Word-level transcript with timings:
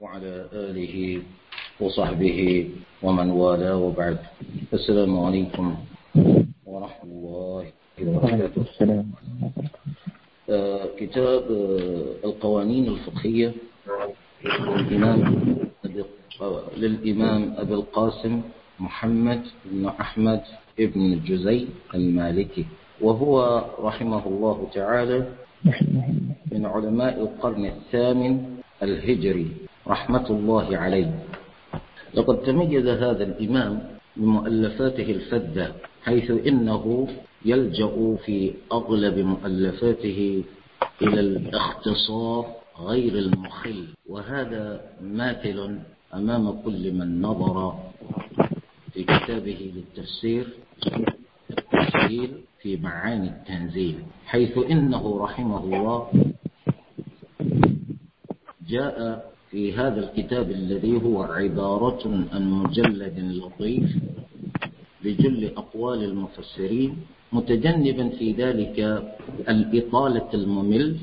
وعلى 0.00 0.48
آله 0.52 1.22
وصحبه 1.80 2.70
ومن 3.02 3.30
والاه 3.30 3.76
وبعد. 3.76 4.18
السلام 4.72 5.12
عليكم 5.20 5.76
ورحمة 6.66 7.04
الله 7.04 7.64
وبركاته. 8.00 8.64
آه 10.50 10.84
كتاب 10.96 11.44
آه 11.52 12.24
القوانين 12.24 12.88
الفقهية. 12.88 13.52
للإمام 14.44 15.18
للإمام 16.76 17.54
أبي 17.60 17.74
القاسم 17.74 18.42
محمد 18.80 19.42
بن 19.64 19.86
أحمد 19.86 20.42
بن 20.78 21.12
الجزي 21.12 21.66
المالكي. 21.94 22.64
وهو 23.00 23.64
رحمه 23.84 24.26
الله 24.26 24.68
تعالى 24.74 25.18
من 26.52 26.66
علماء 26.66 27.20
القرن 27.20 27.64
الثامن 27.64 28.64
الهجري. 28.82 29.68
رحمة 29.88 30.26
الله 30.30 30.76
عليه. 30.76 31.24
لقد 32.14 32.42
تميز 32.42 32.86
هذا 32.86 33.24
الإمام 33.24 33.82
بمؤلفاته 34.16 35.10
الفدة 35.10 35.72
حيث 36.04 36.30
إنه 36.30 37.08
يلجأ 37.44 38.16
في 38.24 38.54
أغلب 38.72 39.18
مؤلفاته 39.18 40.44
إلى 41.02 41.20
الاختصار 41.20 42.46
غير 42.80 43.14
المخل 43.14 43.84
وهذا 44.08 44.80
ماثل 45.00 45.78
أمام 46.14 46.62
كل 46.62 46.92
من 46.92 47.22
نظر 47.22 47.74
في 48.92 49.04
كتابه 49.04 49.72
للتفسير 49.74 50.46
في 52.62 52.76
معاني 52.76 53.28
التنزيل 53.28 53.98
حيث 54.26 54.58
إنه 54.58 55.18
رحمه 55.18 55.64
الله 55.64 56.08
جاء 58.68 59.30
في 59.50 59.72
هذا 59.72 60.00
الكتاب 60.10 60.50
الذي 60.50 61.02
هو 61.02 61.22
عبارة 61.22 62.24
عن 62.32 62.50
مجلد 62.50 63.18
لطيف 63.18 63.96
لجل 65.04 65.50
أقوال 65.56 66.04
المفسرين 66.04 66.96
متجنبا 67.32 68.08
في 68.08 68.32
ذلك 68.32 68.78
الإطالة 69.48 70.28
الممل 70.34 70.96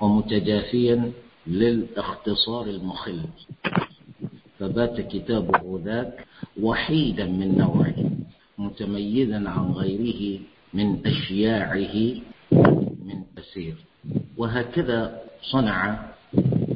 ومتجافيا 0.00 1.12
للاختصار 1.46 2.66
المخل. 2.66 3.20
فبات 4.58 5.00
كتابه 5.00 5.80
ذاك 5.84 6.26
وحيدا 6.62 7.26
من 7.26 7.58
نوعه 7.58 8.10
متميزا 8.58 9.48
عن 9.48 9.72
غيره 9.72 10.40
من 10.74 11.06
أشياعه 11.06 11.94
من 13.06 13.22
أسير 13.38 13.74
وهكذا 14.36 15.22
صنع 15.42 16.07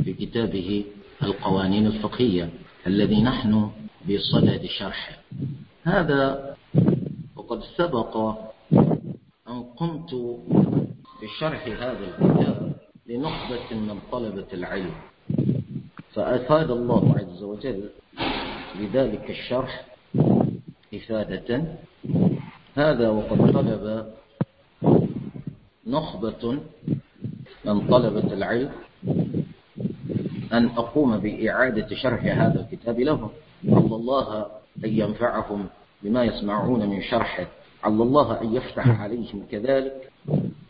في 0.04 0.12
كتابه 0.12 0.84
القوانين 1.22 1.86
الفقهية 1.86 2.50
الذي 2.86 3.22
نحن 3.22 3.70
بصدد 4.08 4.66
شرحه. 4.78 5.16
هذا 5.84 6.56
وقد 7.36 7.60
سبق 7.76 8.16
أن 9.48 9.62
قمت 9.76 10.40
بشرح 11.22 11.66
هذا 11.66 11.98
الكتاب 12.08 12.72
لنخبة 13.06 13.76
من 13.76 13.98
طلبة 14.12 14.46
العلم. 14.52 14.94
فأفاد 16.12 16.70
الله 16.70 17.18
عز 17.18 17.42
وجل 17.42 17.90
لذلك 18.80 19.30
الشرح 19.30 19.86
إفادة. 20.94 21.76
هذا 22.74 23.08
وقد 23.08 23.52
طلب 23.52 24.12
نخبة 25.86 26.58
من 27.64 27.86
طلبة 27.88 28.32
العلم 28.32 28.70
أن 30.52 30.66
أقوم 30.66 31.18
بإعادة 31.18 31.96
شرح 31.96 32.24
هذا 32.24 32.60
الكتاب 32.60 33.00
لهم. 33.00 33.30
عل 33.68 33.92
الله 33.92 34.46
أن 34.84 34.98
ينفعهم 34.98 35.66
بما 36.02 36.24
يسمعون 36.24 36.86
من 36.86 37.02
شرحه. 37.02 37.46
عل 37.84 38.02
الله 38.02 38.40
أن 38.42 38.54
يفتح 38.54 39.00
عليهم 39.00 39.46
كذلك 39.50 40.10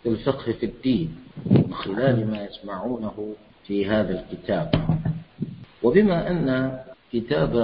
في 0.03 0.09
الفقه 0.09 0.53
في 0.53 0.67
الدين 0.67 1.17
من 1.51 1.75
خلال 1.75 2.31
ما 2.31 2.45
يسمعونه 2.45 3.35
في 3.67 3.87
هذا 3.87 4.21
الكتاب. 4.21 4.71
وبما 5.83 6.31
أن 6.31 6.79
كتاب 7.13 7.55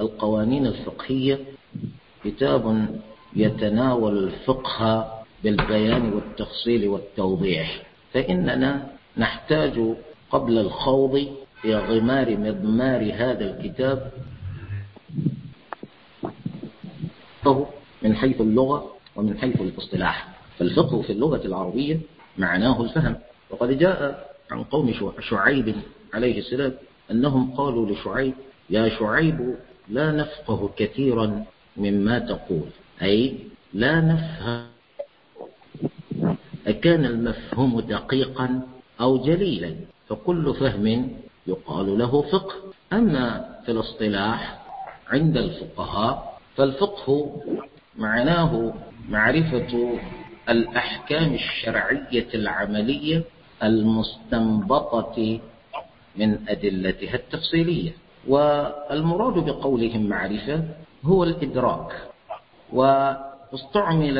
القوانين 0.00 0.66
الفقهية 0.66 1.38
كتاب 2.24 2.86
يتناول 3.36 4.18
الفقه 4.18 5.12
بالبيان 5.44 6.12
والتفصيل 6.12 6.88
والتوضيح 6.88 7.82
فإننا 8.12 8.86
نحتاج 9.16 9.94
قبل 10.30 10.58
الخوض 10.58 11.26
في 11.62 11.74
غمار 11.74 12.36
مضمار 12.36 13.12
هذا 13.14 13.50
الكتاب 13.50 14.12
من 18.02 18.16
حيث 18.16 18.40
اللغة 18.40 18.96
ومن 19.16 19.38
حيث 19.38 19.60
الاصطلاح. 19.60 20.28
فالفقه 20.58 21.02
في 21.02 21.12
اللغة 21.12 21.46
العربية 21.46 22.00
معناه 22.38 22.82
الفهم. 22.82 23.16
وقد 23.50 23.78
جاء 23.78 24.30
عن 24.50 24.62
قوم 24.64 24.94
شعيب 25.20 25.74
عليه 26.14 26.38
السلام 26.38 26.72
أنهم 27.10 27.50
قالوا 27.50 27.90
لشعيب 27.90 28.34
يا 28.70 28.88
شعيب 28.88 29.54
لا 29.88 30.12
نفقه 30.12 30.70
كثيرا 30.76 31.44
مما 31.76 32.18
تقول. 32.18 32.68
أي 33.02 33.34
لا 33.74 34.00
نفهم. 34.00 34.66
أكان 36.66 37.04
المفهوم 37.04 37.80
دقيقا 37.80 38.62
أو 39.00 39.24
جليلا 39.24 39.74
فكل 40.08 40.54
فهم 40.54 41.10
يقال 41.50 41.98
له 41.98 42.22
فقه. 42.22 42.54
أما 42.92 43.24
في 43.64 43.72
الاصطلاح 43.72 44.58
عند 45.10 45.36
الفقهاء 45.36 46.38
فالفقه 46.56 47.36
معناه 47.96 48.74
معرفة 49.08 49.98
الأحكام 50.48 51.34
الشرعية 51.34 52.28
العملية 52.34 53.22
المستنبطة 53.62 55.40
من 56.16 56.48
أدلتها 56.48 57.14
التفصيلية. 57.14 57.92
والمراد 58.28 59.44
بقولهم 59.44 60.06
معرفة 60.08 60.64
هو 61.04 61.24
الإدراك. 61.24 61.92
واستعمل 62.72 64.18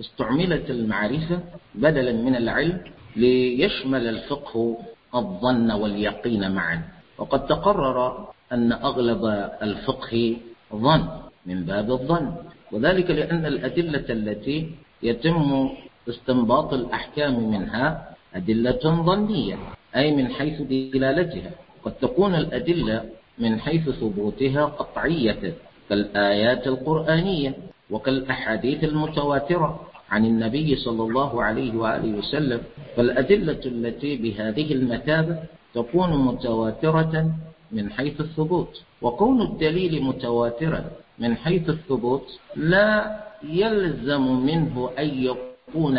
استعملت 0.00 0.70
المعرفة 0.70 1.40
بدلا 1.74 2.12
من 2.12 2.36
العلم 2.36 2.80
ليشمل 3.16 4.08
الفقه 4.08 4.76
الظن 5.14 5.70
واليقين 5.70 6.50
معا. 6.54 6.82
وقد 7.18 7.46
تقرر 7.46 8.28
أن 8.52 8.72
أغلب 8.72 9.24
الفقه 9.62 10.36
ظن 10.74 11.08
من 11.46 11.64
باب 11.64 11.90
الظن. 11.90 12.34
وذلك 12.72 13.10
لأن 13.10 13.46
الأدلة 13.46 14.04
التي 14.10 14.70
يتم 15.02 15.70
استنباط 16.08 16.72
الأحكام 16.74 17.50
منها 17.50 18.14
أدلة 18.34 18.84
ظنية 18.84 19.56
أي 19.96 20.16
من 20.16 20.28
حيث 20.28 20.62
دلالتها. 20.62 21.50
قد 21.84 21.92
تكون 21.92 22.34
الأدلة 22.34 23.04
من 23.38 23.60
حيث 23.60 23.90
ثبوتها 23.90 24.64
قطعية 24.64 25.54
كالآيات 25.88 26.66
القرآنية 26.66 27.54
وكالأحاديث 27.90 28.84
المتواترة. 28.84 29.89
عن 30.10 30.24
النبي 30.24 30.76
صلى 30.76 31.02
الله 31.02 31.42
عليه 31.42 31.74
وآله 31.76 32.18
وسلم 32.18 32.60
فالأدلة 32.96 33.60
التي 33.66 34.16
بهذه 34.16 34.72
المثابة 34.72 35.38
تكون 35.74 36.24
متواترة 36.26 37.32
من 37.72 37.90
حيث 37.90 38.20
الثبوت 38.20 38.82
وكون 39.02 39.42
الدليل 39.42 40.02
متواترا 40.02 40.84
من 41.18 41.36
حيث 41.36 41.68
الثبوت 41.70 42.26
لا 42.56 43.20
يلزم 43.42 44.22
منه 44.46 44.90
أن 44.98 45.08
يكون 45.08 45.98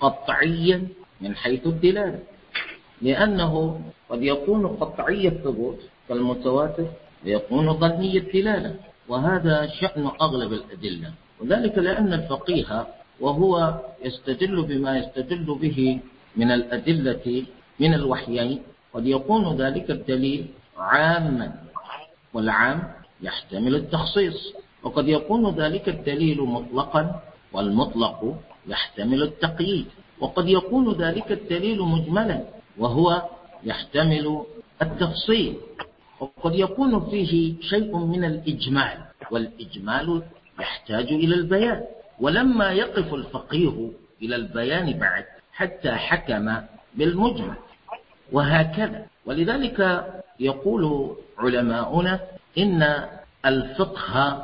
قطعيا 0.00 0.88
من 1.20 1.36
حيث 1.36 1.66
الدلالة 1.66 2.18
لأنه 3.02 3.80
قد 4.10 4.22
يكون 4.22 4.66
قطعي 4.66 5.28
الثبوت 5.28 5.78
كالمتواتر 6.08 6.86
ويكون 7.26 7.72
ظني 7.72 8.18
الدلالة 8.18 8.74
وهذا 9.08 9.66
شأن 9.80 10.10
أغلب 10.20 10.52
الأدلة 10.52 11.12
وذلك 11.40 11.78
لأن 11.78 12.12
الفقيه 12.12 12.86
وهو 13.20 13.80
يستدل 14.04 14.62
بما 14.62 14.98
يستدل 14.98 15.58
به 15.60 16.00
من 16.36 16.50
الأدلة 16.50 17.46
من 17.80 17.94
الوحيين. 17.94 18.62
قد 18.94 19.06
يكون 19.06 19.56
ذلك 19.56 19.90
الدليل 19.90 20.46
عاما 20.78 21.54
والعام 22.34 22.92
يحتمل 23.22 23.74
التخصيص. 23.74 24.54
وقد 24.82 25.08
يكون 25.08 25.54
ذلك 25.54 25.88
الدليل 25.88 26.42
مطلقا 26.42 27.20
والمطلق 27.52 28.36
يحتمل 28.66 29.22
التقييد. 29.22 29.86
وقد 30.20 30.48
يكون 30.48 30.92
ذلك 30.92 31.32
الدليل 31.32 31.82
مجملا 31.82 32.44
وهو 32.78 33.22
يحتمل 33.64 34.42
التفصيل. 34.82 35.54
وقد 36.20 36.54
يكون 36.54 37.10
فيه 37.10 37.54
شيء 37.60 37.96
من 37.96 38.24
الإجمال 38.24 38.98
والإجمال 39.30 40.22
يحتاج 40.60 41.12
إلى 41.12 41.34
البيان. 41.34 41.84
ولما 42.20 42.72
يقف 42.72 43.14
الفقيه 43.14 43.90
إلى 44.22 44.36
البيان 44.36 44.98
بعد 44.98 45.24
حتى 45.52 45.90
حكم 45.90 46.56
بالمجمل 46.94 47.54
وهكذا. 48.32 49.06
ولذلك 49.26 50.04
يقول 50.40 51.14
علماؤنا 51.38 52.20
إن 52.58 53.08
الفقه 53.46 54.42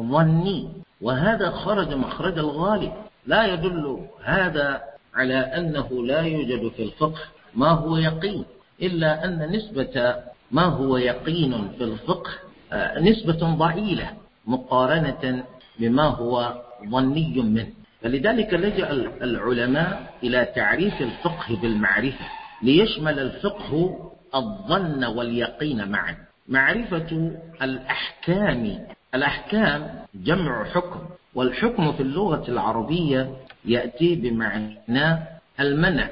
ظني. 0.00 0.68
وهذا 1.00 1.50
خرج 1.50 1.94
مخرج 1.94 2.38
الغالب. 2.38 2.92
لا 3.26 3.46
يدل 3.46 4.06
هذا 4.24 4.82
على 5.14 5.38
أنه 5.38 6.06
لا 6.06 6.20
يوجد 6.20 6.68
في 6.68 6.82
الفقه 6.82 7.20
ما 7.54 7.68
هو 7.68 7.96
يقين. 7.96 8.44
إلا 8.82 9.24
أن 9.24 9.52
نسبة 9.52 10.16
ما 10.50 10.64
هو 10.64 10.96
يقين 10.96 11.72
في 11.78 11.84
الفقه 11.84 12.30
آه، 12.72 12.98
نسبة 13.00 13.56
ضئيلة 13.56 14.10
مقارنة 14.46 15.44
بما 15.78 16.04
هو 16.04 16.62
ظني 16.90 17.42
منه. 17.42 17.66
فلذلك 18.02 18.54
لجأ 18.54 18.90
العلماء 19.22 20.12
إلى 20.22 20.44
تعريف 20.44 21.02
الفقه 21.02 21.56
بالمعرفة 21.62 22.24
ليشمل 22.62 23.18
الفقه 23.18 23.98
الظن 24.34 25.04
واليقين 25.04 25.88
معا. 25.88 26.16
معرفة 26.48 27.32
الأحكام 27.62 28.86
الأحكام 29.14 29.90
جمع 30.14 30.64
حكم 30.64 31.00
والحكم 31.34 31.92
في 31.92 32.02
اللغة 32.02 32.44
العربية 32.48 33.36
يأتي 33.64 34.14
بمعنى 34.14 35.18
المنع. 35.60 36.08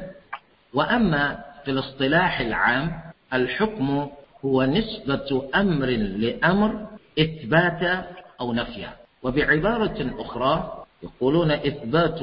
وأما 0.75 1.39
في 1.65 1.71
الاصطلاح 1.71 2.41
العام 2.41 3.01
الحكم 3.35 4.09
هو 4.45 4.65
نسبة 4.65 5.49
أمر 5.55 5.87
لأمر 5.87 6.87
إثباتا 7.19 8.07
أو 8.41 8.53
نفيا. 8.53 9.00
وبعبارة 9.23 10.15
أخرى 10.19 10.85
يقولون 11.03 11.51
إثبات 11.51 12.21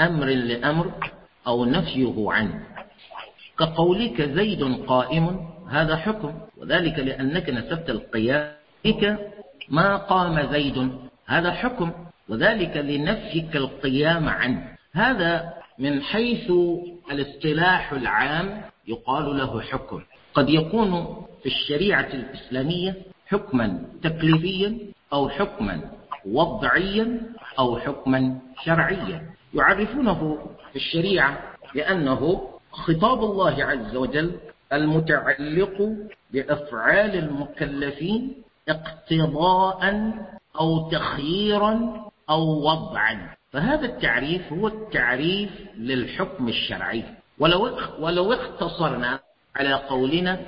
أمر 0.00 0.26
لأمر 0.26 0.92
أو 1.46 1.64
نفيه 1.64 2.14
عنه. 2.28 2.62
كقولك 3.58 4.22
زيد 4.22 4.84
قائم 4.86 5.48
هذا 5.70 5.96
حكم. 5.96 6.34
وذلك 6.56 6.98
لأنك 6.98 7.50
نسبت 7.50 7.90
القيام 7.90 8.52
ما 9.68 9.96
قام 9.96 10.52
زيد 10.52 10.92
هذا 11.26 11.52
حكم. 11.52 11.92
وذلك 12.28 12.76
لنفيك 12.76 13.56
القيام 13.56 14.28
عنه. 14.28 14.76
هذا 14.92 15.52
من 15.78 16.02
حيث 16.02 16.52
الاصطلاح 17.10 17.92
العام 17.92 18.62
يقال 18.88 19.38
له 19.38 19.60
حكم. 19.60 20.02
قد 20.34 20.50
يكون 20.50 21.22
في 21.42 21.46
الشريعة 21.46 22.08
الإسلامية 22.14 22.94
حكما 23.26 23.84
تكليفيا 24.02 24.78
أو 25.12 25.28
حكما 25.28 25.90
وضعيا 26.26 27.20
أو 27.58 27.78
حكما 27.78 28.38
شرعيا. 28.64 29.22
يعرفونه 29.54 30.38
في 30.70 30.76
الشريعة 30.76 31.38
لأنه 31.74 32.48
خطاب 32.72 33.24
الله 33.24 33.64
عز 33.64 33.96
وجل 33.96 34.32
المتعلق 34.72 35.96
بأفعال 36.30 37.16
المكلفين 37.16 38.32
اقتضاء 38.68 40.12
أو 40.60 40.90
تخييرا 40.90 42.04
أو 42.30 42.40
وضعا. 42.40 43.30
فهذا 43.52 43.86
التعريف 43.86 44.52
هو 44.52 44.68
التعريف 44.68 45.50
للحكم 45.76 46.48
الشرعي. 46.48 47.04
ولو 47.38 47.78
ولو 48.00 48.32
اختصرنا 48.32 49.18
على 49.56 49.74
قولنا 49.74 50.40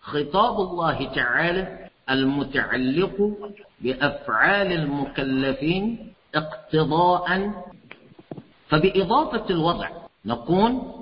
خطاب 0.00 0.60
الله 0.60 1.14
تعالى 1.14 1.88
المتعلق 2.10 3.36
بأفعال 3.80 4.72
المكلفين 4.72 6.12
اقتضاء. 6.34 7.52
فبإضافة 8.68 9.50
الوضع 9.50 9.88
نكون 10.24 10.92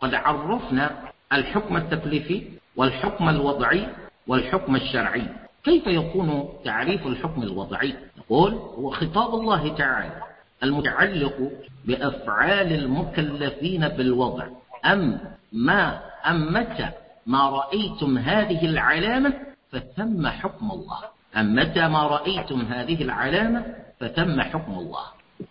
قد 0.00 0.14
عرفنا 0.14 0.90
الحكم 1.32 1.76
التكليفي 1.76 2.42
والحكم 2.76 3.28
الوضعي 3.28 3.88
والحكم 4.26 4.76
الشرعي. 4.76 5.26
كيف 5.64 5.86
يكون 5.86 6.48
تعريف 6.64 7.06
الحكم 7.06 7.42
الوضعي؟ 7.42 7.94
نقول 8.18 8.52
هو 8.52 8.90
خطاب 8.90 9.34
الله 9.34 9.74
تعالى 9.74 10.22
المتعلق 10.62 11.50
بأفعال 11.84 12.72
المكلفين 12.72 13.88
بالوضع. 13.88 14.46
أم 14.84 15.20
ما 15.52 16.00
أم 16.26 16.52
متى 16.52 16.88
ما 17.26 17.50
رأيتم 17.50 18.18
هذه 18.18 18.66
العلامة 18.66 19.34
فثم 19.72 20.26
حكم 20.26 20.70
الله. 20.70 21.13
أم 21.36 21.54
متى 21.54 21.88
ما 21.88 22.02
رأيتم 22.02 22.60
هذه 22.60 23.02
العلامة 23.02 23.74
فثم 24.00 24.40
حكم 24.40 24.72
الله. 24.72 25.04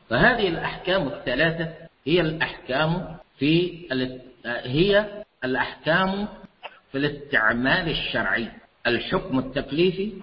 فهذه 0.10 0.48
الأحكام 0.48 1.08
الثلاثة 1.08 1.74
هي 2.08 2.22
الأحكام 2.22 3.18
في 3.38 3.86
هي 4.46 5.24
الأحكام 5.44 6.28
في 6.92 6.98
الاستعمال 6.98 7.90
الشرعي. 7.90 8.48
الحكم 8.88 9.40
التكليفي 9.40 10.14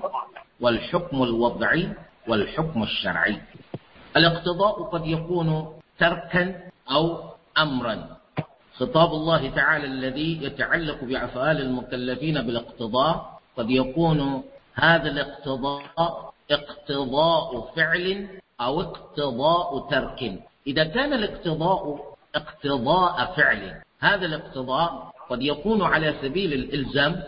والحكم 0.61 1.23
الوضعي 1.23 1.89
والحكم 2.29 2.83
الشرعي. 2.83 3.41
الاقتضاء 4.17 4.83
قد 4.83 5.07
يكون 5.07 5.73
تركا 5.99 6.55
أو 6.91 7.31
أمرا. 7.59 8.17
خطاب 8.77 9.11
الله 9.13 9.51
تعالى 9.51 9.85
الذي 9.87 10.45
يتعلق 10.45 11.05
بأفعال 11.05 11.61
المكلفين 11.61 12.43
بالاقتضاء 12.43 13.41
قد 13.57 13.71
يكون 13.71 14.43
هذا 14.75 15.11
الاقتضاء 15.11 16.33
اقتضاء 16.51 17.73
فعل 17.77 18.29
أو 18.61 18.81
اقتضاء 18.81 19.89
ترك. 19.91 20.43
إذا 20.67 20.85
كان 20.85 21.13
الاقتضاء 21.13 22.15
اقتضاء 22.35 23.35
فعل 23.37 23.83
هذا 24.01 24.27
الاقتضاء 24.27 25.13
قد 25.31 25.43
يكون 25.43 25.83
على 25.83 26.15
سبيل 26.23 26.53
الإلزام 26.53 27.23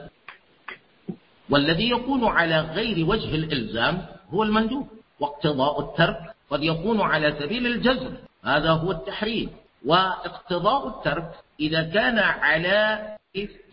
والذي 1.50 1.90
يكون 1.90 2.24
على 2.24 2.60
غير 2.60 3.06
وجه 3.06 3.34
الإلزام 3.34 4.06
هو 4.30 4.42
المندوب. 4.42 4.88
واقتضاء 5.20 5.80
الترك 5.80 6.34
قد 6.50 6.62
يكون 6.62 7.00
على 7.00 7.36
سبيل 7.38 7.66
الجزم 7.66 8.14
هذا 8.44 8.70
هو 8.70 8.90
التحريم. 8.90 9.50
واقتضاء 9.86 10.88
الترك 10.88 11.30
إذا 11.60 11.82
كان 11.82 12.18
على 12.18 13.08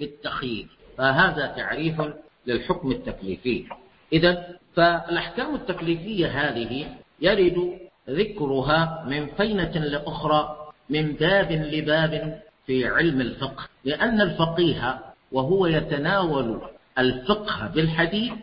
التخيير 0.01 0.67
فهذا 0.97 1.47
تعريف 1.47 2.01
للحكم 2.49 2.91
التكليفي. 2.91 3.65
إذا 4.13 4.47
فالأحكام 4.75 5.55
التكليفية 5.55 6.27
هذه 6.27 6.85
يرد 7.21 7.79
ذكرها 8.09 9.05
من 9.07 9.27
فينة 9.27 9.77
لأخرى 9.77 10.55
من 10.89 11.13
باب 11.13 11.51
لباب 11.51 12.41
في 12.65 12.87
علم 12.87 13.21
الفقه. 13.21 13.63
لأن 13.85 14.21
الفقيه 14.21 14.99
وهو 15.31 15.67
يتناول 15.67 16.61
الفقه 16.97 17.67
بالحديث 17.67 18.33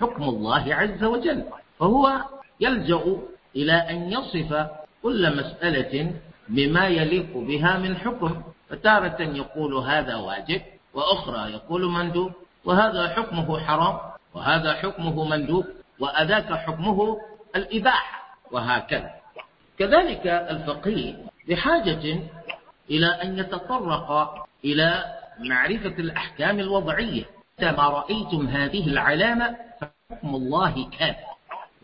حكم 0.00 0.22
الله 0.22 0.74
عز 0.74 1.04
وجل. 1.04 1.44
فهو 1.78 2.22
يلجأ 2.60 3.16
إلى 3.56 3.72
أن 3.72 4.12
يصف 4.12 4.66
كل 5.02 5.36
مسألة 5.36 6.12
بما 6.48 6.88
يليق 6.88 7.36
بها 7.36 7.78
من 7.78 7.96
حكم. 7.96 8.42
فتارة 8.68 9.22
يقول 9.22 9.74
هذا 9.74 10.16
واجب 10.16 10.60
وأخرى 10.94 11.52
يقول 11.52 11.90
مندوب. 11.90 12.32
وهذا 12.64 13.08
حكمه 13.08 13.58
حرام 13.60 13.98
وهذا 14.34 14.74
حكمه 14.74 15.24
مندوب 15.24 15.66
وأذاك 16.00 16.52
حكمه 16.52 17.20
الإباحة 17.56 18.38
وهكذا. 18.52 19.10
كذلك 19.78 20.26
الفقيه 20.26 21.14
بحاجة 21.48 22.18
إلى 22.90 23.06
أن 23.06 23.38
يتطرق 23.38 24.34
إلى 24.64 25.04
معرفة 25.38 25.94
الأحكام 25.98 26.60
الوضعية. 26.60 27.24
ما 27.62 27.88
رأيتم 27.88 28.46
هذه 28.46 28.88
العلامة 28.88 29.56
فحكم 29.80 30.34
الله 30.34 30.90
كان 30.98 31.14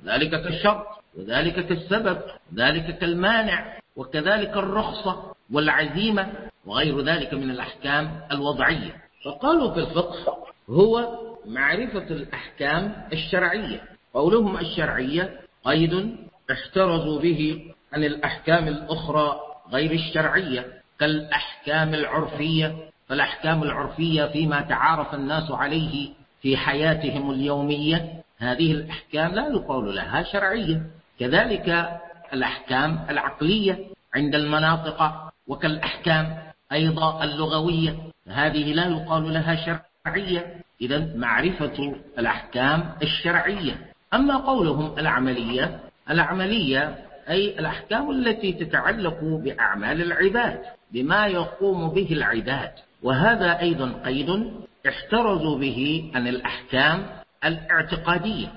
ذلك 0.04 0.30
كالشرط 0.30 0.87
وذلك 1.18 1.66
كالسبب 1.66 2.22
وذلك 2.52 2.99
كالمانع 2.99 3.78
وكذلك 3.96 4.56
الرخصة 4.56 5.34
والعزيمة 5.52 6.32
وغير 6.66 7.00
ذلك 7.00 7.34
من 7.34 7.50
الأحكام 7.50 8.20
الوضعية. 8.32 8.96
فقالوا 9.25 9.75
في 9.75 9.80
الفقه 9.80 10.46
هو 10.70 11.18
معرفة 11.46 12.06
الأحكام 12.10 12.94
الشرعية. 13.12 13.80
قولهم 14.14 14.56
الشرعية 14.56 15.40
قيد 15.64 16.16
احترزوا 16.50 17.20
به 17.20 17.64
عن 17.92 18.04
الأحكام 18.04 18.68
الأخرى 18.68 19.40
غير 19.72 19.92
الشرعية 19.92 20.66
كالأحكام 21.00 21.94
العرفية. 21.94 22.76
فالأحكام 23.08 23.62
العرفية 23.62 24.24
فيما 24.24 24.60
تعارف 24.60 25.14
الناس 25.14 25.50
عليه 25.50 26.08
في 26.42 26.56
حياتهم 26.56 27.30
اليومية 27.30 28.22
هذه 28.38 28.72
الأحكام 28.72 29.34
لا 29.34 29.48
يقال 29.48 29.94
لها 29.94 30.22
شرعية. 30.22 30.82
كذلك 31.20 31.90
الأحكام 32.32 33.06
العقلية 33.10 33.78
عند 34.14 34.34
المناطق 34.34 35.30
وكالأحكام 35.46 36.38
أيضا 36.72 37.24
اللغوية 37.24 37.96
هذه 38.28 38.72
لا 38.72 38.86
يقال 38.86 39.32
لها 39.32 39.54
شرعية 40.07 40.61
إذا 40.80 41.16
معرفة 41.16 41.95
الأحكام 42.19 42.92
الشرعية. 43.02 43.92
أما 44.14 44.37
قولهم 44.37 44.99
العملية 44.99 45.80
العملية 46.11 46.99
أي 47.28 47.59
الأحكام 47.59 48.11
التي 48.11 48.52
تتعلق 48.52 49.19
بأعمال 49.23 50.02
العباد 50.02 50.62
بما 50.92 51.26
يقوم 51.26 51.90
به 51.90 52.09
العباد. 52.12 52.73
وهذا 53.02 53.61
أيضا 53.61 53.92
قيد 54.04 54.52
احترزوا 54.88 55.59
به 55.59 56.11
عن 56.14 56.28
الأحكام 56.28 57.07
الاعتقادية. 57.45 58.49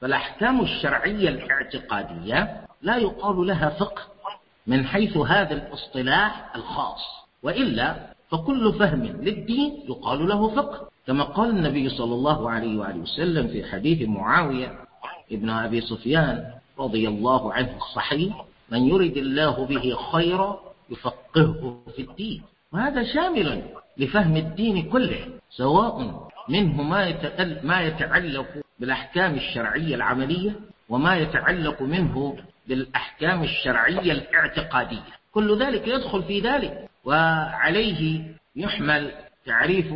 فالأحكام 0.00 0.60
الشرعية 0.60 1.28
الاعتقادية 1.28 2.66
لا 2.82 2.96
يقال 2.96 3.46
لها 3.46 3.68
فقه 3.68 4.02
من 4.66 4.86
حيث 4.86 5.16
هذا 5.16 5.54
الاصطلاح 5.54 6.56
الخاص. 6.56 7.00
وإلا 7.42 8.09
فكل 8.30 8.72
فهم 8.78 9.02
للدين 9.02 9.84
يقال 9.88 10.28
له 10.28 10.48
فقه 10.48 10.88
كما 11.06 11.24
قال 11.24 11.50
النبي 11.50 11.88
صلى 11.88 12.14
الله 12.14 12.50
عليه 12.50 12.78
وآله 12.78 12.98
وسلم 12.98 13.48
في 13.48 13.64
حديث 13.64 14.08
معاوية 14.08 14.78
ابن 15.32 15.50
أبي 15.50 15.80
سفيان 15.80 16.44
رضي 16.78 17.08
الله 17.08 17.52
عنه 17.52 17.76
الصحيح 17.76 18.44
من 18.70 18.88
يرد 18.88 19.16
الله 19.16 19.66
به 19.66 19.96
خيرا 20.12 20.60
يفقهه 20.90 21.78
في 21.96 22.02
الدين 22.02 22.42
وهذا 22.72 23.04
شامل 23.14 23.62
لفهم 23.96 24.36
الدين 24.36 24.90
كله 24.90 25.26
سواء 25.50 26.28
منه 26.48 26.82
ما 26.82 27.14
ما 27.62 27.80
يتعلق 27.82 28.46
بالأحكام 28.78 29.34
الشرعية 29.34 29.94
العملية 29.94 30.52
وما 30.88 31.16
يتعلق 31.16 31.82
منه 31.82 32.36
بالأحكام 32.68 33.42
الشرعية 33.42 34.12
الاعتقادية. 34.12 35.04
كل 35.32 35.62
ذلك 35.62 35.88
يدخل 35.88 36.22
في 36.22 36.40
ذلك. 36.40 36.89
وعليه 37.04 38.24
يحمل 38.56 39.12
تعريف 39.46 39.94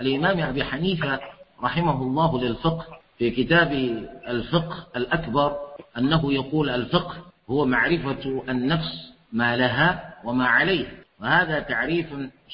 الإمام 0.00 0.40
أبي 0.40 0.64
حنيفة 0.64 1.20
رحمه 1.62 2.02
الله 2.02 2.40
للفقه 2.42 2.86
في 3.18 3.30
كتاب 3.30 3.72
الفقه 4.28 4.86
الأكبر 4.96 5.56
أنه 5.98 6.32
يقول 6.32 6.70
الفقه 6.70 7.16
هو 7.50 7.64
معرفة 7.64 8.42
النفس 8.48 9.12
ما 9.32 9.56
لها 9.56 10.14
وما 10.24 10.46
عليه 10.46 10.86
وهذا 11.20 11.60
تعريف 11.60 12.06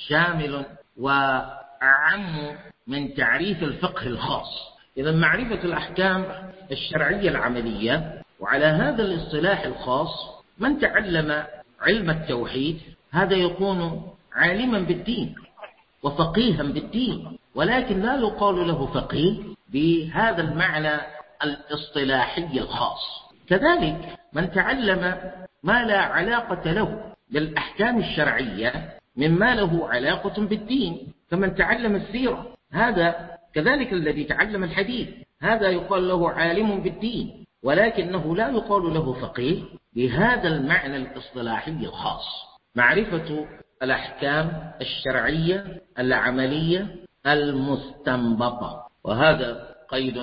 شامل 0.09 0.65
وأعم 0.97 2.57
من 2.87 3.15
تعريف 3.15 3.63
الفقه 3.63 4.07
الخاص. 4.07 4.71
إذا 4.97 5.13
معرفة 5.13 5.65
الأحكام 5.65 6.25
الشرعية 6.73 7.31
العملية 7.31 8.23
وعلى 8.41 8.65
هذا 8.65 9.03
الاصطلاح 9.03 9.65
الخاص 9.65 10.11
من 10.59 10.79
تعلم 10.79 11.45
علم 11.81 12.11
التوحيد 12.11 12.81
هذا 13.11 13.37
يكون 13.37 14.11
عالما 14.33 14.79
بالدين 14.79 15.35
وفقيها 16.03 16.63
بالدين 16.63 17.39
ولكن 17.55 18.01
لا 18.01 18.17
يقال 18.17 18.69
له 18.69 18.87
فقيه 18.87 19.39
بهذا 19.73 20.43
المعنى 20.43 21.01
الاصطلاحي 21.45 22.61
الخاص. 22.61 23.01
كذلك 23.49 24.19
من 24.33 24.51
تعلم 24.51 25.15
ما 25.63 25.85
لا 25.85 25.99
علاقة 25.99 26.73
له 26.73 27.15
بالأحكام 27.31 27.99
الشرعية 27.99 28.99
مما 29.17 29.55
له 29.55 29.89
علاقة 29.89 30.43
بالدين 30.43 31.13
كمن 31.31 31.55
تعلم 31.55 31.97
السيرة 31.97 32.47
هذا 32.73 33.31
كذلك 33.55 33.93
الذي 33.93 34.25
تعلم 34.25 34.65
الحديث 34.65 35.09
هذا 35.43 35.69
يقال 35.69 36.09
له 36.09 36.31
عالم 36.31 36.81
بالدين 36.81 37.47
ولكنه 37.63 38.37
لا 38.37 38.49
يقال 38.49 38.95
له 38.95 39.13
فقيه 39.13 39.63
بهذا 39.97 40.49
المعنى 40.49 40.97
الاصطلاحي 40.97 41.71
الخاص. 41.71 42.50
معرفة 42.75 43.47
الأحكام 43.83 44.73
الشرعية 44.81 45.83
العملية 45.99 46.97
المستنبطة. 47.27 48.87
وهذا 49.05 49.75
قيد 49.89 50.19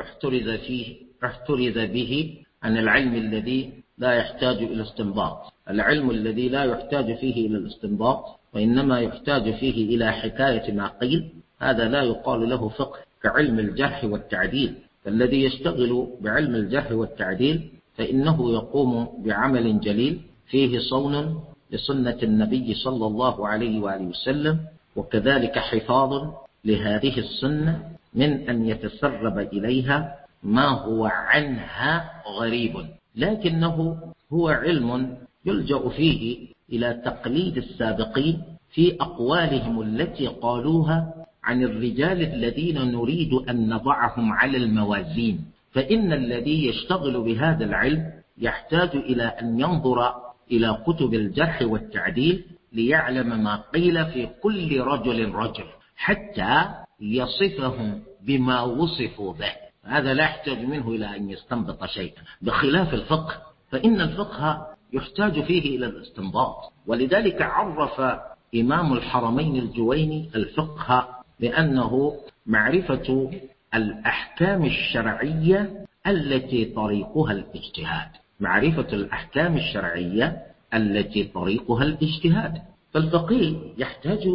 احترز 0.00 0.48
فيه 0.48 0.96
احترز 1.24 1.78
به 1.78 2.34
عن 2.62 2.78
العلم 2.78 3.14
الذي 3.14 3.72
لا 3.98 4.12
يحتاج 4.12 4.56
إلى 4.56 4.82
استنباط. 4.82 5.52
العلم 5.70 6.10
الذي 6.10 6.48
لا 6.48 6.64
يحتاج 6.64 7.16
فيه 7.16 7.46
إلى 7.46 7.56
الاستنباط 7.56 8.40
وإنما 8.54 9.00
يحتاج 9.00 9.54
فيه 9.54 9.96
إلى 9.96 10.12
حكاية 10.12 10.72
ما 10.72 10.86
قيل. 10.86 11.28
هذا 11.58 11.88
لا 11.88 12.02
يقال 12.02 12.48
له 12.48 12.68
فقه 12.68 12.98
كعلم 13.22 13.58
الجرح 13.58 14.04
والتعديل. 14.04 14.74
فالذي 15.04 15.44
يشتغل 15.44 16.08
بعلم 16.20 16.54
الجرح 16.54 16.92
والتعديل 16.92 17.70
فإنه 17.96 18.52
يقوم 18.52 19.22
بعمل 19.24 19.80
جليل 19.80 20.20
فيه 20.46 20.78
صون 20.78 21.40
لسنة 21.72 22.18
النبي 22.22 22.74
صلى 22.74 23.06
الله 23.06 23.48
عليه 23.48 23.80
وآله 23.80 24.04
وسلم 24.04 24.58
وكذلك 24.96 25.58
حفاظ 25.58 26.34
لهذه 26.64 27.18
السنة 27.18 27.90
من 28.14 28.48
أن 28.50 28.66
يتسرب 28.68 29.38
إليها 29.38 30.16
ما 30.42 30.68
هو 30.68 31.06
عنها 31.06 32.10
غريب. 32.38 32.76
لكنه 33.16 33.96
هو 34.32 34.48
علم 34.48 35.16
يلجأ 35.46 35.88
فيه 35.88 36.48
إلى 36.72 37.02
تقليد 37.04 37.56
السابقين 37.56 38.42
في 38.72 38.96
أقوالهم 39.00 39.82
التي 39.82 40.26
قالوها 40.26 41.14
عن 41.44 41.62
الرجال 41.62 42.22
الذين 42.22 42.92
نريد 42.92 43.32
أن 43.34 43.68
نضعهم 43.68 44.32
على 44.32 44.56
الموازين. 44.56 45.44
فإن 45.72 46.12
الذي 46.12 46.66
يشتغل 46.66 47.20
بهذا 47.20 47.64
العلم 47.64 48.10
يحتاج 48.38 48.90
إلى 48.96 49.22
أن 49.22 49.60
ينظر 49.60 50.29
إلى 50.52 50.82
كتب 50.86 51.14
الجرح 51.14 51.62
والتعديل 51.62 52.44
ليعلم 52.72 53.44
ما 53.44 53.62
قيل 53.74 54.06
في 54.06 54.28
كل 54.42 54.80
رجل 54.80 55.30
رجل 55.34 55.64
حتى 55.96 56.68
يصفهم 57.00 58.02
بما 58.22 58.60
وصفوا 58.60 59.32
به. 59.32 59.52
هذا 59.84 60.14
لا 60.14 60.24
يحتاج 60.24 60.58
منه 60.58 60.88
إلى 60.88 61.16
أن 61.16 61.30
يستنبط 61.30 61.84
شيئا. 61.84 62.22
بخلاف 62.42 62.94
الفقه 62.94 63.42
فإن 63.70 64.00
الفقه 64.00 64.66
يحتاج 64.92 65.42
فيه 65.42 65.76
إلى 65.76 65.86
الاستنباط. 65.86 66.72
ولذلك 66.86 67.42
عرف 67.42 68.20
إمام 68.54 68.92
الحرمين 68.92 69.56
الجويني 69.56 70.30
الفقه 70.34 71.08
بأنه 71.40 72.16
معرفة 72.46 73.30
الأحكام 73.74 74.64
الشرعية 74.64 75.86
التي 76.06 76.64
طريقها 76.64 77.32
الاجتهاد. 77.32 78.19
معرفة 78.40 78.86
الأحكام 78.92 79.56
الشرعية 79.56 80.42
التي 80.74 81.24
طريقها 81.24 81.84
الاجتهاد. 81.84 82.62
فالفقيه 82.94 83.56
يحتاج 83.78 84.28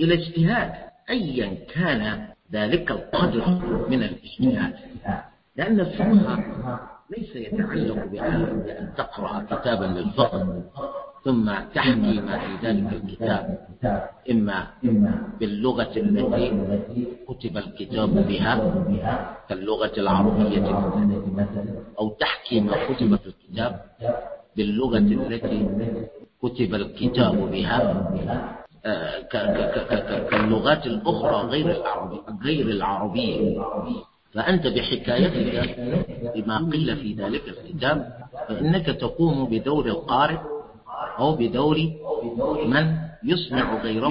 إلى 0.00 0.14
اجتهاد 0.14 0.72
أيا 1.10 1.54
كان 1.74 2.28
ذلك 2.52 2.90
القدر 2.90 3.48
من 3.88 4.02
الاجتهاد. 4.02 4.74
لأن 5.56 5.80
الفقه 5.80 6.44
ليس 7.18 7.36
يتعلق 7.36 8.04
بأن 8.04 8.88
تقرأ 8.96 9.42
كتابا 9.42 9.84
للفقه. 9.84 10.62
ثم 11.24 11.52
تحكي 11.74 12.20
ما 12.20 12.38
في 12.38 12.66
ذلك 12.66 12.92
الكتاب. 12.92 13.58
إما 14.30 14.66
باللغة 15.40 15.92
التي 15.96 16.46
كتب 17.28 17.56
الكتاب 17.56 18.26
بها 18.28 18.54
كاللغة 19.48 19.92
العربية 19.98 20.66
أو 21.98 22.08
تحكي 22.08 22.60
ما 22.60 22.72
كتب 22.88 23.16
في 23.16 23.26
الكتاب 23.26 23.80
باللغة 24.56 24.98
التي 24.98 25.68
كتب 26.42 26.74
الكتاب 26.74 27.50
بها 27.50 28.10
آه، 28.86 29.20
كاللغات 30.30 30.86
الأخرى 30.86 31.48
غير 31.48 31.70
العربية 31.70 32.20
غير 32.44 32.66
العربية. 32.66 33.60
فأنت 34.32 34.66
بحكايتك 34.66 35.80
بما 36.34 36.70
قيل 36.72 36.96
في 36.96 37.12
ذلك 37.14 37.42
الكتاب 37.48 38.12
فإنك 38.48 38.86
تقوم 38.86 39.44
بدور 39.44 39.86
القارئ 39.86 40.38
أو 41.18 41.36
بدور 41.36 41.76
من 42.66 42.96
يسمع 43.24 43.82
غيره 43.82 44.08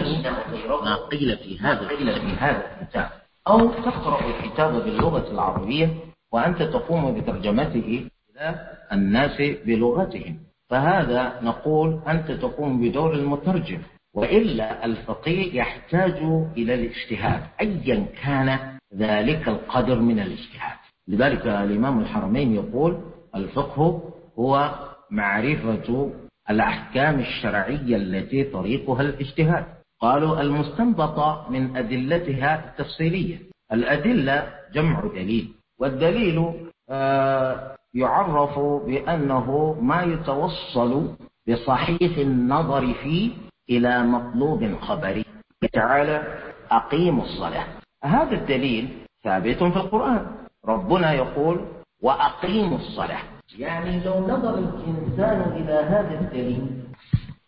ما 0.84 0.96
قيل 0.96 1.38
في 1.38 1.60
هذا 1.60 2.62
الكتاب. 2.82 3.10
أو 3.48 3.72
تقرأ 3.72 4.20
الكتاب 4.26 4.84
باللغة 4.84 5.32
العربية 5.32 5.90
وأنت 6.34 6.64
تقوم 6.64 7.20
بترجمته 7.20 8.08
إلى 8.36 8.60
الناس 8.92 9.42
بلغتهم. 9.66 10.40
فهذا 10.70 11.40
نقول 11.42 12.00
أنت 12.08 12.32
تقوم 12.32 12.82
بدور 12.82 13.14
المترجم. 13.14 13.82
وإلا 14.16 14.86
الفقيه 14.86 15.60
يحتاج 15.60 16.18
إلى 16.58 16.74
الاجتهاد. 16.74 17.44
أيا 17.62 18.06
كان 18.24 18.60
ذلك 18.96 19.48
القدر 19.48 20.00
من 20.00 20.20
الاجتهاد. 20.20 20.78
لذلك 21.08 21.48
الإمام 21.48 22.00
الحرمين 22.00 22.56
يقول 22.56 23.02
الفقه 23.36 24.02
هو 24.40 24.72
معرفة 25.12 26.12
الأحكام 26.50 27.20
الشرعية 27.20 27.96
التي 27.96 28.44
طريقها 28.44 29.02
الاجتهاد. 29.02 29.66
قالوا 30.02 30.42
المستنبطة 30.42 31.48
من 31.50 31.78
أدلتها 31.78 32.66
التفصيلية. 32.66 33.40
الأدلة 33.72 34.54
جمع 34.74 35.02
دليل 35.02 35.54
والدليل 35.80 36.54
آه، 36.90 37.76
يعرف 37.94 38.60
بأنه 38.60 39.78
ما 39.82 40.04
يتوصل 40.04 41.16
بصحيح 41.48 42.18
النظر 42.18 42.94
فيه 42.94 43.32
إلى 43.70 44.04
مطلوب 44.04 44.76
خبري. 44.82 45.26
تعالى 45.74 46.38
أقيموا 46.72 47.24
الصلاة. 47.24 47.66
هذا 48.04 48.36
الدليل 48.36 48.90
ثابت 49.24 49.58
في 49.58 49.78
القرآن. 49.78 50.28
ربنا 50.66 51.14
يقول 51.14 51.66
وأقيموا 52.02 52.78
الصلاة. 52.78 53.22
يعني 53.56 54.04
لو 54.04 54.28
نظر 54.28 54.58
الإنسان 54.58 55.42
إلى 55.42 55.74
هذا 55.74 56.20
الدليل 56.20 56.84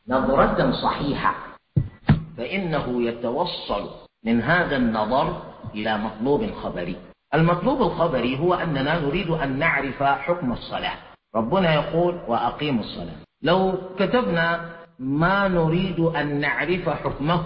نظرة 0.07 0.71
صحيحة 0.71 1.35
فإنه 2.37 3.03
يتوصل 3.03 3.89
من 4.25 4.41
هذا 4.41 4.77
النظر 4.77 5.41
إلى 5.75 5.97
مطلوب 5.97 6.51
خبري 6.51 6.95
المطلوب 7.33 7.81
الخبري 7.81 8.39
هو 8.39 8.53
أننا 8.53 8.99
نريد 8.99 9.29
أن 9.29 9.59
نعرف 9.59 10.03
حكم 10.03 10.51
الصلاة. 10.51 10.97
ربنا 11.35 11.73
يقول 11.73 12.19
وأقيموا 12.27 12.83
الصلاة. 12.83 13.15
لو 13.41 13.73
كتبنا 13.99 14.75
ما 14.99 15.47
نريد 15.47 15.99
أن 15.99 16.39
نعرف 16.39 16.89
حكمه 16.89 17.43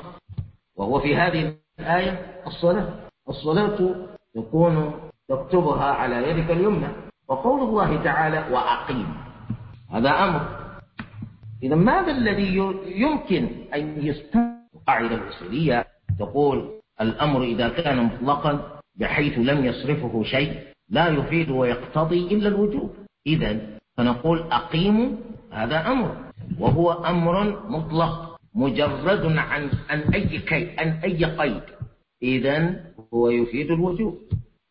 وهو 0.76 1.00
في 1.00 1.16
هذه 1.16 1.56
الآية 1.80 2.42
الصلاة. 2.48 2.90
الصلاة 3.30 3.96
يكون 4.36 4.94
تكتبها 5.30 5.86
على 5.86 6.30
يدك 6.30 6.52
اليمنى. 6.52 6.88
وقول 7.28 7.60
الله 7.70 8.04
تعالى 8.04 8.54
وأقيم. 8.54 9.08
هذا 9.92 10.10
أمر. 10.10 10.64
إذا 11.64 11.76
ماذا 11.76 12.12
الذي 12.12 12.58
يمكن 12.86 13.50
أن 13.76 14.06
يستمع 14.06 14.54
القاعدة 14.76 15.16
الأصولية؟ 15.16 15.86
تقول 16.20 16.70
الأمر 17.02 17.44
إذا 17.44 17.70
كان 17.70 18.04
مطلقا 18.04 18.80
بحيث 18.96 19.38
لم 19.38 19.66
يصرفه 19.66 20.24
شيء 20.24 20.60
لا 20.90 21.08
يفيد 21.08 21.50
ويقتضي 21.50 22.28
إلا 22.28 22.48
الوجوب. 22.48 22.92
إذا 23.28 23.60
فنقول 23.98 24.40
أقيموا 24.52 25.10
هذا 25.52 25.88
أمر. 25.88 26.16
وهو 26.60 26.92
أمر 26.92 27.70
مطلق 27.70 28.38
مجرد 28.56 29.38
عن 29.38 29.70
عن 29.90 30.00
أي 30.14 30.40
كي 30.40 30.80
عن 30.80 30.88
أي 31.04 31.26
قيد. 31.26 31.64
إذا 32.24 32.80
هو 33.14 33.30
يفيد 33.30 33.72
الوجوب. 33.72 34.18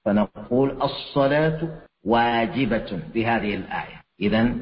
فنقول 0.05 0.83
الصلاة 0.83 1.81
واجبة 2.05 3.01
بهذه 3.15 3.55
الآية. 3.55 4.03
إذا 4.21 4.55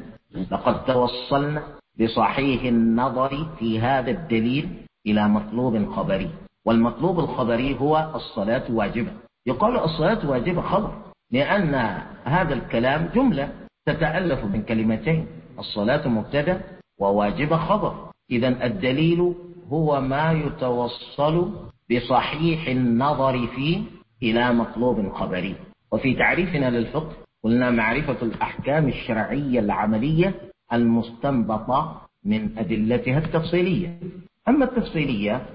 لقد 0.51 0.85
توصلنا 0.85 1.63
بصحيح 2.01 2.63
النظر 2.63 3.47
في 3.59 3.79
هذا 3.79 4.11
الدليل 4.11 4.69
إلى 5.07 5.27
مطلوب 5.27 5.91
خبري. 5.91 6.29
والمطلوب 6.65 7.19
الخبري 7.19 7.79
هو 7.79 8.11
الصلاة 8.15 8.63
واجبة. 8.69 9.11
يقال 9.47 9.77
الصلاة 9.77 10.29
واجبة 10.29 10.61
خبر 10.61 10.91
لأن 11.31 11.75
هذا 12.23 12.53
الكلام 12.53 13.09
جملة 13.15 13.49
تتألف 13.85 14.45
من 14.45 14.61
كلمتين 14.61 15.27
الصلاة 15.59 16.07
مبتدأ 16.07 16.61
وواجبة 16.99 17.57
خبر. 17.57 18.11
إذا 18.31 18.65
الدليل 18.65 19.35
هو 19.69 20.01
ما 20.01 20.31
يتوصل 20.31 21.51
بصحيح 21.91 22.67
النظر 22.67 23.47
فيه 23.47 23.81
إلى 24.23 24.53
مطلوب 24.53 25.13
خبري. 25.13 25.55
وفي 25.91 26.13
تعريفنا 26.13 26.69
للفقه 26.69 27.11
قلنا 27.43 27.69
معرفة 27.71 28.17
الأحكام 28.21 28.87
الشرعية 28.87 29.59
العملية 29.59 30.33
المستنبطة 30.73 32.01
من 32.25 32.57
أدلتها 32.57 33.17
التفصيلية. 33.17 33.99
أما 34.47 34.65
التفصيلية 34.65 35.45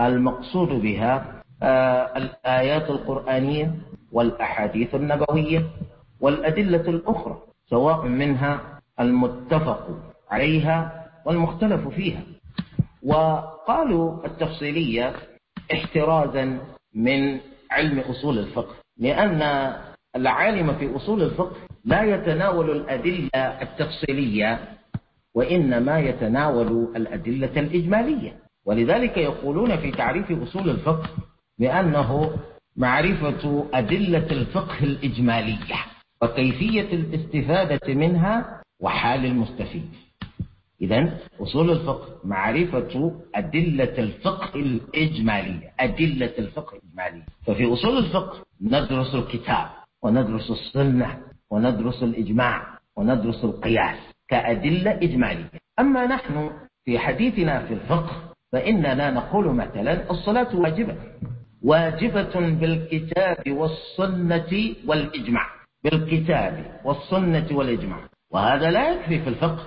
المقصود 0.00 0.68
بها 0.68 1.42
آه، 1.62 2.16
الآيات 2.16 2.90
القرآنية 2.90 3.74
والأحاديث 4.12 4.94
النبوية 4.94 5.66
والأدلة 6.20 6.80
الأخرى 6.88 7.38
سواء 7.70 8.06
منها 8.06 8.80
المتفق 9.00 9.88
عليها 10.30 11.06
والمختلف 11.26 11.88
فيها. 11.88 12.22
وقالوا 13.02 14.26
التفصيلية 14.26 15.12
احترازا 15.72 16.58
من 16.94 17.40
علم 17.70 17.98
أصول 17.98 18.38
الفقه 18.38 18.74
لأن 18.98 19.72
العالم 20.16 20.74
في 20.74 20.96
أصول 20.96 21.22
الفقه 21.22 21.56
لا 21.84 22.02
يتناول 22.02 22.70
الأدلة 22.70 23.30
التفصيلية 23.62 24.60
وإنما 25.34 25.98
يتناول 26.00 26.96
الأدلة 26.96 27.60
الإجمالية. 27.60 28.36
ولذلك 28.66 29.16
يقولون 29.16 29.76
في 29.76 29.90
تعريف 29.90 30.42
أصول 30.42 30.70
الفقه 30.70 31.08
بأنه 31.58 32.36
معرفة 32.76 33.66
أدلة 33.74 34.26
الفقه 34.30 34.84
الإجمالية 34.84 35.76
وكيفية 36.22 36.92
الاستفادة 36.94 37.94
منها 37.94 38.62
وحال 38.80 39.26
المستفيد. 39.26 39.88
إذا 40.80 41.18
أصول 41.40 41.70
الفقه 41.70 42.08
معرفة 42.24 43.20
أدلة 43.34 43.98
الفقه 43.98 44.54
الإجمالية 44.60 45.72
أدلة 45.80 46.32
الفقه 46.38 46.76
الإجمالية. 46.76 47.26
ففي 47.46 47.72
أصول 47.72 47.98
الفقه 47.98 48.38
ندرس 48.60 49.14
الكتاب. 49.14 49.66
وندرس 50.02 50.50
السنة 50.50 51.18
وندرس 51.50 52.02
الإجماع 52.02 52.78
وندرس 52.96 53.44
القياس 53.44 53.98
كأدلة 54.28 54.90
إجمالية. 54.90 55.50
أما 55.80 56.06
نحن 56.06 56.50
في 56.84 56.98
حديثنا 56.98 57.66
في 57.66 57.74
الفقه 57.74 58.32
فإننا 58.52 59.10
نقول 59.10 59.54
مثلا 59.54 60.10
الصلاة 60.10 60.56
واجبة. 60.56 60.96
واجبة 61.62 62.40
بالكتاب 62.40 63.42
والسنة 63.48 64.74
والإجماع. 64.86 65.46
بالكتاب 65.84 66.80
والسنة 66.84 67.46
والإجماع. 67.50 67.98
وهذا 68.32 68.70
لا 68.70 68.90
يكفي 68.90 69.20
في 69.20 69.28
الفقه. 69.28 69.66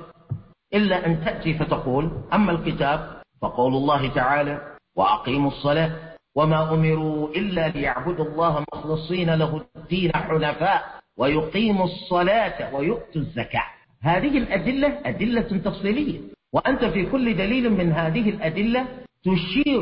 إلا 0.74 1.06
أن 1.06 1.26
تأتي 1.26 1.54
فتقول 1.54 2.12
أما 2.34 2.52
الكتاب 2.52 3.22
فقول 3.42 3.74
الله 3.74 4.14
تعالى 4.14 4.62
وأقيموا 4.96 5.52
الصلاة 5.52 6.09
وما 6.40 6.74
أمروا 6.74 7.30
إلا 7.30 7.68
ليعبدوا 7.68 8.26
الله 8.26 8.66
مخلصين 8.74 9.30
له 9.30 9.62
الدين 9.76 10.12
حنفاء 10.16 10.84
ويقيموا 11.18 11.86
الصلاة 11.86 12.76
ويؤتوا 12.76 13.22
الزكاة. 13.22 13.68
هذه 14.02 14.38
الأدلة 14.38 15.00
أدلة 15.06 15.42
تفصيلية. 15.42 16.20
وأنت 16.54 16.86
في 16.86 17.06
كل 17.06 17.38
دليل 17.38 17.70
من 17.70 17.92
هذه 17.92 18.30
الأدلة 18.30 18.88
تشير 19.24 19.82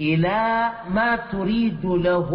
إلى 0.00 0.70
ما 0.90 1.16
تريد 1.16 1.84
له 1.86 2.30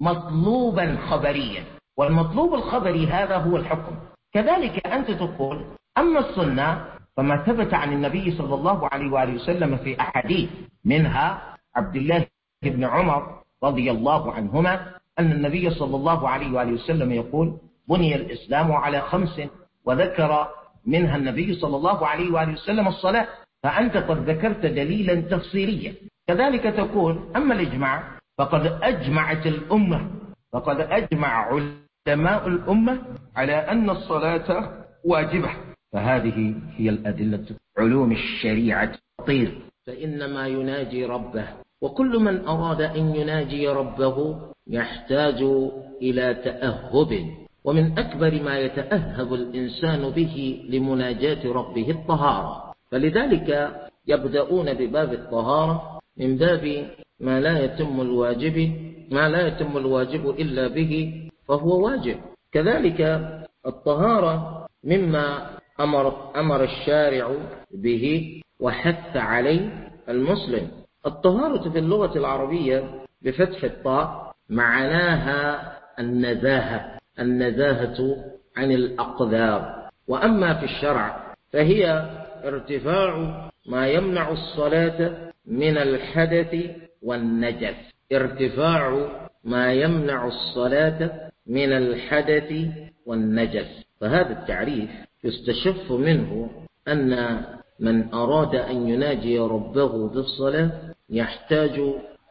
مطلوبا 0.00 0.96
خبريا. 1.10 1.64
والمطلوب 1.98 2.54
الخبري 2.54 3.06
هذا 3.06 3.36
هو 3.36 3.56
الحكم. 3.56 3.94
كذلك 4.32 4.86
أنت 4.86 5.10
تقول 5.10 5.64
أما 5.98 6.18
السنة 6.18 6.84
فما 7.16 7.36
ثبت 7.46 7.74
عن 7.74 7.92
النبي 7.92 8.30
صلى 8.38 8.54
الله 8.54 8.88
عليه 8.92 9.12
وآله 9.12 9.34
وسلم 9.34 9.76
في 9.76 10.00
أحاديث 10.00 10.50
منها 10.84 11.56
عبد 11.76 11.96
الله 11.96 12.26
بن 12.62 12.84
عمر 12.84 13.42
رضي 13.64 13.90
الله 13.90 14.32
عنهما 14.32 14.94
أن 15.18 15.32
النبي 15.32 15.70
صلى 15.70 15.96
الله 15.96 16.28
عليه 16.28 16.52
وآله 16.52 16.72
وسلم 16.72 17.12
يقول 17.12 17.56
بني 17.88 18.14
الإسلام 18.16 18.72
على 18.72 19.00
خمس 19.00 19.40
وذكر 19.84 20.48
منها 20.86 21.16
النبي 21.16 21.54
صلى 21.54 21.76
الله 21.76 22.06
عليه 22.06 22.32
وآله 22.32 22.52
وسلم 22.52 22.88
الصلاة 22.88 23.28
فأنت 23.62 23.96
قد 23.96 24.30
ذكرت 24.30 24.66
دليلا 24.66 25.20
تفصيليا. 25.20 25.94
كذلك 26.28 26.62
تقول 26.62 27.32
أما 27.36 27.54
الإجماع 27.54 28.02
فقد 28.38 28.78
أجمعت 28.82 29.46
الأمة 29.46 30.10
فقد 30.52 30.80
أجمع 30.80 31.28
علماء 32.08 32.48
الأمة 32.48 33.02
على 33.36 33.52
أن 33.52 33.90
الصلاة 33.90 34.72
واجبة. 35.04 35.50
فهذه 35.92 36.54
هي 36.76 36.88
الأدلة 36.88 37.44
علوم 37.78 38.12
الشريعة. 38.12 38.92
طير 39.26 39.62
فإنما 39.86 40.46
يناجي 40.46 41.04
ربه. 41.04 41.48
وكل 41.82 42.18
من 42.18 42.46
أراد 42.46 42.80
أن 42.82 43.14
يناجي 43.14 43.68
ربه 43.68 44.36
يحتاج 44.66 45.42
إلى 46.02 46.34
تأهب. 46.34 47.26
ومن 47.64 47.98
أكبر 47.98 48.42
ما 48.42 48.58
يتأهب 48.58 49.34
الإنسان 49.34 50.10
به 50.10 50.64
لمناجاة 50.68 51.52
ربه 51.52 51.90
الطهارة. 51.90 52.74
فلذلك 52.90 53.70
يبدأون 54.06 54.74
بباب 54.74 55.12
الطهارة 55.12 56.00
من 56.16 56.36
باب 56.36 56.90
ما 57.20 57.40
لا 57.40 57.64
يتم 57.64 58.00
الواجب 58.00 58.72
ما 59.10 59.28
لا 59.28 59.46
يتم 59.46 59.76
الواجب 59.76 60.30
إلا 60.30 60.68
به 60.68 61.22
فهو 61.48 61.86
واجب. 61.86 62.16
كذلك 62.52 63.00
الطهارة 63.66 64.66
مما 64.84 65.50
أمر, 65.80 66.36
أمر 66.36 66.64
الشارع 66.64 67.36
به 67.74 68.04
وحث 68.60 69.16
عليه 69.16 69.90
المسلم. 70.08 70.70
الطهارة 71.06 71.70
في 71.70 71.78
اللغة 71.78 72.18
العربية 72.18 72.90
بفتح 73.22 73.64
الطاء 73.64 74.34
معناها 74.48 75.72
النزاهة 75.98 76.98
النزاهة 77.20 78.24
عن 78.56 78.72
الأقدار 78.72 79.88
وأما 80.08 80.54
في 80.54 80.64
الشرع 80.64 81.34
فهي 81.52 82.10
ارتفاع 82.44 83.50
ما 83.66 83.88
يمنع 83.88 84.30
الصلاة 84.30 85.28
من 85.46 85.78
الحدث 85.78 86.56
والنجس. 87.02 87.76
ارتفاع 88.12 89.08
ما 89.44 89.72
يمنع 89.72 90.26
الصلاة 90.26 91.30
من 91.46 91.72
الحدث 91.72 92.52
والنجس. 93.06 93.84
فهذا 94.00 94.40
التعريف 94.40 94.90
يستشف 95.24 95.92
منه 95.92 96.50
أن 96.88 97.40
من 97.80 98.14
أراد 98.14 98.54
أن 98.54 98.88
يناجي 98.88 99.38
ربه 99.38 100.08
بالصلاة 100.08 100.70
يحتاج 101.10 101.80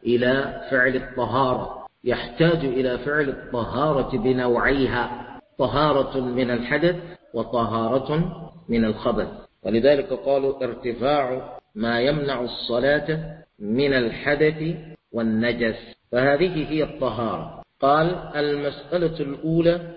إلى 0.06 0.60
فعل 0.70 0.96
الطهارة 0.96 1.86
يحتاج 2.04 2.64
إلى 2.64 2.98
فعل 2.98 3.28
الطهارة 3.28 4.16
بنوعيها 4.16 5.28
طهارة 5.58 6.20
من 6.20 6.50
الحدث 6.50 6.96
وطهارة 7.34 8.32
من 8.68 8.84
الخبث. 8.84 9.28
ولذلك 9.62 10.12
قالوا 10.12 10.64
ارتفاع 10.64 11.58
ما 11.74 12.00
يمنع 12.00 12.40
الصلاة 12.40 13.38
من 13.58 13.92
الحدث 13.92 14.76
والنجس. 15.12 15.76
فهذه 16.12 16.70
هي 16.70 16.82
الطهارة. 16.82 17.62
قال 17.80 18.06
المسألة 18.36 19.20
الأولى 19.20 19.96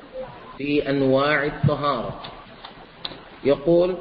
في 0.58 0.90
أنواع 0.90 1.46
الطهارة. 1.46 2.22
يقول 3.44 3.96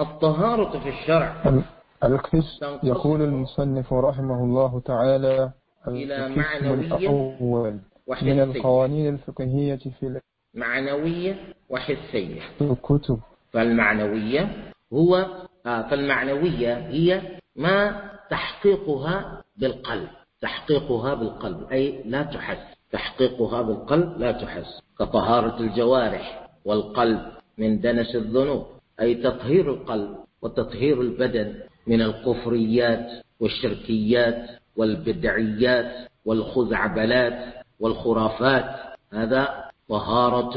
الطهارة 0.00 0.78
في 0.78 0.88
الشرع. 0.88 1.62
القسم 2.04 2.78
يقول 2.82 3.22
المصنف 3.22 3.92
رحمه 3.92 4.44
الله 4.44 4.80
تعالى 4.80 5.50
إلى 5.88 6.28
معنوية 6.28 6.96
الأول 6.96 7.78
من 8.22 8.40
القوانين 8.40 9.14
الفقهية 9.14 9.76
في 9.76 10.20
معنوية 10.54 11.36
وحسية. 11.70 12.40
الكتب. 12.60 13.18
فالمعنوية 13.52 14.72
هو 14.92 15.26
آه 15.66 15.82
فالمعنوية 15.82 16.76
هي 16.76 17.22
ما 17.56 18.02
تحقيقها 18.30 19.42
بالقلب. 19.56 20.08
تحقيقها 20.40 21.14
بالقلب 21.14 21.72
أي 21.72 22.02
لا 22.04 22.22
تحس. 22.22 22.76
تحقيقها 22.92 23.62
بالقلب 23.62 24.18
لا 24.18 24.32
تحس. 24.32 24.82
كطهارة 24.98 25.60
الجوارح 25.60 26.48
والقلب 26.64 27.20
من 27.58 27.80
دنس 27.80 28.16
الذنوب. 28.16 28.66
أي 29.00 29.14
تطهير 29.14 29.70
القلب 29.70 30.16
وتطهير 30.42 31.00
البدن 31.00 31.54
من 31.86 32.02
الكفريات 32.02 33.24
والشركيات 33.40 34.50
والبدعيات 34.76 36.08
والخزعبلات 36.24 37.54
والخرافات. 37.80 38.76
هذا 39.12 39.64
طهارة 39.88 40.56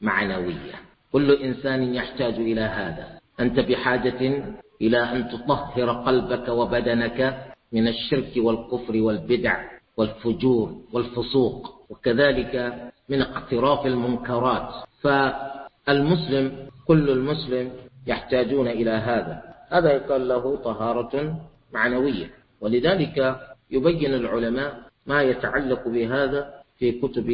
معنوية. 0.00 0.74
كل 1.12 1.32
إنسان 1.32 1.94
يحتاج 1.94 2.34
إلى 2.34 2.60
هذا. 2.60 3.06
أنت 3.40 3.60
بحاجة 3.60 4.44
إلى 4.82 4.98
أن 4.98 5.28
تطهر 5.28 5.90
قلبك 5.90 6.48
وبدنك 6.48 7.46
من 7.72 7.88
الشرك 7.88 8.32
والكفر 8.36 8.96
والبدع 8.96 9.64
والفجور 9.96 10.76
والفسوق 10.92 11.86
وكذلك 11.90 12.74
من 13.08 13.22
اقتراف 13.22 13.86
المنكرات. 13.86 14.68
فالمسلم 15.00 16.66
كل 16.86 17.10
المسلم 17.10 17.70
يحتاجون 18.06 18.68
إلى 18.68 18.90
هذا. 18.90 19.42
هذا 19.68 19.92
يقال 19.92 20.28
له 20.28 20.56
طهارة 20.56 21.40
معنوية. 21.72 22.30
ولذلك 22.60 23.36
يبين 23.70 24.14
العلماء 24.14 24.80
ما 25.06 25.22
يتعلق 25.22 25.88
بهذا 25.88 26.54
في 26.78 26.92
كتب 26.92 27.28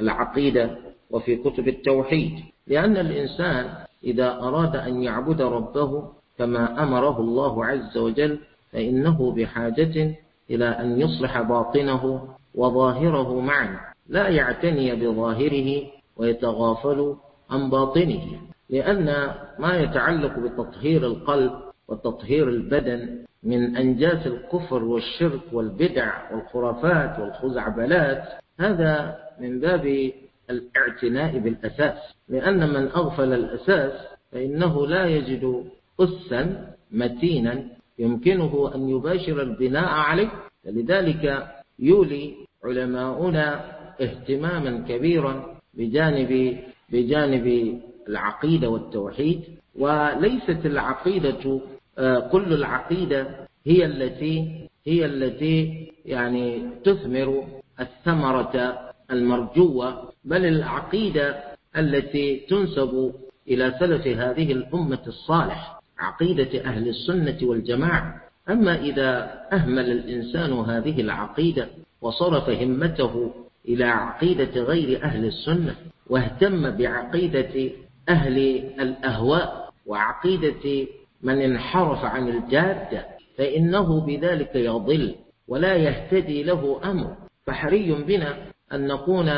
العقيدة 0.00 0.78
وفي 1.10 1.36
كتب 1.36 1.68
التوحيد. 1.68 2.32
لأن 2.66 2.96
الإنسان 2.96 3.70
إذا 4.04 4.32
أراد 4.32 4.76
أن 4.76 5.02
يعبد 5.02 5.42
ربه 5.42 6.12
كما 6.38 6.82
أمره 6.82 7.20
الله 7.20 7.64
عز 7.64 7.98
وجل 7.98 8.38
فإنه 8.72 9.32
بحاجة 9.32 10.14
إلى 10.50 10.64
أن 10.64 11.00
يصلح 11.00 11.42
باطنه 11.42 12.28
وظاهره 12.54 13.40
معا. 13.40 13.78
لا 14.08 14.28
يعتني 14.28 14.94
بظاهره 14.94 15.82
ويتغافل 16.16 17.16
عن 17.50 17.70
باطنه. 17.70 18.40
لأن 18.70 19.34
ما 19.58 19.76
يتعلق 19.76 20.38
بتطهير 20.38 21.06
القلب 21.06 21.52
وتطهير 21.88 22.48
البدن 22.48 23.24
من 23.42 23.76
أنجاس 23.76 24.26
الكفر 24.26 24.84
والشرك 24.84 25.40
والبدع 25.52 26.32
والخرافات 26.32 27.18
والخزعبلات 27.18 28.22
هذا 28.60 29.16
من 29.40 29.60
باب 29.60 30.12
الاعتناء 30.50 31.38
بالأساس. 31.38 31.98
لأن 32.28 32.68
من 32.68 32.88
أغفل 32.88 33.32
الأساس 33.32 33.92
فإنه 34.32 34.86
لا 34.86 35.06
يجد 35.06 35.64
أسا 36.00 36.74
متينا 36.90 37.64
يمكنه 37.98 38.72
أن 38.74 38.88
يباشر 38.88 39.42
البناء 39.42 39.88
عليه. 39.88 40.30
فلذلك 40.64 41.46
يولي 41.78 42.34
علماؤنا 42.64 43.64
اهتماما 44.00 44.84
كبيرا 44.88 45.56
بجانب 45.74 46.58
بجانب 46.92 47.78
العقيدة 48.08 48.68
والتوحيد 48.68 49.40
وليست 49.74 50.66
العقيدة 50.66 51.60
آه، 51.98 52.18
كل 52.18 52.52
العقيدة 52.52 53.26
هي 53.66 53.84
التي 53.84 54.68
هي 54.86 55.06
التي 55.06 55.88
يعني 56.04 56.62
تثمر 56.84 57.44
الثمرة 57.80 58.78
المرجوة 59.10 60.12
بل 60.24 60.46
العقيدة 60.46 61.36
التي 61.76 62.46
تنسب 62.50 63.14
إلى 63.48 63.74
سلف 63.80 64.06
هذه 64.06 64.52
الأمة 64.52 65.02
الصالح 65.06 65.80
عقيدة 65.98 66.64
أهل 66.64 66.88
السنة 66.88 67.38
والجماعة. 67.42 68.20
أما 68.48 68.80
إذا 68.80 69.40
أهمل 69.52 69.90
الإنسان 69.90 70.52
هذه 70.52 71.00
العقيدة 71.00 71.68
وصرف 72.00 72.50
همته 72.50 73.34
إلى 73.68 73.84
عقيدة 73.84 74.62
غير 74.62 75.02
أهل 75.02 75.24
السنة 75.24 75.74
واهتم 76.06 76.70
بعقيدة 76.70 77.70
أهل 78.08 78.38
الأهواء 78.80 79.70
وعقيدة 79.86 80.86
من 81.22 81.40
انحرف 81.40 82.04
عن 82.04 82.28
الجادة 82.28 83.06
فإنه 83.38 84.00
بذلك 84.00 84.54
يضل 84.54 85.14
ولا 85.48 85.74
يهتدي 85.74 86.42
له 86.42 86.80
أمر. 86.84 87.16
فحري 87.46 87.92
بنا 87.92 88.36
أن 88.72 88.86
نكون 88.86 89.32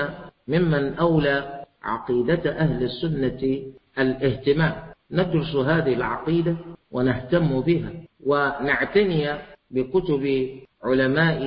ممن 0.48 0.94
أولى 0.94 1.64
عقيدة 1.83 2.50
أهل 2.59 2.83
السنة 2.83 3.62
الاهتمام. 3.98 4.74
ندرس 5.11 5.56
هذه 5.56 5.94
العقيدة 5.94 6.56
ونهتم 6.90 7.61
بها 7.61 7.90
ونعتني 8.26 9.28
بكتب 9.70 10.50
علماء 10.85 11.38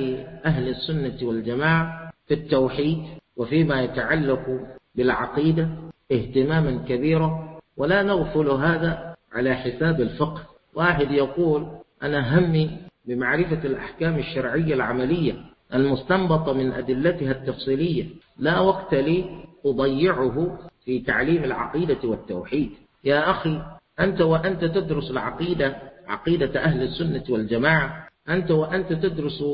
أهل 0.44 0.68
السنة 0.68 1.28
والجماعة 1.28 2.10
في 2.26 2.34
التوحيد 2.34 2.98
وفيما 3.36 3.82
يتعلق 3.82 4.60
بالعقيدة. 4.94 5.68
اهتماما 6.14 6.84
كبيرا 6.88 7.58
ولا 7.76 8.02
نغفل 8.02 8.48
هذا 8.48 9.14
على 9.32 9.54
حساب 9.54 10.00
الفقه. 10.00 10.42
واحد 10.74 11.10
يقول 11.10 11.66
أنا 12.02 12.38
همي 12.38 12.70
بمعرفة 13.06 13.66
الأحكام 13.66 14.18
الشرعية 14.18 14.74
العملية 14.74 15.34
المستنبطة 15.74 16.52
من 16.52 16.72
أدلتها 16.72 17.30
التفصيلية. 17.32 18.06
لا 18.38 18.60
وقت 18.60 18.94
لي 18.94 19.24
أضيعه 19.66 20.58
في 20.84 20.98
تعليم 20.98 21.44
العقيدة 21.44 21.98
والتوحيد. 22.04 22.70
يا 23.04 23.30
أخي 23.30 23.62
أنت 24.00 24.20
وأنت 24.20 24.64
تدرس 24.64 25.10
العقيدة 25.10 25.76
عقيدة 26.06 26.60
أهل 26.60 26.82
السنة 26.82 27.24
والجماعة 27.28 28.08
أنت 28.28 28.50
وأنت 28.50 28.92
تدرس 28.92 29.44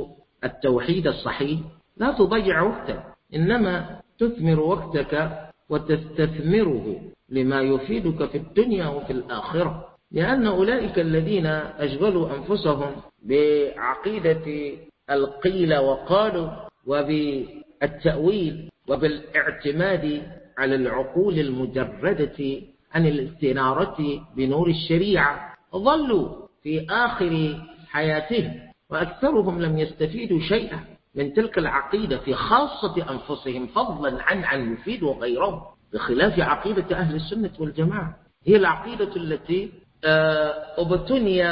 التوحيد 0.45 1.07
الصحيح 1.07 1.61
لا 1.97 2.13
تضيع 2.19 2.63
وقتك. 2.63 3.03
إنما 3.35 4.01
تثمر 4.19 4.61
وقتك 4.61 5.50
وتستثمره 5.71 7.01
لما 7.29 7.61
يفيدك 7.63 8.25
في 8.31 8.39
الدنيا 8.39 8.87
وفي 8.89 9.13
الآخرة. 9.13 9.87
لأن 10.13 10.47
أولئك 10.47 10.99
الذين 10.99 11.47
أشغلوا 11.47 12.37
أنفسهم 12.37 12.93
بعقيدة 13.23 14.73
القيل 15.11 15.77
وقالوا 15.79 16.49
وبالتأويل 16.87 18.69
وبالاعتماد 18.89 20.23
على 20.59 20.75
العقول 20.75 21.39
المجردة 21.39 22.61
عن 22.95 23.07
الاستنارة 23.07 24.27
بنور 24.37 24.69
الشريعة 24.69 25.55
ظلوا 25.77 26.29
في 26.63 26.87
آخر 26.91 27.57
حياتهم 27.89 28.53
وأكثرهم 28.91 29.63
لم 29.63 29.79
يستفيدوا 29.79 30.41
شيئا. 30.41 30.85
من 31.15 31.33
تلك 31.35 31.59
العقيدة 31.59 32.19
في 32.19 32.35
خاصة 32.35 33.11
أنفسهم 33.11 33.67
فضلا 33.67 34.23
عن 34.23 34.45
أن 34.45 34.73
يفيدوا 34.73 35.15
غيرهم 35.15 35.63
بخلاف 35.93 36.41
عقيدة 36.41 36.97
أهل 36.97 37.15
السنة 37.15 37.51
والجماعة. 37.59 38.17
هي 38.47 38.57
العقيدة 38.57 39.17
التي 39.17 39.73
آه، 40.05 40.55
أبتني 40.79 41.43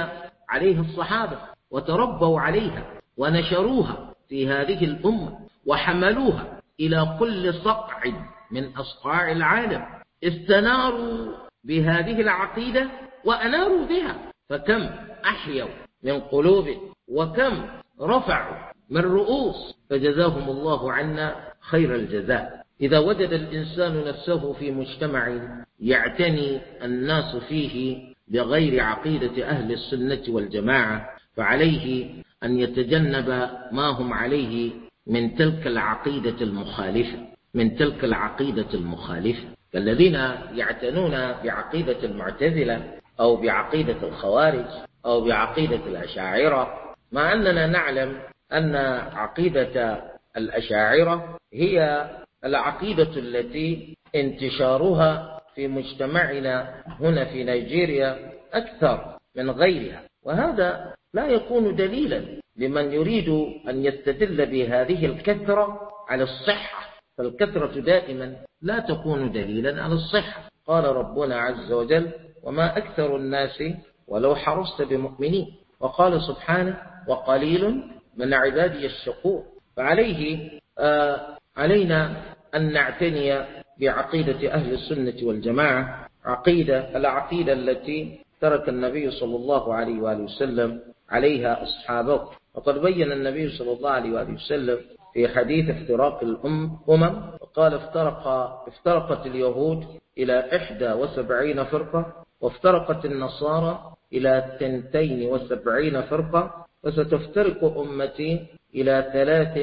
عليها 0.49 0.81
الصحابة 0.81 1.38
وتربوا 1.71 2.40
عليها 2.40 2.85
ونشروها 3.16 4.14
في 4.29 4.49
هذه 4.49 4.85
الأمة 4.85 5.38
وحملوها 5.66 6.61
إلى 6.81 7.16
كل 7.18 7.55
صقع 7.55 8.03
من 8.51 8.77
أصقاع 8.77 9.33
العالم. 9.33 9.85
استناروا 10.25 11.35
بهذه 11.64 12.21
العقيدة 12.21 12.90
وأناروا 13.25 13.87
بها. 13.87 14.33
فكم 14.49 14.88
أحيوا 15.25 15.68
من 16.05 16.21
قلوب 16.21 16.66
وكم 17.09 17.66
رفعوا 18.01 18.57
من 18.90 19.01
رؤوس 19.01 19.74
فجزاهم 19.90 20.51
الله 20.51 20.92
عنا 20.92 21.37
خير 21.61 21.94
الجزاء. 21.94 22.64
إذا 22.81 22.98
وجد 22.98 23.33
الإنسان 23.33 24.05
نفسه 24.05 24.53
في 24.53 24.70
مجتمع 24.70 25.38
يعتني 25.81 26.61
الناس 26.85 27.37
فيه 27.37 27.98
بغير 28.29 28.83
عقيدة 28.83 29.48
أهل 29.48 29.72
السنة 29.72 30.22
والجماعة 30.29 31.09
فعليه 31.37 32.11
أن 32.44 32.59
يتجنب 32.59 33.29
ما 33.72 33.88
هم 33.88 34.12
عليه 34.12 34.70
من 35.07 35.35
تلك 35.35 35.66
العقيدة 35.66 36.40
المخالفة 36.40 37.18
من 37.55 37.77
تلك 37.77 38.05
العقيدة 38.05 38.66
المخالفة. 38.74 39.48
كالذين 39.72 40.14
يعتنون 40.55 41.11
بعقيدة 41.44 42.05
المعتزلة 42.05 42.94
أو 43.20 43.37
بعقيدة 43.37 44.09
الخوارج 44.09 44.66
أو 45.07 45.24
بعقيدة 45.24 45.87
الأشاعرة 45.87 46.74
مع 47.12 47.33
أننا 47.33 47.66
نعلم 47.66 48.16
أن 48.53 48.77
عقيدة 49.13 50.03
الأشاعرة 50.37 51.39
هي 51.53 52.07
العقيدة 52.45 53.11
التي 53.17 53.97
انتشارها 54.15 55.41
في 55.55 55.69
مجتمعنا 55.69 56.83
هنا 57.01 57.25
في 57.25 57.45
نيجيريا 57.45 58.33
أكثر 58.53 59.19
من 59.37 59.51
غيرها. 59.51 60.03
وهذا 60.23 60.95
لا 61.15 61.27
يكون 61.27 61.77
دليلا 61.77 62.25
لمن 62.57 62.93
يريد 62.93 63.29
أن 63.69 63.85
يستدل 63.85 64.47
بهذه 64.47 65.07
الكثرة 65.07 65.81
على 66.09 66.23
الصحة. 66.23 67.01
فالكثرة 67.19 67.81
دائما 67.81 68.37
لا 68.63 68.79
تكون 68.79 69.33
دليلا 69.33 69.83
على 69.83 69.95
الصحة. 69.95 70.49
قال 70.67 70.85
ربنا 70.85 71.37
عز 71.37 71.73
وجل 71.73 72.11
وما 72.43 72.77
أكثر 72.77 73.17
الناس 73.17 73.63
ولو 74.09 74.35
حرصت 74.35 74.83
بمؤمنين 74.83 75.47
وقال 75.81 76.23
سبحانه 76.23 76.83
وقليل 77.09 77.83
من 78.18 78.35
عبادي 78.35 78.87
الشكور. 78.87 79.42
فعليه 79.76 80.50
آه 80.78 81.20
علينا 81.57 82.16
أن 82.54 82.72
نعتني 82.72 83.44
بعقيدة 83.81 84.52
أهل 84.54 84.72
السنة 84.72 85.28
والجماعة 85.28 86.09
عقيدة 86.24 86.96
العقيدة 86.96 87.52
التي 87.52 88.18
ترك 88.40 88.68
النبي 88.68 89.11
صلى 89.11 89.37
الله 89.37 89.74
عليه 89.74 90.00
وآله 90.02 90.22
وسلم 90.24 90.81
عليها 91.11 91.62
أصحابه. 91.62 92.28
وقد 92.54 92.78
بين 92.83 93.12
النبي 93.12 93.48
صلى 93.48 93.72
الله 93.72 93.90
عليه 93.90 94.12
وآله 94.12 94.35
وسلم 94.35 94.78
في 95.14 95.28
حديث 95.28 95.70
افتراق 95.70 96.22
الأمم 96.24 96.70
وقال 96.87 97.74
افترق 97.74 98.26
افترقت 98.68 99.26
اليهود 99.26 99.85
إلى 100.18 100.57
إحدى 100.57 100.92
وسبعين 100.92 101.64
فرقة 101.64 102.12
وافترقت 102.40 103.04
النصارى 103.04 103.92
إلى 104.12 104.57
تنتين 104.61 105.28
وسبعين 105.31 106.02
فرقة 106.02 106.66
وستفترق 106.85 107.79
أمتي 107.79 108.47
إلى 108.75 109.11
ثلاث 109.12 109.55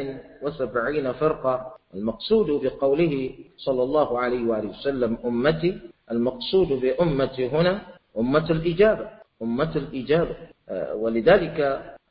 وسبعين 0.44 1.12
فرقة. 1.14 1.76
المقصود 1.96 2.48
بقوله 2.64 3.30
صلى 3.58 3.84
الله 3.84 4.20
عليه 4.20 4.48
وآله 4.50 4.70
وسلم 4.70 5.18
أمتي 5.26 5.80
المقصود 6.12 6.68
بأمتي 6.68 7.48
هنا 7.48 7.82
أمة 8.18 8.50
الإجابة 8.52 9.10
أمة 9.42 9.76
الإجابة. 9.76 10.36
آه، 10.70 10.96
ولذلك 10.96 11.58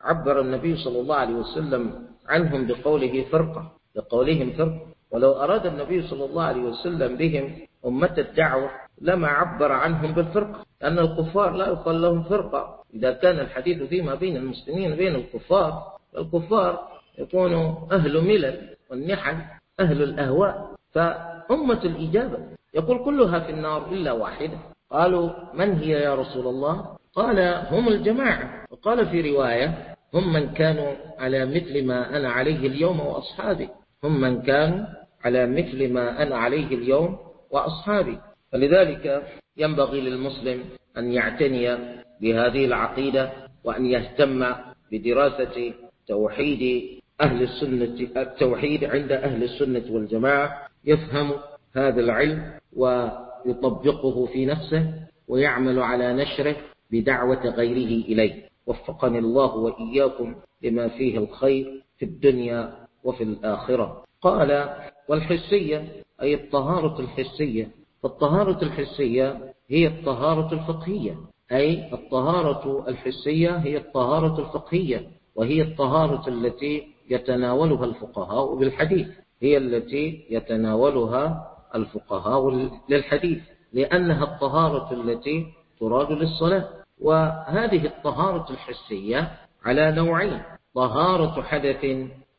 عبر 0.01 0.41
النبي 0.41 0.77
صلى 0.77 1.01
الله 1.01 1.17
عليه 1.17 1.35
وسلم 1.35 2.07
عنهم 2.29 2.67
بقوله 2.67 3.25
فرقة 3.33 3.73
بقولهم 3.97 4.51
فرقة. 4.51 4.87
ولو 5.11 5.33
أراد 5.33 5.67
النبي 5.67 6.03
صلى 6.03 6.25
الله 6.25 6.43
عليه 6.43 6.63
وسلم 6.63 7.17
بهم 7.17 7.67
أمة 7.87 8.15
الدعوة 8.19 8.71
لما 9.01 9.29
عبر 9.29 9.73
عنهم 9.73 10.13
بالفرقة 10.13 10.67
أن 10.83 10.99
الكفار 10.99 11.51
لا 11.51 11.67
يقال 11.69 12.03
لهم 12.03 12.23
فرقة. 12.23 12.85
إذا 12.95 13.13
كان 13.13 13.41
الحديث 13.41 13.83
فيما 13.83 14.15
بين 14.15 14.37
المسلمين 14.37 14.95
بين 14.97 15.15
الكفار 15.15 15.83
الكفار 16.19 16.89
يكونوا 17.19 17.75
أهل 17.93 18.21
ملل 18.25 18.77
والنحل 18.91 19.37
أهل 19.81 20.03
الأهواء. 20.03 20.75
فأمة 20.93 21.81
الإجابة. 21.85 22.39
يقول 22.75 23.05
كلها 23.05 23.39
في 23.41 23.51
النار 23.53 23.93
إلا 23.93 24.13
واحدة. 24.13 24.59
قالوا 24.91 25.31
من 25.55 25.79
هي 25.79 25.91
يا 25.91 26.15
رسول 26.15 26.47
الله؟ 26.47 26.97
قال 27.15 27.39
هم 27.71 27.89
الجماعة. 27.89 28.65
وقال 28.71 29.07
في 29.07 29.31
رواية 29.31 29.97
هم 30.15 30.33
من 30.33 30.53
كانوا 30.53 30.93
على 31.19 31.47
مثل 31.47 31.87
ما 31.87 32.17
أنا 32.17 32.29
عليه 32.31 32.67
اليوم 32.67 33.01
وأصحابي. 33.01 33.69
هم 34.05 34.21
من 34.21 34.43
كانوا 34.43 34.87
على 35.25 35.47
مثل 35.47 35.93
ما 35.93 36.23
أنا 36.23 36.37
عليه 36.37 36.67
اليوم 36.67 37.19
وأصحابي. 37.51 38.19
فلذلك 38.55 39.23
ينبغي 39.57 40.01
للمسلم 40.01 40.65
أن 40.99 41.13
يعتني 41.13 41.77
بهذه 42.21 42.65
العقيدة 42.65 43.33
وأن 43.65 43.87
يهتم 43.87 44.47
بدراسة 44.93 45.73
توحيد 46.07 46.91
أهل 47.21 47.43
السنة 47.43 48.23
التوحيد 48.23 48.85
عند 48.85 49.13
أهل 49.13 49.43
السنة 49.43 49.85
والجماعة 49.91 50.69
يفهم 50.85 51.31
هذا 51.73 52.01
العلم 52.01 52.53
ويطبقه 52.73 54.27
في 54.27 54.47
نفسه 54.47 54.95
ويعمل 55.29 55.79
على 55.79 56.13
نشره 56.13 56.57
بدعوة 56.91 57.47
غيره 57.49 58.05
إليه. 58.05 58.49
وفقني 58.67 59.19
الله 59.19 59.57
وإياكم 59.57 60.35
لما 60.63 60.89
فيه 60.89 61.19
الخير 61.19 61.83
في 61.99 62.05
الدنيا 62.05 62.87
وفي 63.05 63.25
الآخرة. 63.25 64.05
قال 64.21 64.77
والحسية 65.09 65.89
أي 66.23 66.35
الطهارة 66.35 67.01
الحسية 67.01 67.84
فالطهارة 68.05 68.65
الحسية 68.65 69.55
هي 69.69 69.87
الطهارة 69.87 70.55
الفقهية 70.55 71.17
أي 71.53 71.93
الطهارة 71.93 72.85
الحسية 72.89 73.57
هي 73.57 73.77
الطهارة 73.77 74.41
الفقهية 74.41 75.09
وهي 75.37 75.63
الطهارة 75.63 76.29
التي 76.29 76.87
يتناولها 77.11 77.85
الفقهاء 77.85 78.55
بالحديث 78.55 79.09
هي 79.43 79.57
التي 79.57 80.27
يتناولها 80.31 81.51
الفقهاء 81.75 82.71
للحديث 82.89 83.43
لأنها 83.73 84.25
الطهارة 84.25 84.93
التي 84.93 85.47
تراد 85.81 86.13
للصلاة. 86.13 86.69
وهذه 87.01 87.87
الطهارة 87.87 88.47
الحسية 88.51 89.33
على 89.65 89.93
نوعين 89.93 90.43
طهارة 90.75 91.43
حدث 91.43 91.87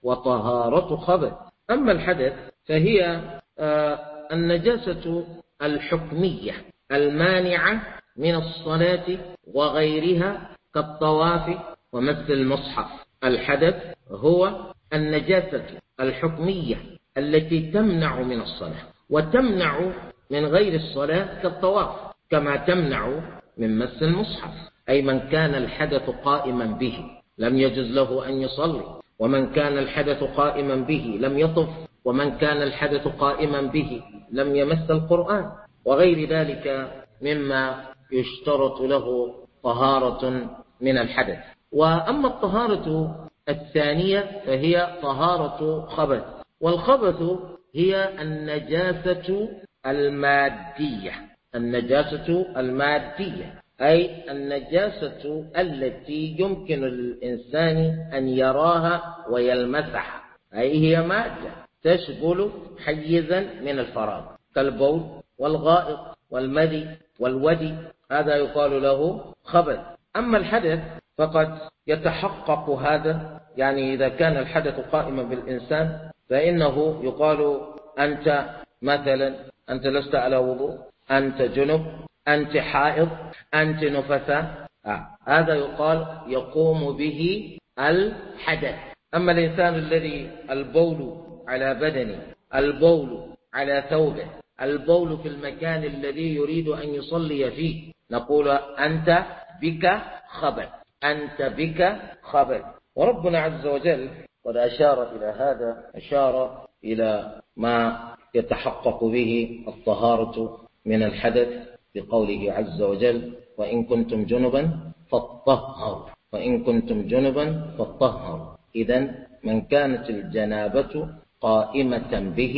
وطهارة 0.03 0.95
خبث. 0.95 1.33
أما 1.71 1.91
الحدث 1.91 2.33
فهي 2.65 3.21
آه، 3.59 3.99
النجاسة 4.31 5.25
الحكمية 5.61 6.53
المانعة 6.91 7.81
من 8.17 8.35
الصلاة 8.35 9.17
وغيرها 9.53 10.49
كالطواف 10.73 11.57
ومس 11.93 12.29
المصحف. 12.29 13.05
الحدث 13.23 13.93
هو 14.09 14.71
النجاسة 14.93 15.65
الحكمية 15.99 16.77
التي 17.17 17.71
تمنع 17.71 18.21
من 18.21 18.41
الصلاة 18.41 18.83
وتمنع 19.09 19.91
من 20.31 20.45
غير 20.45 20.73
الصلاة 20.73 21.41
كالطواف 21.41 21.95
كما 22.29 22.55
تمنع 22.55 23.19
من 23.57 23.79
مس 23.79 24.03
المصحف. 24.03 24.53
أي 24.89 25.01
من 25.01 25.19
كان 25.19 25.55
الحدث 25.55 26.09
قائما 26.09 26.65
به 26.65 27.05
لم 27.37 27.57
يجز 27.57 27.91
له 27.91 28.27
أن 28.29 28.41
يصلي. 28.41 28.83
ومن 29.19 29.53
كان 29.53 29.77
الحدث 29.77 30.23
قائما 30.23 30.75
به 30.75 31.17
لم 31.21 31.39
يطف 31.39 31.69
ومن 32.05 32.37
كان 32.37 32.61
الحدث 32.61 33.07
قائما 33.07 33.61
به 33.61 34.01
لم 34.31 34.55
يمس 34.55 34.91
القرآن. 34.91 35.51
وغير 35.85 36.29
ذلك 36.29 36.91
مما 37.21 37.85
يشترط 38.11 38.81
له 38.81 39.35
طهارة 39.63 40.49
من 40.81 40.97
الحدث. 40.97 41.37
وأما 41.71 42.27
الطهارة 42.27 43.15
الثانية 43.49 44.41
فهي 44.45 44.97
طهارة 45.01 45.85
خبث. 45.85 46.23
والخبث 46.61 47.39
هي 47.75 48.21
النجاسة 48.21 49.49
المادية. 49.85 51.11
النجاسة 51.55 52.45
المادية. 52.57 53.61
أي 53.81 54.31
النجاسة 54.31 55.45
التي 55.57 56.35
يمكن 56.39 56.81
للإنسان 56.81 57.77
أن 58.13 58.27
يراها 58.27 59.25
ويلمسها. 59.29 60.21
أي 60.53 60.79
هي 60.79 61.01
مادة 61.01 61.51
تشغل 61.83 62.51
حيزا 62.85 63.39
من 63.39 63.79
الفراغ 63.79 64.23
كالبول 64.55 65.01
والغائط 65.37 65.99
والمدي 66.31 66.87
والودي. 67.19 67.75
هذا 68.11 68.35
يقال 68.35 68.81
له 68.81 69.33
خبث. 69.43 69.79
أما 70.15 70.37
الحدث 70.37 70.79
فقد 71.17 71.57
يتحقق 71.87 72.69
هذا 72.69 73.41
يعني 73.57 73.93
إذا 73.93 74.09
كان 74.09 74.37
الحدث 74.37 74.79
قائما 74.79 75.23
بالإنسان 75.23 75.99
فإنه 76.29 77.01
يقال 77.03 77.61
أنت 77.99 78.45
مثلا 78.81 79.35
أنت 79.69 79.87
لست 79.87 80.15
على 80.15 80.37
وضوء 80.37 80.79
أنت 81.11 81.41
جنب 81.41 81.85
أنت 82.27 82.57
حائض 82.57 83.09
أنت 83.53 83.83
نفساء 83.83 84.65
آه. 84.85 85.07
هذا 85.25 85.53
يقال 85.55 86.07
يقوم 86.27 86.97
به 86.97 87.51
الحدث. 87.79 88.75
أما 89.15 89.31
الإنسان 89.31 89.75
الذي 89.75 90.31
البول 90.49 91.21
على 91.47 91.73
بدنه 91.73 92.21
البول 92.55 93.35
على 93.53 93.83
ثوبه 93.89 94.25
البول 94.61 95.17
في 95.17 95.27
المكان 95.27 95.83
الذي 95.83 96.35
يريد 96.35 96.67
أن 96.67 96.89
يصلي 96.89 97.51
فيه 97.51 97.91
نقول 98.11 98.49
أنت 98.79 99.23
بك 99.61 100.01
خبر 100.27 100.69
أنت 101.03 101.41
بك 101.41 101.95
خبر. 102.21 102.65
وربنا 102.95 103.39
عز 103.39 103.67
وجل 103.67 104.09
قد 104.45 104.57
أشار 104.57 105.15
إلى 105.15 105.25
هذا 105.25 105.83
أشار 105.95 106.67
إلى 106.83 107.41
ما 107.57 107.99
يتحقق 108.35 109.03
به 109.03 109.63
الطهارة 109.67 110.59
من 110.85 111.03
الحدث. 111.03 111.74
بقوله 111.95 112.51
عز 112.51 112.81
وجل 112.81 113.33
وإن 113.57 113.83
كنتم 113.83 114.23
جنبا 114.23 114.63
فاطهروا. 115.11 116.05
وإن 116.33 116.63
كنتم 116.63 117.07
جنبا 117.07 117.45
فاطهروا. 117.77 118.45
إذا 118.75 118.99
من 119.43 119.61
كانت 119.61 120.09
الجنابة 120.09 121.09
قائمة 121.41 122.13
به 122.35 122.55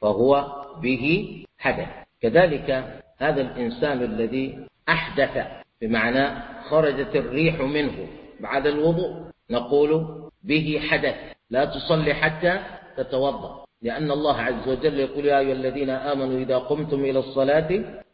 فهو 0.00 0.30
به 0.82 1.04
حدث. 1.58 1.88
كذلك 2.20 2.68
هذا 3.18 3.40
الإنسان 3.40 4.02
الذي 4.02 4.58
أحدث 4.88 5.34
بمعنى 5.80 6.24
خرجت 6.68 7.16
الريح 7.16 7.60
منه 7.60 7.96
بعد 8.40 8.66
الوضوء 8.66 9.12
نقول 9.50 9.90
به 10.44 10.80
حدث. 10.88 11.16
لا 11.50 11.64
تصلي 11.64 12.14
حتى 12.14 12.58
تتوضأ. 12.96 13.64
لأن 13.82 14.10
الله 14.10 14.36
عز 14.36 14.68
وجل 14.68 14.98
يقول 14.98 15.24
يا 15.26 15.38
أيها 15.38 15.52
الذين 15.52 15.90
آمنوا 15.90 16.38
إذا 16.38 16.58
قمتم 16.58 17.04
إلى 17.04 17.18
الصلاة 17.18 17.70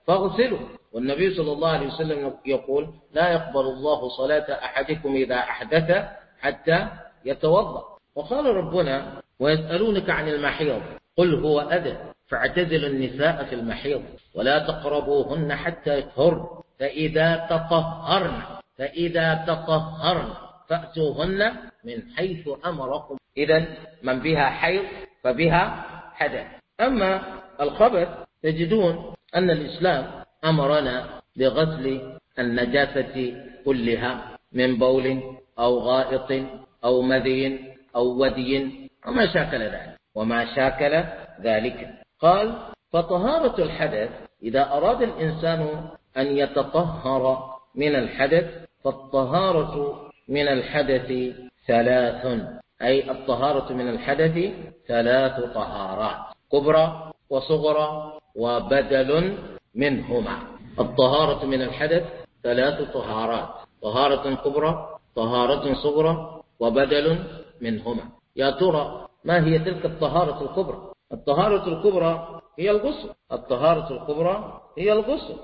فاغسلوا. 0.06 0.58
والنبي 0.92 1.34
صلى 1.34 1.52
الله 1.52 1.68
عليه 1.68 1.86
وسلم 1.86 2.32
يقول 2.46 2.88
لا 3.12 3.32
يقبل 3.32 3.60
الله 3.60 4.08
صلاة 4.08 4.64
أحدكم 4.64 5.14
إذا 5.14 5.36
أحدث 5.36 6.04
حتى 6.40 6.88
يتوضأ. 7.24 7.84
وقال 8.14 8.46
ربنا 8.46 9.22
ويسألونك 9.40 10.10
عن 10.10 10.28
المحيض 10.28 10.82
قل 11.16 11.34
هو 11.34 11.60
أذى 11.60 11.96
فاعتزلوا 12.28 12.88
النساء 12.88 13.44
في 13.44 13.54
المحيض 13.54 14.02
ولا 14.34 14.58
تقربوهن 14.58 15.54
حتى 15.54 15.98
يطهرن 15.98 16.46
فإذا 16.78 17.46
تطهرن 17.50 18.42
فإذا 18.78 19.34
تطهرن 19.46 20.28
فأتوهن 20.68 21.52
من 21.84 22.02
حيث 22.16 22.48
أمركم. 22.66 23.16
إذا 23.36 23.66
من 24.02 24.20
بها 24.20 24.46
حيض 24.50 24.84
فبها 25.22 25.84
حدث. 26.14 26.46
أما 26.80 27.20
الخبث 27.60 28.08
تجدون 28.42 29.14
أن 29.34 29.50
الإسلام 29.50 30.24
أمرنا 30.44 31.20
بغسل 31.36 32.00
النجاسة 32.38 33.34
كلها 33.64 34.38
من 34.52 34.78
بول 34.78 35.22
أو 35.58 35.78
غائط 35.78 36.46
أو 36.84 37.02
مذي 37.02 37.60
أو 37.96 38.22
ودي 38.22 38.70
وما 39.06 39.32
شاكل 39.32 39.62
ذلك 39.62 39.96
وما 40.14 40.54
شاكل 40.54 41.04
ذلك. 41.42 41.88
قال 42.20 42.54
فطهارة 42.92 43.62
الحدث 43.62 44.10
إذا 44.42 44.72
أراد 44.72 45.02
الإنسان 45.02 45.88
أن 46.16 46.26
يتطهر 46.26 47.54
من 47.74 47.94
الحدث 47.94 48.44
فالطهارة 48.84 50.00
من 50.28 50.48
الحدث 50.48 51.34
ثلاث 51.66 52.40
أي 52.82 53.10
الطهارة 53.10 53.72
من 53.72 53.88
الحدث 53.88 54.52
ثلاث 54.88 55.54
طهارات 55.54 56.16
كبرى 56.52 57.12
وصغرى 57.30 58.19
وبدل 58.36 59.38
منهما. 59.74 60.38
الطهارة 60.78 61.46
من 61.46 61.62
الحدث 61.62 62.04
ثلاث 62.42 62.92
طهارات 62.92 63.48
طهارة 63.82 64.34
كبرى 64.34 64.88
طهارة 65.16 65.74
صغرى 65.74 66.42
وبدل 66.60 67.18
منهما. 67.60 68.02
يا 68.36 68.50
ترى 68.50 69.06
ما 69.24 69.46
هي 69.46 69.58
تلك 69.58 69.84
الطهارة 69.84 70.42
الكبرى؟ 70.42 70.92
الطهارة 71.12 71.68
الكبرى 71.68 72.40
هي 72.58 72.70
الغسل. 72.70 73.10
الطهارة 73.32 73.92
الكبرى 73.92 74.60
هي 74.78 74.92
الغسل. 74.92 75.36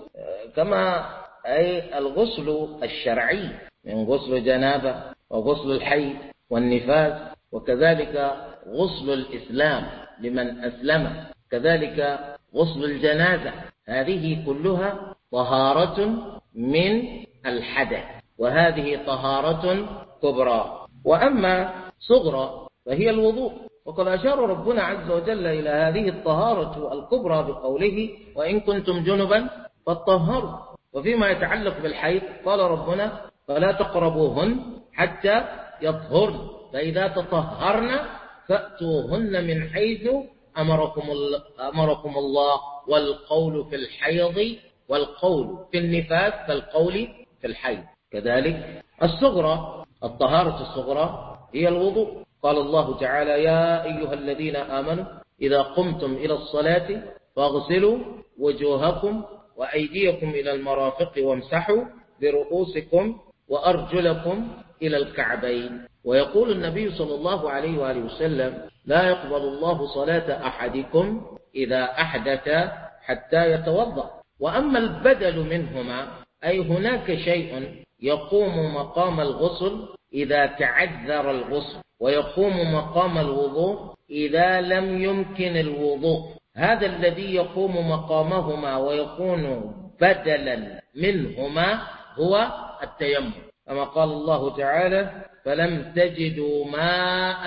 كما 0.56 1.06
أي 1.46 1.98
الغسل 1.98 2.68
الشرعي 2.82 3.50
من 3.84 4.04
غسل 4.04 4.44
جنابة 4.44 5.02
وغسل 5.30 5.72
الحي 5.72 6.14
والنفاس 6.50 7.36
وكذلك 7.52 8.34
غسل 8.68 9.12
الإسلام 9.12 9.86
لمن 10.20 10.64
أسلم. 10.64 11.24
كذلك 11.50 12.18
غسل 12.54 12.84
الجنازة. 12.84 13.52
هذه 13.88 14.46
كلها 14.46 15.14
طهارة 15.32 15.98
من 16.54 17.02
الحدث 17.46 18.04
وهذه 18.38 18.96
طهارة 19.06 19.86
كبرى. 20.22 20.86
وأما 21.04 21.74
صغرى 22.00 22.68
فهي 22.86 23.10
الوضوء. 23.10 23.52
وقد 23.86 24.08
أشار 24.08 24.38
ربنا 24.38 24.82
عز 24.82 25.10
وجل 25.10 25.46
إلى 25.46 25.70
هذه 25.70 26.08
الطهارة 26.08 26.92
الكبرى 26.92 27.42
بقوله 27.42 28.10
وإن 28.34 28.60
كنتم 28.60 29.04
جنبا 29.04 29.50
فاطهروا 29.86 30.58
وفيما 30.92 31.30
يتعلق 31.30 31.82
بالحيض 31.82 32.22
قال 32.44 32.60
ربنا 32.60 33.20
فلا 33.48 33.72
تقربوهن 33.72 34.60
حتى 34.92 35.44
يطهرن 35.82 36.38
فإذا 36.72 37.08
تطهرن 37.08 37.98
فأتوهن 38.48 39.46
من 39.46 39.68
حيث 39.68 40.08
أمركم, 40.58 41.02
أمركم 41.60 42.18
الله 42.18 42.60
والقول 42.88 43.64
في 43.70 43.76
الحيض 43.76 44.56
والقول 44.88 45.58
في 45.72 45.78
النفاس 45.78 46.32
كالقول 46.46 47.08
في 47.40 47.46
الحيض. 47.46 47.84
كذلك 48.12 48.82
الصغرى 49.02 49.84
الطهارة 50.04 50.62
الصغرى 50.62 51.38
هي 51.54 51.68
الوضوء. 51.68 52.22
قال 52.42 52.56
الله 52.58 52.98
تعالى 52.98 53.42
يا 53.42 53.84
أيها 53.84 54.14
الذين 54.14 54.56
آمنوا 54.56 55.04
إذا 55.42 55.62
قمتم 55.62 56.12
إلى 56.14 56.34
الصلاة 56.34 57.02
فاغسلوا 57.36 57.98
وجوهكم 58.38 59.24
وأيديكم 59.56 60.30
إلى 60.30 60.52
المرافق 60.52 61.12
وامسحوا 61.18 61.84
برؤوسكم 62.22 63.20
وأرجلكم 63.48 64.48
إلى 64.82 64.96
الكعبين. 64.96 65.86
ويقول 66.06 66.50
النبي 66.52 66.90
صلى 66.90 67.14
الله 67.14 67.50
عليه 67.50 67.78
وآله 67.78 68.00
وسلم 68.00 68.62
لا 68.84 69.08
يقبل 69.08 69.36
الله 69.36 69.86
صلاة 69.86 70.46
أحدكم 70.46 71.26
إذا 71.54 71.84
أحدث 71.84 72.48
حتى 73.02 73.52
يتوضأ. 73.52 74.10
وأما 74.40 74.78
البدل 74.78 75.40
منهما 75.40 76.08
أي 76.44 76.58
هناك 76.58 77.14
شيء 77.14 77.82
يقوم 78.02 78.74
مقام 78.74 79.20
الغسل 79.20 79.88
إذا 80.14 80.46
تعذر 80.46 81.30
الغسل 81.30 81.78
ويقوم 82.00 82.74
مقام 82.74 83.18
الوضوء 83.18 83.94
إذا 84.10 84.60
لم 84.60 85.02
يمكن 85.02 85.56
الوضوء. 85.56 86.20
هذا 86.56 86.86
الذي 86.86 87.34
يقوم 87.34 87.90
مقامهما 87.90 88.76
ويكون 88.76 89.72
بدلا 90.00 90.80
منهما 90.94 91.82
هو 92.18 92.48
التيمم. 92.82 93.32
كما 93.66 93.84
قال 93.84 94.08
الله 94.08 94.56
تعالى 94.56 95.10
فلم 95.46 95.92
تجدوا 95.96 96.64
ماء 96.66 97.44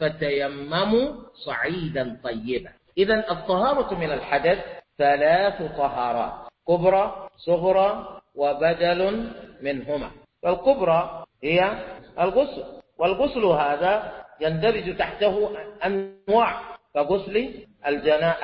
فتيمموا 0.00 1.08
صعيدا 1.44 2.16
طيبا. 2.24 2.70
إذا 2.98 3.30
الطهارة 3.30 3.94
من 3.94 4.10
الحدث 4.12 4.58
ثلاث 4.98 5.62
طهارات 5.76 6.32
كبرى 6.68 7.28
صغرى 7.36 8.20
وبدل 8.34 9.30
منهما. 9.62 10.10
فالكبرى 10.42 11.24
هي 11.44 11.58
الغسل 12.20 12.64
والغسل 12.98 13.44
هذا 13.44 14.12
يندرج 14.40 14.96
تحته 14.96 15.50
أنواع 15.86 16.60
كغسل 16.94 17.36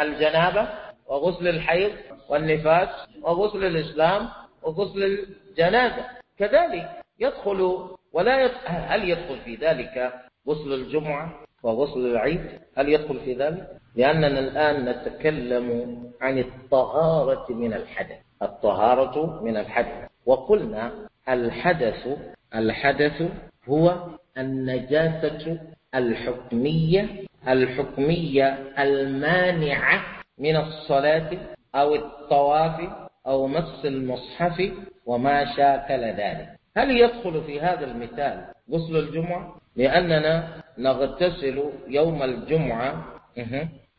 الجنابة 0.01 0.69
وغسل 1.07 1.49
الحيض 1.49 1.93
والنفاس 2.29 2.89
وغسل 3.23 3.65
الإسلام 3.65 4.29
وغسل 4.63 5.03
الجنازة. 5.03 6.05
كذلك 6.39 7.04
يدخل 7.21 7.89
ولا 8.13 8.45
يدخل 8.45 8.67
هل 8.69 9.09
يدخل 9.11 9.39
في 9.45 9.55
ذلك 9.55 10.13
غسل 10.49 10.73
الجمعة 10.73 11.35
وغسل 11.63 12.01
العيد؟ 12.07 12.41
هل 12.77 12.89
يدخل 12.89 13.21
في 13.21 13.35
ذلك؟ 13.35 13.69
لأننا 13.97 14.39
الآن 14.39 14.85
نتكلم 14.85 15.99
عن 16.21 16.39
الطهارة 16.39 17.53
من 17.53 17.73
الحدث. 17.75 18.17
الطهارة 18.43 19.43
من 19.43 19.57
الحدث. 19.57 20.09
وقلنا 20.27 20.93
الحدث 21.29 22.09
الحدث 22.55 23.23
هو 23.69 23.97
النجاسة 24.39 25.61
الحكمية 25.95 27.09
الحكمية 27.49 28.47
المانعة 28.79 30.03
من 30.39 30.57
الصلاة 30.57 31.31
أو 31.75 31.95
الطواف 31.95 32.81
أو 33.27 33.47
مس 33.47 33.85
المصحف 33.85 34.73
وما 35.07 35.57
شاكل 35.57 36.05
ذلك. 36.05 36.54
هل 36.77 36.91
يدخل 36.91 37.43
في 37.43 37.61
هذا 37.61 37.85
المثال 37.85 38.45
غسل 38.71 38.97
الجمعة؟ 38.97 39.55
لأننا 39.77 40.63
نغتسل 40.79 41.63
يوم 41.89 42.23
الجمعة 42.23 43.05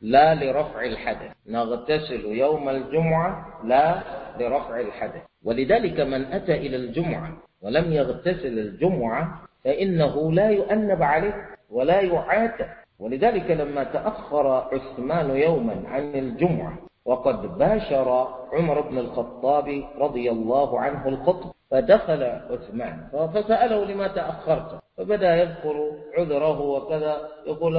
لا 0.01 0.35
لرفع 0.35 0.81
الحدث. 0.85 1.31
نغتسل 1.47 2.25
يوم 2.25 2.69
الجمعة 2.69 3.61
لا 3.63 4.01
لرفع 4.39 4.79
الحدث. 4.79 5.21
ولذلك 5.43 5.99
من 5.99 6.25
أتى 6.25 6.53
إلى 6.53 6.75
الجمعة 6.75 7.38
ولم 7.61 7.93
يغتسل 7.93 8.59
الجمعة 8.59 9.41
فإنه 9.63 10.32
لا 10.32 10.49
يؤنب 10.49 11.03
عليه 11.03 11.36
ولا 11.69 12.01
يعاتب. 12.01 12.67
ولذلك 12.99 13.51
لما 13.51 13.84
تأخر 13.84 14.47
عثمان 14.47 15.30
يوما 15.30 15.84
عن 15.88 16.15
الجمعة 16.15 16.78
وقد 17.06 17.58
باشر 17.58 18.28
عمر 18.53 18.82
بن 18.82 18.97
الخطاب 18.97 19.84
رضي 19.97 20.32
الله 20.32 20.80
عنه 20.80 21.08
الخطب 21.08 21.51
فدخل 21.72 22.24
عثمان 22.24 23.08
فسأله 23.34 23.86
لما 23.86 24.08
تأخرت 24.08 24.80
فبدأ 24.97 25.36
يذكر 25.36 25.91
عذره 26.18 26.62
وكذا 26.62 27.30
يقول 27.47 27.76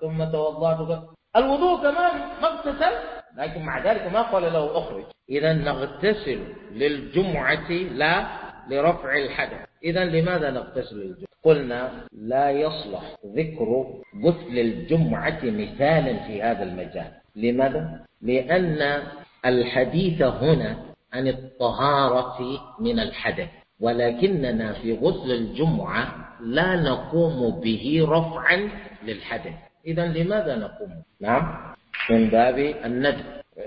ثم 0.00 0.24
توضعت 0.24 1.02
الوضوء 1.36 1.76
كمان 1.82 2.12
ما 2.42 2.48
اغتسل 2.48 2.92
لكن 3.36 3.62
مع 3.62 3.78
ذلك 3.78 4.12
ما 4.12 4.22
قال 4.22 4.42
له 4.42 4.78
أخرج. 4.78 5.04
إذا 5.30 5.52
نغتسل 5.52 6.54
للجمعة 6.72 7.70
لا 7.70 8.26
لرفع 8.70 9.16
الحدث. 9.16 9.66
إذا 9.84 10.04
لماذا 10.04 10.50
نغتسل 10.50 10.96
للجمعة؟ 10.96 11.26
قلنا 11.44 11.90
لا 12.12 12.50
يصلح 12.50 13.02
ذكر 13.26 13.86
غسل 14.24 14.58
الجمعة 14.58 15.40
مثالا 15.44 16.26
في 16.26 16.42
هذا 16.42 16.62
المجال. 16.62 17.12
لماذا؟ 17.36 18.00
لأن 18.22 19.02
الحديث 19.46 20.22
هنا 20.22 20.76
عن 21.12 21.28
الطهارة 21.28 22.38
من 22.80 23.00
الحدث 23.00 23.48
ولكننا 23.80 24.72
في 24.72 24.92
غسل 24.92 25.30
الجمعة 25.30 26.26
لا 26.40 26.76
نقوم 26.76 27.60
به 27.60 28.06
رفعا 28.08 28.70
للحدث. 29.04 29.54
إذا 29.86 30.06
لماذا 30.06 30.56
نقوم؟ 30.56 31.02
نعم. 31.20 31.74
من 32.10 32.28
باب 32.28 32.58
الندب. 32.58 33.24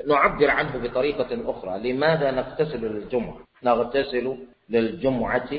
نعبر 0.08 0.50
عنه 0.50 0.78
بطريقة 0.78 1.52
أخرى. 1.52 1.94
لماذا 1.94 2.32
نغتسل 2.32 2.82
للجمعة؟ 2.86 3.38
نغتسل 3.64 4.38
للجمعة 4.70 5.50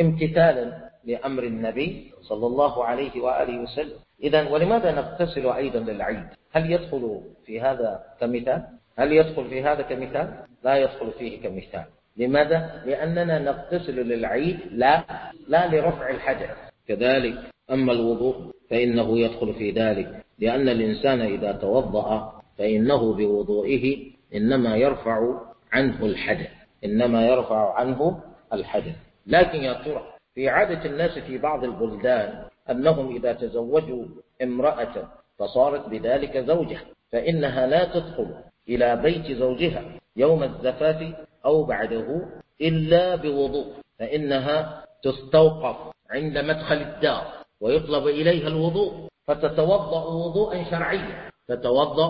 امتثالا 0.00 0.90
لأمر 1.04 1.42
النبي 1.42 2.12
صلى 2.22 2.46
الله 2.46 2.84
عليه 2.84 3.20
وآله 3.20 3.62
وسلم. 3.62 3.98
إذا 4.22 4.48
ولماذا 4.48 4.92
نغتسل 4.92 5.46
أيضا 5.46 5.78
للعيد؟ 5.78 6.26
هل 6.54 6.72
يدخل 6.72 7.20
في 7.46 7.60
هذا 7.60 8.02
كمثال؟ 8.20 8.62
هل 8.98 9.12
يدخل 9.12 9.48
في 9.48 9.62
هذا 9.62 9.82
كمثال؟ 9.82 10.34
لا 10.64 10.76
يدخل 10.76 11.10
فيه 11.18 11.42
كمثال. 11.42 11.84
لماذا؟ 12.16 12.82
لأننا 12.86 13.38
نغتسل 13.38 14.08
للعيد 14.08 14.58
لا 14.70 15.04
لا 15.48 15.66
لرفع 15.66 16.10
الحدث 16.10 16.50
كذلك 16.88 17.38
أما 17.70 17.92
الوضوء 17.92 18.52
فإنه 18.70 19.18
يدخل 19.18 19.54
في 19.54 19.70
ذلك. 19.70 20.24
لأن 20.38 20.68
الإنسان 20.68 21.20
إذا 21.20 21.52
توضأ 21.52 22.32
فإنه 22.58 23.14
بوضوئه 23.14 24.14
إنما 24.34 24.76
يرفع 24.76 25.40
عنه 25.72 26.06
الحدث 26.06 26.50
إنما 26.84 27.26
يرفع 27.26 27.74
عنه 27.74 28.20
الحدث 28.52 28.94
لكن 29.26 29.58
يا 29.58 29.72
ترى 29.72 30.02
في 30.34 30.48
عادة 30.48 30.84
الناس 30.84 31.18
في 31.18 31.38
بعض 31.38 31.64
البلدان 31.64 32.44
أنهم 32.70 33.16
إذا 33.16 33.32
تزوجوا 33.32 34.04
امرأة 34.42 35.08
فصارت 35.38 35.88
بذلك 35.88 36.38
زوجة 36.38 36.78
فإنها 37.12 37.66
لا 37.66 37.84
تدخل 37.84 38.34
إلى 38.68 38.96
بيت 38.96 39.38
زوجها 39.38 39.84
يوم 40.16 40.42
الزفاف 40.42 41.14
أو 41.44 41.64
بعده 41.64 42.26
إلا 42.60 43.16
بوضوء 43.16 43.66
فإنها 43.98 44.84
تستوقف 45.02 45.76
عند 46.10 46.38
مدخل 46.38 46.76
الدار 46.76 47.26
ويطلب 47.60 48.06
إليها 48.06 48.48
الوضوء 48.48 49.08
فتتوضأ 49.26 50.04
وضوءا 50.04 50.64
شرعيا 50.70 51.30
تتوضأ 51.48 52.08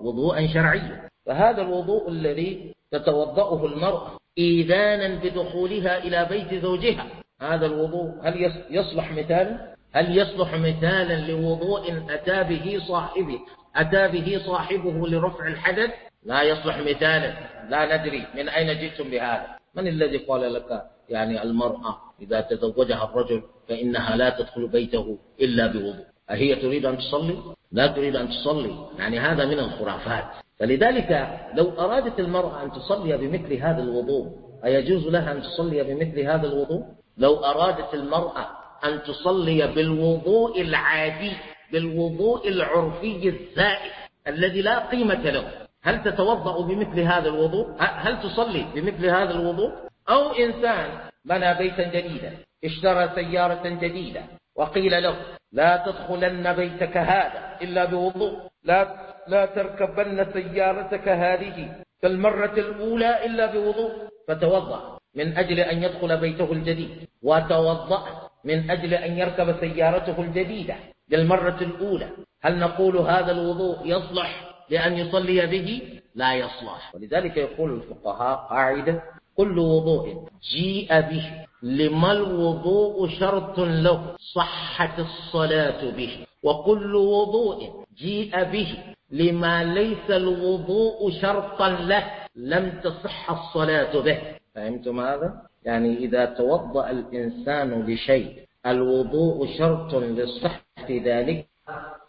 وضوءا 0.00 0.46
شرعيا 0.46 1.10
فهذا 1.26 1.62
الوضوء 1.62 2.08
الذي 2.08 2.74
تتوضأه 2.90 3.66
المرأة 3.66 4.10
إيذانا 4.38 5.22
بدخولها 5.22 5.98
إلى 5.98 6.26
بيت 6.30 6.62
زوجها 6.62 7.06
هذا 7.40 7.66
الوضوء 7.66 8.14
هل 8.22 8.52
يصلح 8.70 9.12
مثالا؟ 9.12 9.75
هل 9.96 10.18
يصلح 10.18 10.54
مثالا 10.54 11.30
لوضوء 11.30 12.04
أتى 12.10 12.44
به 12.44 12.80
صاحبه 12.88 13.40
أتى 13.76 14.08
به 14.08 14.40
صاحبه 14.46 15.08
لرفع 15.08 15.46
الحدث؟ 15.46 15.90
لا 16.24 16.42
يصلح 16.42 16.78
مثالا 16.78 17.34
لا 17.70 17.96
ندري 17.96 18.26
من 18.34 18.48
أين 18.48 18.80
جئتم 18.80 19.10
بهذا. 19.10 19.46
من 19.74 19.88
الذي 19.88 20.16
قال 20.16 20.54
لك 20.54 20.82
يعني 21.08 21.42
المرأة 21.42 21.96
إذا 22.22 22.40
تزوجها 22.40 23.04
الرجل 23.04 23.42
فإنها 23.68 24.16
لا 24.16 24.30
تدخل 24.30 24.68
بيته 24.68 25.18
إلا 25.40 25.66
بوضوء؟ 25.66 26.06
أهي 26.30 26.54
تريد 26.54 26.86
أن 26.86 26.98
تصلي؟ 26.98 27.38
لا 27.72 27.86
تريد 27.86 28.16
أن 28.16 28.28
تصلي. 28.28 28.88
يعني 28.98 29.18
هذا 29.18 29.44
من 29.44 29.58
الخرافات. 29.58 30.24
فلذلك 30.58 31.40
لو 31.54 31.70
أرادت 31.78 32.20
المرأة 32.20 32.62
أن 32.62 32.72
تصلي 32.72 33.16
بمثل 33.16 33.52
هذا 33.52 33.82
الوضوء 33.82 34.26
أيجوز 34.64 35.06
لها 35.06 35.32
أن 35.32 35.42
تصلي 35.42 35.82
بمثل 35.84 36.20
هذا 36.20 36.46
الوضوء؟ 36.46 36.84
لو 37.18 37.36
أرادت 37.36 37.94
المرأة 37.94 38.65
أن 38.84 39.02
تصلي 39.02 39.66
بالوضوء 39.66 40.60
العادي 40.60 41.32
بالوضوء 41.72 42.48
العرفي 42.48 43.28
الزائد 43.28 43.92
الذي 44.28 44.62
لا 44.62 44.78
قيمة 44.78 45.30
له. 45.30 45.66
هل 45.82 46.02
تتوضأ 46.02 46.66
بمثل 46.66 47.00
هذا 47.00 47.28
الوضوء؟ 47.28 47.74
هل 47.78 48.22
تصلي 48.22 48.66
بمثل 48.74 49.06
هذا 49.06 49.30
الوضوء؟ 49.30 49.72
أو 50.08 50.32
إنسان 50.32 50.88
بنى 51.24 51.54
بيتا 51.54 51.88
جديدا 51.88 52.32
اشترى 52.64 53.10
سيارة 53.14 53.68
جديدة 53.68 54.22
وقيل 54.56 55.02
له 55.02 55.16
لا 55.52 55.82
تدخلن 55.86 56.52
بيتك 56.52 56.96
هذا 56.96 57.58
إلا 57.62 57.84
بوضوء 57.84 58.32
لا, 58.64 58.96
لا 59.28 59.46
تركبن 59.46 60.32
سيارتك 60.32 61.08
هذه 61.08 61.74
كالمرة 62.02 62.54
الأولى 62.58 63.26
إلا 63.26 63.46
بوضوء. 63.46 63.92
فتوضأ 64.28 64.98
من 65.14 65.38
أجل 65.38 65.60
أن 65.60 65.82
يدخل 65.82 66.16
بيته 66.16 66.52
الجديد. 66.52 67.08
وتوضأ 67.22 68.25
من 68.46 68.70
أجل 68.70 68.94
أن 68.94 69.18
يركب 69.18 69.60
سيارته 69.60 70.22
الجديدة 70.22 70.74
للمرة 71.10 71.58
الأولى. 71.60 72.08
هل 72.42 72.58
نقول 72.58 72.96
هذا 72.96 73.32
الوضوء 73.32 73.76
يصلح 73.84 74.30
لأن 74.70 74.92
يصلي 74.92 75.46
به؟ 75.46 75.82
لا 76.14 76.34
يصلح. 76.34 76.94
ولذلك 76.94 77.36
يقول 77.36 77.74
الفقهاء 77.74 78.36
قاعدة 78.50 79.02
كل 79.36 79.58
وضوء 79.58 80.28
جيء 80.52 81.00
به. 81.00 81.24
لما 81.62 82.12
الوضوء 82.12 83.08
شرط 83.08 83.58
له؟ 83.58 84.16
صحة 84.34 84.96
الصلاة 84.98 85.90
به. 85.90 86.26
وكل 86.42 86.94
وضوء 86.96 87.84
جيء 87.96 88.44
به. 88.44 88.78
لما 89.10 89.64
ليس 89.64 90.10
الوضوء 90.10 91.10
شرطا 91.10 91.68
له 91.68 92.04
لم 92.36 92.80
تصح 92.84 93.30
الصلاة 93.30 94.00
به. 94.00 94.18
فهمتم 94.54 95.00
هذا؟ 95.00 95.42
يعني 95.66 95.98
إذا 95.98 96.24
توضأ 96.24 96.90
الإنسان 96.90 97.82
لشيء 97.82 98.46
الوضوء 98.66 99.58
شرط 99.58 99.94
لصحة 99.94 100.90
ذلك. 100.90 101.46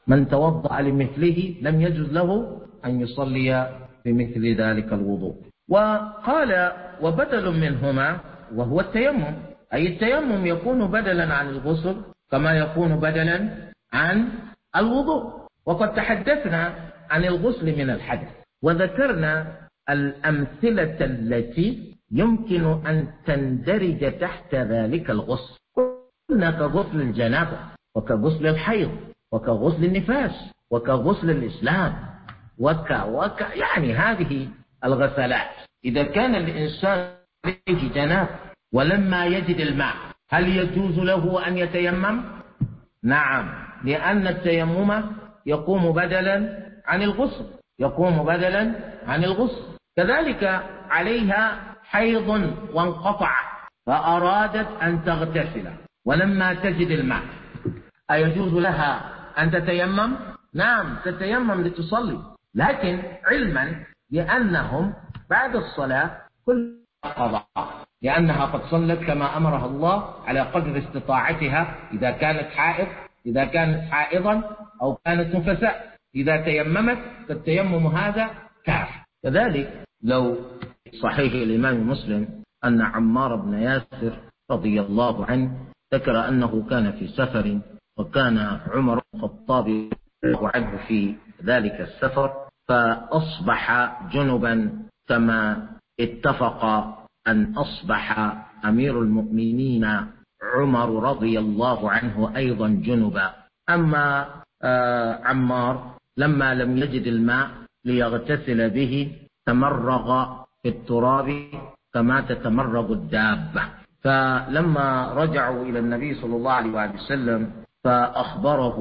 من 0.07 0.27
توضأ 0.29 0.81
لمثله 0.81 1.55
لم 1.61 1.81
يجوز 1.81 2.09
له 2.13 2.61
أن 2.85 3.01
يصلي 3.01 3.49
بمثل 4.05 4.55
ذلك 4.55 4.93
الوضوء. 4.93 5.35
وقال 5.69 6.71
وبدل 7.01 7.51
منهما 7.51 8.19
وهو 8.55 8.79
التيمم. 8.79 9.33
أي 9.73 9.87
التيمم 9.87 10.45
يكون 10.45 10.87
بدلا 10.87 11.33
عن 11.33 11.49
الغسل 11.49 11.95
كما 12.31 12.51
يكون 12.57 12.95
بدلا 12.95 13.49
عن 13.93 14.29
الوضوء. 14.75 15.33
وقد 15.65 15.93
تحدثنا 15.93 16.73
عن 17.09 17.25
الغسل 17.25 17.77
من 17.77 17.89
الحدث. 17.89 18.27
وذكرنا 18.63 19.57
الأمثلة 19.89 20.97
التي 21.01 21.96
يمكن 22.11 22.65
أن 22.87 23.07
تندرج 23.25 24.19
تحت 24.19 24.55
ذلك 24.55 25.09
الغسل 25.09 25.57
قلنا 26.29 26.51
كغسل 26.51 27.01
الجنابة 27.01 27.57
وكغسل 27.95 28.47
الحيض 28.47 28.91
وكغسل 29.31 29.85
النفاس 29.85 30.31
وكغسل 30.71 31.29
الإسلام 31.29 31.93
وك 32.59 32.91
وك 33.07 33.41
يعني 33.41 33.93
هذه 33.93 34.47
الغسلات. 34.83 35.47
إذا 35.85 36.03
كان 36.03 36.35
الإنسان 36.35 37.11
به 37.45 37.91
جناب 37.95 38.27
ولما 38.73 39.25
يجد 39.25 39.59
الماء 39.59 39.95
هل 40.29 40.57
يجوز 40.57 40.99
له 40.99 41.47
أن 41.47 41.57
يتيمم؟ 41.57 42.23
نعم 43.03 43.67
لأن 43.83 44.27
التيمم 44.27 45.03
يقوم 45.45 45.91
بدلا 45.91 46.67
عن 46.85 47.01
الغسل 47.01 47.45
يقوم 47.79 48.23
بدلا 48.23 48.71
عن 49.07 49.23
الغسل 49.23 49.61
كذلك 49.97 50.43
عليها 50.89 51.75
حيض 51.89 52.29
وانقطع 52.73 53.31
فأرادت 53.85 54.67
أن 54.81 55.03
تغتسل 55.03 55.71
ولما 56.05 56.53
تجد 56.53 56.91
الماء. 56.91 57.23
أيجوز 58.11 58.53
لها 58.53 59.01
أن 59.37 59.51
تتيمم؟ 59.51 60.13
نعم 60.53 60.95
تتيمم 61.05 61.61
لتصلي. 61.61 62.19
لكن 62.55 63.03
علما 63.25 63.85
لأنهم 64.11 64.93
بعد 65.29 65.55
الصلاة 65.55 66.11
كل 66.45 66.77
قضاء 67.03 67.45
لأنها 68.01 68.45
قد 68.45 68.61
صلت 68.71 68.99
كما 68.99 69.37
أمرها 69.37 69.65
الله 69.65 70.13
على 70.27 70.41
قدر 70.41 70.77
استطاعتها 70.77 71.75
إذا 71.93 72.11
كانت 72.11 72.49
حائض 72.51 72.87
إذا 73.25 73.45
كانت 73.45 73.91
حائضا 73.91 74.43
أو 74.81 74.95
كانت 75.05 75.35
نفساء 75.35 75.97
إذا 76.15 76.37
تيممت 76.37 76.97
فالتيمم 77.29 77.87
هذا 77.87 78.29
كاف. 78.65 78.89
كذلك 79.23 79.83
لو 80.03 80.37
صحيح 81.01 81.33
الإمام 81.33 81.89
مسلم 81.89 82.27
أن 82.65 82.81
عمار 82.81 83.35
بن 83.35 83.53
ياسر 83.53 84.19
رضي 84.51 84.81
الله 84.81 85.25
عنه 85.25 85.51
ذكر 85.93 86.27
أنه 86.27 86.67
كان 86.69 86.91
في 86.91 87.07
سفر 87.07 87.59
وكان 87.99 88.37
عمر 88.73 89.01
الخطاب 89.15 89.89
عنه 90.25 90.77
في 90.87 91.15
ذلك 91.43 91.81
السفر 91.81 92.33
فأصبح 92.67 93.63
جنبا 94.13 94.71
كما 95.09 95.67
اتفق 95.99 96.65
أن 97.27 97.53
أصبح 97.55 98.33
أمير 98.65 99.01
المؤمنين 99.01 99.85
عمر 100.55 101.03
رضي 101.09 101.39
الله 101.39 101.91
عنه 101.91 102.35
أيضا 102.35 102.67
جنبا. 102.67 103.33
أما 103.69 104.27
آه 104.63 105.19
عمار 105.23 105.95
لما 106.17 106.53
لم 106.55 106.77
يجد 106.77 107.07
الماء 107.07 107.49
ليغتسل 107.85 108.69
به 108.69 109.11
تمرغ 109.45 110.37
في 110.63 110.69
التراب 110.69 111.27
كما 111.93 112.21
تتمرغ 112.21 112.91
الدابة. 112.93 113.61
فلما 114.03 115.13
رجعوا 115.13 115.65
إلى 115.65 115.79
النبي 115.79 116.15
صلى 116.15 116.35
الله 116.35 116.51
عليه 116.51 116.93
وسلم 116.93 117.51
فأخبره 117.83 118.77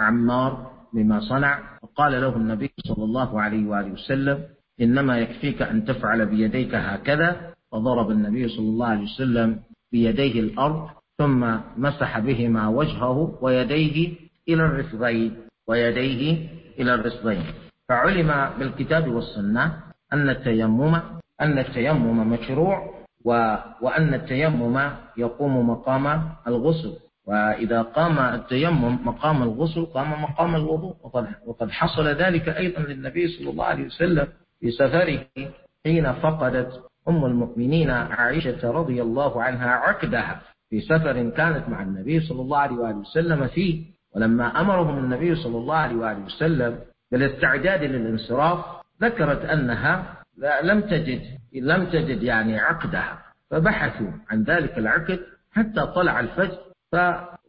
عمار 0.00 0.70
بما 0.94 1.20
صنع 1.20 1.58
فقال 1.82 2.12
له 2.20 2.36
النبي 2.36 2.70
صلى 2.86 3.04
الله 3.04 3.40
عليه 3.40 3.68
وآله 3.68 3.92
وسلم 3.92 4.38
إنما 4.80 5.18
يكفيك 5.18 5.62
أن 5.62 5.84
تفعل 5.84 6.26
بيديك 6.26 6.74
هكذا 6.74 7.54
فضرب 7.72 8.10
النبي 8.10 8.48
صلى 8.48 8.68
الله 8.68 8.86
عليه 8.86 9.02
وسلم 9.04 9.60
بيديه 9.92 10.40
الأرض 10.40 10.88
ثم 11.18 11.56
مسح 11.76 12.18
بهما 12.18 12.68
وجهه 12.68 13.38
ويديه 13.40 14.14
إلى 14.48 14.62
الرفغين 14.64 15.36
ويديه 15.68 16.48
إلى 16.78 16.94
الرفغين 16.94 17.44
فعلم 17.88 18.30
بالكتاب 18.58 19.08
والسنة 19.08 19.64
أن 20.12 20.28
التيمم 20.28 21.00
أن 21.40 21.58
التيمم 21.58 22.32
مشروع. 22.32 22.94
وأن 23.80 24.14
التيمم 24.14 24.90
يقوم 25.16 25.70
مقام 25.70 26.22
الغسل. 26.46 26.92
وإذا 27.26 27.82
قام 27.82 28.18
التيمم 28.18 28.98
مقام 29.06 29.42
الغسل 29.42 29.86
قام 29.86 30.22
مقام 30.22 30.56
الوضوء. 30.56 30.94
وقد, 31.46 31.70
حصل 31.70 32.08
ذلك 32.08 32.48
أيضا 32.48 32.80
للنبي 32.80 33.28
صلى 33.28 33.50
الله 33.50 33.64
عليه 33.64 33.86
وسلم 33.86 34.26
في 34.60 34.70
سفره 34.70 35.18
حين 35.86 36.12
فقدت 36.12 36.82
أم 37.08 37.24
المؤمنين 37.24 37.90
عائشة 37.90 38.70
رضي 38.70 39.02
الله 39.02 39.42
عنها 39.42 39.70
عقدها. 39.70 40.40
في 40.70 40.80
سفر 40.80 41.30
كانت 41.30 41.68
مع 41.68 41.82
النبي 41.82 42.20
صلى 42.20 42.40
الله 42.40 42.58
عليه 42.58 42.76
وسلم 42.76 43.46
فيه. 43.46 43.84
ولما 44.16 44.60
أمرهم 44.60 44.98
النبي 44.98 45.34
صلى 45.34 45.58
الله 45.58 45.76
عليه 45.76 46.24
وسلم 46.24 46.78
بالاستعداد 47.12 47.84
للانصراف 47.84 48.64
ذكرت 49.02 49.44
أنها 49.44 50.16
لم 50.62 50.80
تجد 50.80 51.22
لم 51.54 51.84
تجد 51.84 52.22
يعني 52.22 52.58
عقدها. 52.58 53.22
فبحثوا 53.50 54.10
عن 54.30 54.42
ذلك 54.42 54.78
العقد 54.78 55.20
حتى 55.52 55.86
طلع 55.94 56.20
الفجر. 56.20 56.58
ف 56.92 56.96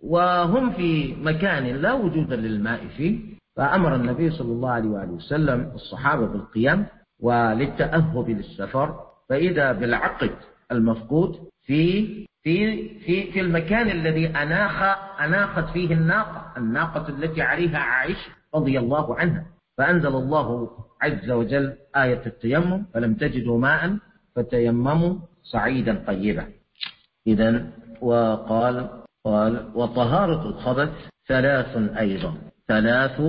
وهم 0.04 0.74
في 0.74 1.16
مكان 1.16 1.64
لا 1.64 1.94
وجود 1.94 2.34
للماء 2.34 2.88
فيه. 2.88 3.20
فأمر 3.56 3.96
النبي 3.96 4.32
صلى 4.32 4.52
الله 4.52 4.72
عليه 4.72 4.90
وآله 4.90 5.12
وسلم 5.12 5.72
الصحابة 5.76 6.28
بالقيام 6.28 6.86
وللتأهب 7.20 8.30
للسفر. 8.30 9.00
فإذا 9.30 9.72
بالعقد 9.72 10.32
المفقود 10.72 11.38
في 11.64 12.06
في 12.44 12.90
في 13.00 13.32
في 13.32 13.42
المكان 13.42 13.90
الذي 13.90 14.28
أناخ 14.28 14.98
أناخت 15.22 15.74
فيه 15.74 15.94
الناقة 15.94 16.54
الناقة 16.58 17.10
التي 17.10 17.42
عليها 17.42 17.78
عائشة 17.78 18.32
رضي 18.56 18.80
الله 18.80 19.20
عنها. 19.20 19.46
فأنزل 19.78 20.16
الله 20.16 20.70
عز 21.02 21.32
وجل 21.32 21.74
آية 21.96 22.22
التيمم 22.26 22.86
فلم 22.94 23.14
تجدوا 23.14 23.60
ماء 23.60 23.98
فتيمموا 24.36 25.16
صعيدا 25.44 26.04
طيبا. 26.08 26.46
إذا 27.28 27.68
وقال 28.02 28.90
قال 29.26 29.72
وطهارة 29.76 30.42
الخبث 30.50 30.90
ثلاث 31.28 31.98
أيضا 31.98 32.34
ثلاث 32.68 33.22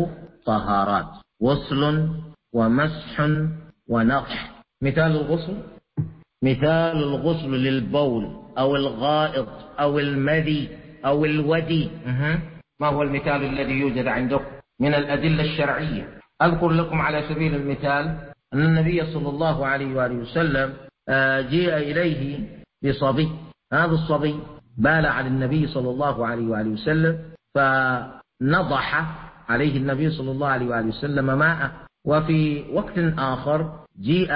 طهارات 0.46 1.06
غسل 1.42 2.08
ومسح 2.52 3.30
ونقح 3.88 4.62
مثال 4.82 5.10
الغسل؟ 5.10 5.56
مثال 6.42 6.96
الغسل 6.96 7.50
للبول 7.50 8.36
أو 8.58 8.76
الغائط 8.76 9.48
أو 9.80 9.98
المذي 9.98 10.78
أو 11.04 11.24
الودي. 11.24 11.90
ما 12.80 12.88
هو 12.88 13.02
المثال 13.02 13.44
الذي 13.44 13.72
يوجد 13.72 14.06
عندكم 14.06 14.44
من 14.80 14.94
الأدلة 14.94 15.42
الشرعية. 15.44 16.18
أذكر 16.42 16.68
لكم 16.68 17.00
على 17.00 17.22
سبيل 17.28 17.54
المثال 17.54 18.04
أن 18.54 18.60
النبي 18.64 19.12
صلى 19.12 19.28
الله 19.28 19.66
عليه 19.66 19.96
وآله 19.96 20.14
وسلم 20.14 20.72
آه، 21.08 21.40
جيء 21.40 21.76
إليه 21.76 22.48
بصبي. 22.84 23.28
هذا 23.72 23.92
الصبي 23.92 24.40
بال 24.76 25.06
على 25.06 25.28
النبي 25.28 25.66
صلى 25.66 25.90
الله 25.90 26.26
عليه 26.26 26.48
وآله 26.48 26.70
وسلم 26.70 27.18
فنضح 27.54 29.04
عليه 29.48 29.76
النبي 29.76 30.10
صلى 30.10 30.30
الله 30.30 30.48
عليه 30.48 30.66
وآله 30.66 30.88
وسلم 30.88 31.38
ماء 31.38 31.70
وفي 32.06 32.64
وقت 32.72 32.98
آخر 33.18 33.84
جيء 34.00 34.32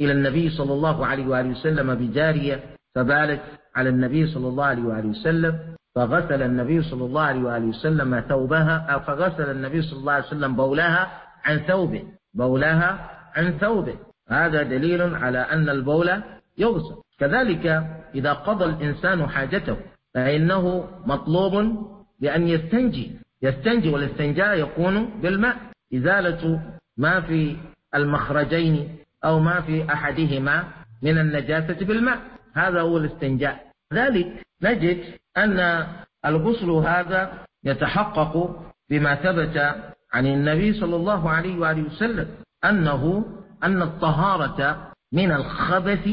إلى 0.00 0.12
النبي 0.12 0.50
صلى 0.50 0.72
الله 0.72 1.06
عليه 1.06 1.26
وآله 1.26 1.50
وسلم 1.50 1.94
بجارية 1.94 2.64
فبالت 2.94 3.40
على 3.76 3.88
النبي 3.88 4.26
صلى 4.26 4.48
الله 4.48 4.64
عليه 4.64 4.82
وآله 4.82 5.08
وسلم 5.08 5.58
فغسل 5.94 6.42
النبي 6.42 6.82
صلى 6.82 7.04
الله 7.04 7.22
عليه 7.22 7.40
وآله 7.40 7.66
وسلم 7.66 8.20
ثوبها 8.28 8.98
فغسل 8.98 9.50
النبي 9.50 9.82
صلى 9.82 9.98
الله 9.98 10.12
عليه 10.12 10.26
وسلم 10.26 10.56
بولها 10.56 11.29
عن 11.44 11.58
ثوبه 11.58 12.02
بولها 12.34 13.10
عن 13.36 13.58
ثوبه. 13.58 13.94
هذا 14.30 14.62
دليل 14.62 15.14
على 15.14 15.38
أن 15.38 15.68
البول 15.68 16.22
يغسل 16.58 16.96
كذلك 17.18 17.66
إذا 18.14 18.32
قضى 18.32 18.64
الإنسان 18.64 19.26
حاجته 19.26 19.76
فإنه 20.14 20.88
مطلوب 21.06 21.76
بأن 22.20 22.48
يستنجي. 22.48 23.12
يستنجي 23.42 23.88
والاستنجاء 23.88 24.58
يكون 24.58 25.20
بالماء. 25.20 25.56
إزالة 25.94 26.62
ما 26.96 27.20
في 27.20 27.56
المخرجين 27.94 28.96
أو 29.24 29.40
ما 29.40 29.60
في 29.60 29.92
أحدهما 29.92 30.64
من 31.02 31.18
النجاسة 31.18 31.86
بالماء. 31.86 32.18
هذا 32.54 32.80
هو 32.80 32.98
الاستنجاء. 32.98 33.70
ذلك 33.92 34.42
نجد 34.62 35.04
أن 35.36 35.86
الغسل 36.26 36.70
هذا 36.70 37.32
يتحقق 37.64 38.62
بما 38.90 39.14
ثبت 39.14 39.74
عن 40.12 40.26
النبي 40.26 40.72
صلى 40.72 40.96
الله 40.96 41.30
عليه 41.30 41.58
وآله 41.58 41.82
وسلم 41.82 42.28
أنه 42.64 43.24
أن 43.64 43.82
الطهارة 43.82 44.90
من 45.12 45.32
الخبث 45.32 46.08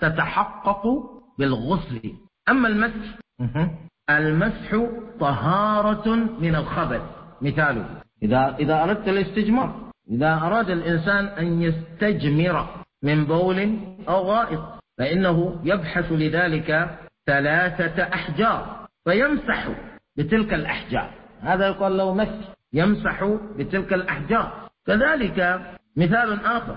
تتحقق 0.00 0.86
بالغسل. 1.38 2.12
أما 2.48 2.68
المسح 2.68 3.18
المسح 4.10 4.86
طهارة 5.20 6.14
من 6.14 6.54
الخبث. 6.54 7.02
مثاله 7.42 8.02
إذا 8.22 8.56
إذا 8.60 8.82
أردت 8.84 9.08
الاستجمار 9.08 9.90
إذا 10.10 10.34
أراد 10.34 10.70
الإنسان 10.70 11.24
أن 11.24 11.62
يستجمر 11.62 12.66
من 13.02 13.24
بول 13.24 13.78
أو 14.08 14.22
غائط 14.22 14.62
فإنه 14.98 15.60
يبحث 15.64 16.12
لذلك 16.12 16.98
ثلاثة 17.26 18.02
أحجار 18.02 18.86
فيمسح 19.04 19.68
بتلك 20.16 20.54
الأحجار. 20.54 21.14
هذا 21.40 21.68
يقال 21.68 21.96
له 21.96 22.14
مسح. 22.14 22.59
يمسح 22.72 23.24
بتلك 23.56 23.92
الأحجار. 23.92 24.68
كذلك 24.86 25.60
مثال 25.96 26.44
آخر. 26.44 26.76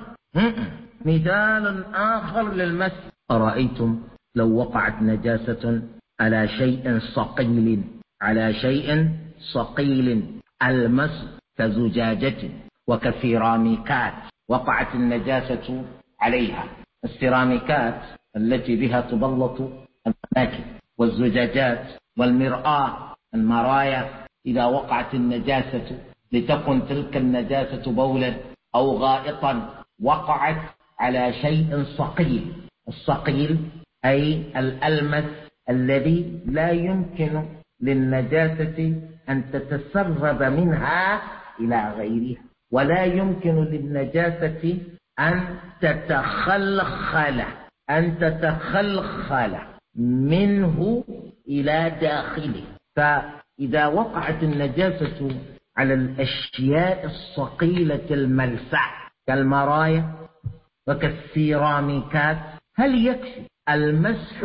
مثال 1.06 1.86
آخر 1.96 2.54
للمس. 2.54 2.92
أرأيتم 3.32 4.04
لو 4.36 4.56
وقعت 4.56 5.02
نجاسة 5.02 5.82
على 6.20 6.48
شيء 6.48 7.00
صقيل 7.00 7.84
على 8.22 8.54
شيء 8.54 9.10
صقيل. 9.54 10.24
المس 10.64 11.26
كزجاجة 11.58 12.50
وكسيراميكات. 12.88 14.14
وقعت 14.50 14.96
النجاسة 14.96 15.86
عليها. 16.22 16.64
السيراميكات 17.06 18.02
التي 18.36 18.76
بها 18.76 19.02
تبلط 19.02 19.62
الأماكن 20.08 20.64
والزجاجات 20.98 21.86
والمرآة 22.18 23.16
المرايا. 23.36 24.23
إذا 24.46 24.66
وقعت 24.66 25.14
النجاسة 25.14 25.98
لتكن 26.32 26.88
تلك 26.88 27.18
النجاسة 27.18 27.92
بولا 27.92 28.34
أو 28.76 28.98
غائطا 28.98 29.84
وقعت 30.02 30.62
على 31.00 31.34
شيء 31.34 31.84
صقيل. 31.98 32.54
الصقيل 32.88 33.58
أي 34.06 34.44
الألمس 34.56 35.26
الذي 35.70 36.40
لا 36.46 36.72
يمكن 36.72 37.46
للنجاسة 37.82 38.96
أن 39.30 39.52
تتسرب 39.52 40.44
منها 40.44 41.22
إلى 41.60 41.94
غيرها 41.98 42.42
ولا 42.72 43.04
يمكن 43.04 43.56
للنجاسة 43.56 44.78
أن 45.20 45.60
تتخلخل 45.82 47.44
أن 47.90 48.18
تتخلخل 48.20 49.58
منه 49.96 51.04
إلى 51.48 51.98
داخله. 52.02 52.64
إذا 53.60 53.88
وقعت 53.88 54.44
النجاسة 54.44 55.36
على 55.78 55.94
الأشياء 55.94 57.06
الصقيلة 57.06 58.08
الملسع 58.12 58.86
كالمرايا 59.28 60.14
وكالسيراميكات 60.88 62.38
هل 62.76 63.08
يكفي 63.08 63.42
المسح 63.70 64.44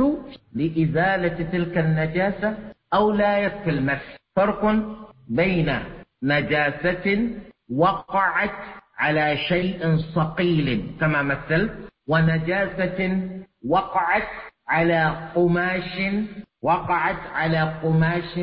لإزالة 0.55 1.51
تلك 1.53 1.79
النجاسة 1.79 2.59
أو 2.95 3.13
لا 3.13 3.39
يكفي 3.39 3.71
المسح؟ 3.71 4.17
فرق 4.37 4.75
بين 5.29 5.79
نجاسة 6.23 7.31
وقعت 7.73 8.51
على 8.99 9.37
شيء 9.37 9.97
صقيل 9.97 10.97
كما 11.01 11.23
مثلت 11.23 11.73
ونجاسة 12.09 13.21
وقعت 13.69 14.29
على 14.69 15.31
قماش 15.35 16.01
وقعت 16.63 17.21
على 17.35 17.79
قماش 17.83 18.41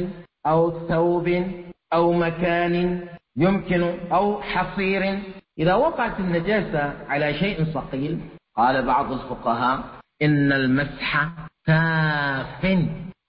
أو 0.48 0.88
ثوب 0.88 1.52
أو 1.94 2.14
مكان 2.14 3.08
يمكن 3.38 3.84
أو 4.12 4.42
حصير. 4.42 5.20
إذا 5.60 5.74
وقعت 5.74 6.20
النجاسة 6.20 6.94
على 7.08 7.34
شيء 7.34 7.66
صقيل 7.74 8.20
قال 8.58 8.86
بعض 8.86 9.12
الفقهاء 9.12 9.84
إن 10.22 10.52
المسح 10.52 11.30
كاف 11.66 12.80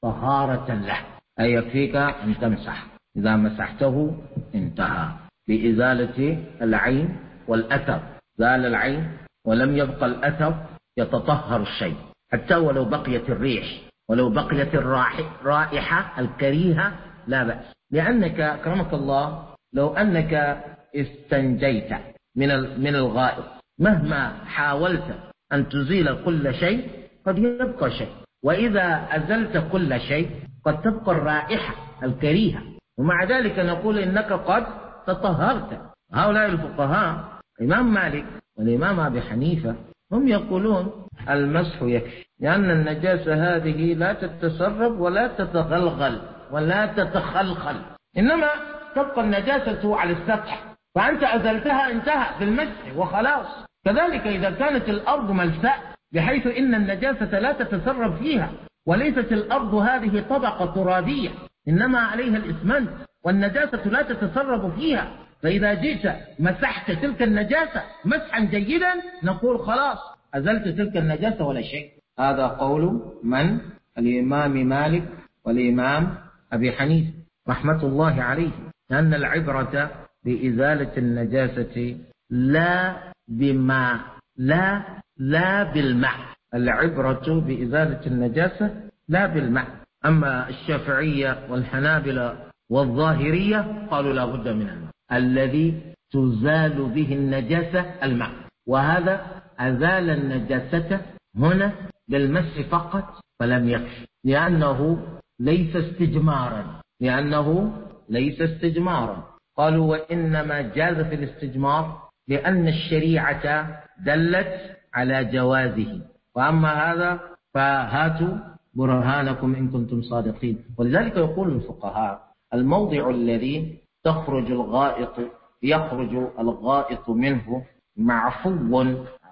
طهارة 0.02 0.74
له 0.74 0.98
أي 1.40 1.52
يكفيك 1.52 1.96
أن 1.96 2.38
تمسح. 2.40 2.86
إذا 3.16 3.36
مسحته 3.36 4.16
انتهى. 4.54 5.08
بإزالة 5.48 6.44
العين 6.62 7.16
والأثر. 7.48 8.00
زال 8.38 8.66
العين 8.66 9.08
ولم 9.46 9.76
يبقى 9.76 10.06
الأثر 10.06 10.54
يتطهر 10.98 11.62
الشيء. 11.62 11.96
حتى 12.32 12.56
ولو 12.56 12.84
بقيت 12.84 13.30
الريح 13.30 13.66
ولو 14.08 14.30
بقيت 14.30 14.74
الرائحة 14.74 16.20
الكريهة 16.20 16.92
لا 17.26 17.44
بأس. 17.44 17.72
لأنك 17.90 18.40
أكرمك 18.40 18.94
الله 18.94 19.48
لو 19.72 19.94
أنك 19.94 20.62
استنجيت 20.96 21.92
من 22.36 22.48
من 22.80 22.94
الغائط 22.94 23.44
مهما 23.78 24.44
حاولت 24.44 25.14
أن 25.52 25.68
تزيل 25.68 26.24
كل 26.24 26.54
شيء 26.54 26.88
قد 27.26 27.38
يبقى 27.38 27.90
شيء. 27.90 28.12
وإذا 28.44 29.08
أزلت 29.10 29.68
كل 29.72 30.00
شيء 30.00 30.30
قد 30.64 30.82
تبقى 30.82 31.12
الرائحة 31.12 31.74
الكريهة. 32.02 32.62
ومع 32.98 33.24
ذلك 33.24 33.58
نقول 33.58 33.98
إنك 33.98 34.32
قد 34.32 34.66
تطهرت. 35.06 35.80
هؤلاء 36.12 36.46
الفقهاء 36.46 37.24
الإمام 37.60 37.94
مالك 37.94 38.24
والإمام 38.58 39.00
أبي 39.00 39.20
حنيفة 39.20 39.74
هم 40.12 40.28
يقولون 40.28 41.06
المسح 41.30 41.82
يكفي 41.82 42.24
لأن 42.40 42.70
النجاسة 42.70 43.56
هذه 43.56 43.94
لا 43.94 44.12
تتسرب 44.12 45.00
ولا 45.00 45.26
تتغلغل. 45.26 46.20
ولا 46.50 46.86
تتخلخل. 46.86 47.76
إنما 48.18 48.48
تبقى 48.94 49.20
النجاسة 49.20 49.96
على 49.96 50.12
السطح 50.12 50.64
فأنت 50.94 51.22
أزلتها 51.22 51.90
انتهى 51.90 52.26
بالمسح 52.40 52.96
وخلاص. 52.96 53.46
كذلك 53.84 54.26
إذا 54.26 54.50
كانت 54.50 54.88
الأرض 54.88 55.30
ملساء 55.30 55.78
بحيث 56.12 56.46
إن 56.46 56.74
النجاسة 56.74 57.38
لا 57.38 57.52
تتسرب 57.52 58.16
فيها 58.16 58.50
وليست 58.86 59.32
الأرض 59.32 59.74
هذه 59.74 60.24
طبقة 60.30 60.66
ترابية 60.74 61.30
إنما 61.68 61.98
عليها 61.98 62.36
الإسمنت 62.36 62.90
والنجاسة 63.24 63.88
لا 63.88 64.02
تتسرب 64.02 64.72
فيها. 64.74 65.08
فإذا 65.42 65.74
جئت 65.74 66.16
مسحت 66.38 66.90
تلك 66.90 67.22
النجاسة 67.22 67.82
مسحا 68.04 68.40
جيدا 68.40 68.94
نقول 69.22 69.58
خلاص 69.60 69.98
أزلت 70.34 70.68
تلك 70.68 70.96
النجاسة 70.96 71.44
ولا 71.44 71.62
شيء. 71.62 71.90
هذا 72.18 72.46
قول 72.46 73.12
من؟ 73.22 73.58
الإمام 73.98 74.50
مالك 74.50 75.08
والإمام 75.44 76.25
أبي 76.52 76.72
حنيفة 76.72 77.12
رحمة 77.48 77.82
الله 77.82 78.22
عليه 78.22 78.50
لأن 78.90 79.14
العبرة 79.14 79.90
بإزالة 80.24 80.92
النجاسة 80.96 81.96
لا 82.30 82.96
بما 83.28 84.00
لا 84.36 84.82
لا 85.18 85.62
بالماء 85.72 86.16
العبرة 86.54 87.40
بإزالة 87.40 88.06
النجاسة 88.06 88.74
لا 89.08 89.26
بالماء 89.26 89.66
أما 90.06 90.48
الشافعية 90.48 91.46
والحنابلة 91.50 92.36
والظاهرية 92.70 93.86
قالوا 93.90 94.12
لا 94.12 94.24
بد 94.24 94.48
من 94.48 94.68
الماء 94.68 94.90
الذي 95.12 95.80
تزال 96.10 96.88
به 96.94 97.12
النجاسة 97.12 97.80
الماء 98.02 98.30
وهذا 98.66 99.26
أزال 99.58 100.10
النجاسة 100.10 101.00
هنا 101.36 101.72
بالمس 102.08 102.58
فقط 102.70 103.20
فلم 103.40 103.68
يكفي 103.68 104.06
لأنه 104.24 104.98
ليس 105.40 105.76
استجمارا 105.76 106.80
لأنه 107.00 107.72
ليس 108.08 108.40
استجمارا. 108.40 109.24
قالوا 109.56 109.86
وإنما 109.86 110.60
جاز 110.60 110.96
في 110.96 111.14
الاستجمار 111.14 112.08
لأن 112.28 112.68
الشريعة 112.68 113.68
دلت 114.04 114.76
على 114.94 115.24
جوازه. 115.24 116.00
وأما 116.36 116.68
هذا 116.68 117.20
فهاتوا 117.54 118.36
برهانكم 118.74 119.54
إن 119.54 119.68
كنتم 119.68 120.02
صادقين. 120.02 120.64
ولذلك 120.78 121.16
يقول 121.16 121.52
الفقهاء 121.52 122.26
الموضع 122.54 123.10
الذي 123.10 123.78
تخرج 124.04 124.50
الغائط 124.50 125.14
يخرج 125.62 126.14
الغائط 126.38 127.10
منه 127.10 127.62
معفو 127.96 128.84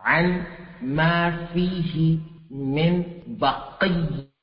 عن 0.04 0.42
ما 0.82 1.46
فيه 1.46 2.18
من 2.50 3.04
بقية 3.26 4.33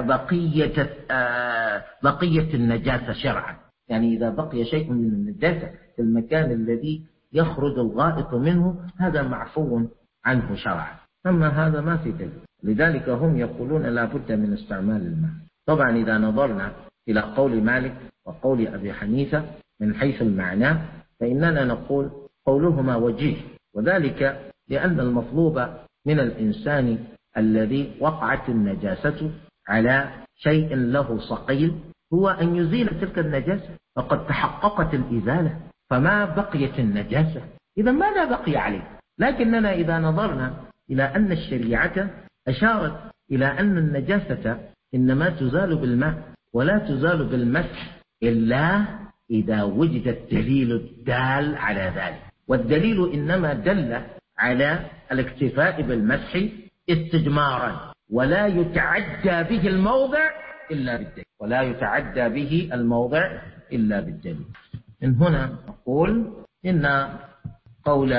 بقية 0.00 0.90
آه، 1.10 1.84
بقية 2.02 2.54
النجاسة 2.54 3.12
شرعا. 3.12 3.56
يعني 3.88 4.16
إذا 4.16 4.30
بقي 4.30 4.64
شيء 4.64 4.92
من 4.92 5.04
النجاسة 5.04 5.70
في 5.96 6.02
المكان 6.02 6.50
الذي 6.50 7.02
يخرج 7.32 7.78
الغائط 7.78 8.34
منه 8.34 8.76
هذا 8.98 9.22
معفو 9.22 9.80
عنه 10.24 10.56
شرعا. 10.56 10.96
أما 11.26 11.48
هذا 11.48 11.80
ما 11.80 11.96
في 11.96 12.12
دليل. 12.12 12.40
لذلك 12.62 13.08
هم 13.08 13.36
يقولون 13.36 13.86
لا 13.86 14.04
بد 14.04 14.32
من 14.32 14.52
استعمال 14.52 15.02
الماء. 15.06 15.30
طبعا 15.66 15.96
إذا 15.96 16.18
نظرنا 16.18 16.72
إلى 17.08 17.20
قول 17.20 17.62
مالك 17.62 17.94
وقول 18.26 18.66
أبي 18.66 18.92
حنيفة 18.92 19.44
من 19.80 19.94
حيث 19.94 20.22
المعنى 20.22 20.78
فإننا 21.20 21.64
نقول 21.64 22.10
قولهما 22.46 22.96
وجيه. 22.96 23.36
وذلك 23.74 24.52
لأن 24.68 25.00
المطلوب 25.00 25.66
من 26.06 26.20
الإنسان 26.20 26.98
الذي 27.36 27.92
وقعت 28.00 28.48
النجاسة 28.48 29.30
على 29.68 30.10
شيء 30.36 30.74
له 30.76 31.18
صقيل 31.18 31.74
هو 32.12 32.28
أن 32.28 32.56
يزيل 32.56 32.88
تلك 33.00 33.18
النجاسة 33.18 33.68
فقد 33.96 34.26
تحققت 34.26 34.94
الإزالة 34.94 35.60
فما 35.90 36.24
بقيت 36.24 36.78
النجاسة؟ 36.78 37.42
إذا 37.78 37.92
ماذا 37.92 38.24
بقي 38.24 38.56
عليه؟ 38.56 38.98
لكننا 39.18 39.72
إذا 39.72 39.98
نظرنا 39.98 40.54
إلى 40.90 41.02
أن 41.02 41.32
الشريعة 41.32 42.10
أشارت 42.48 43.00
إلى 43.32 43.46
أن 43.46 43.78
النجاسة 43.78 44.58
إنما 44.94 45.30
تزال 45.30 45.76
بالماء 45.76 46.22
ولا 46.52 46.78
تزال 46.78 47.24
بالمسح 47.24 47.98
إلا 48.22 48.84
إذا 49.30 49.62
وجد 49.62 50.08
الدليل 50.08 50.72
الدال 50.72 51.56
على 51.56 51.92
ذلك. 51.96 52.22
والدليل 52.48 53.12
إنما 53.12 53.54
دل 53.54 54.00
على 54.38 54.86
الاكتفاء 55.12 55.82
بالمسح 55.82 56.36
استجمارا 56.90 57.92
ولا 58.10 58.46
يتعدى 58.46 59.56
به 59.56 59.68
الموضع 59.68 60.30
إلا 60.70 60.96
بالدليل. 60.96 61.24
ولا 61.40 61.62
يتعدى 61.62 62.28
به 62.28 62.70
الموضع 62.72 63.40
إلا 63.72 64.00
بالدليل. 64.00 64.46
من 65.02 65.14
هنا 65.14 65.58
نقول 65.68 66.32
إن 66.66 67.08
قول 67.84 68.12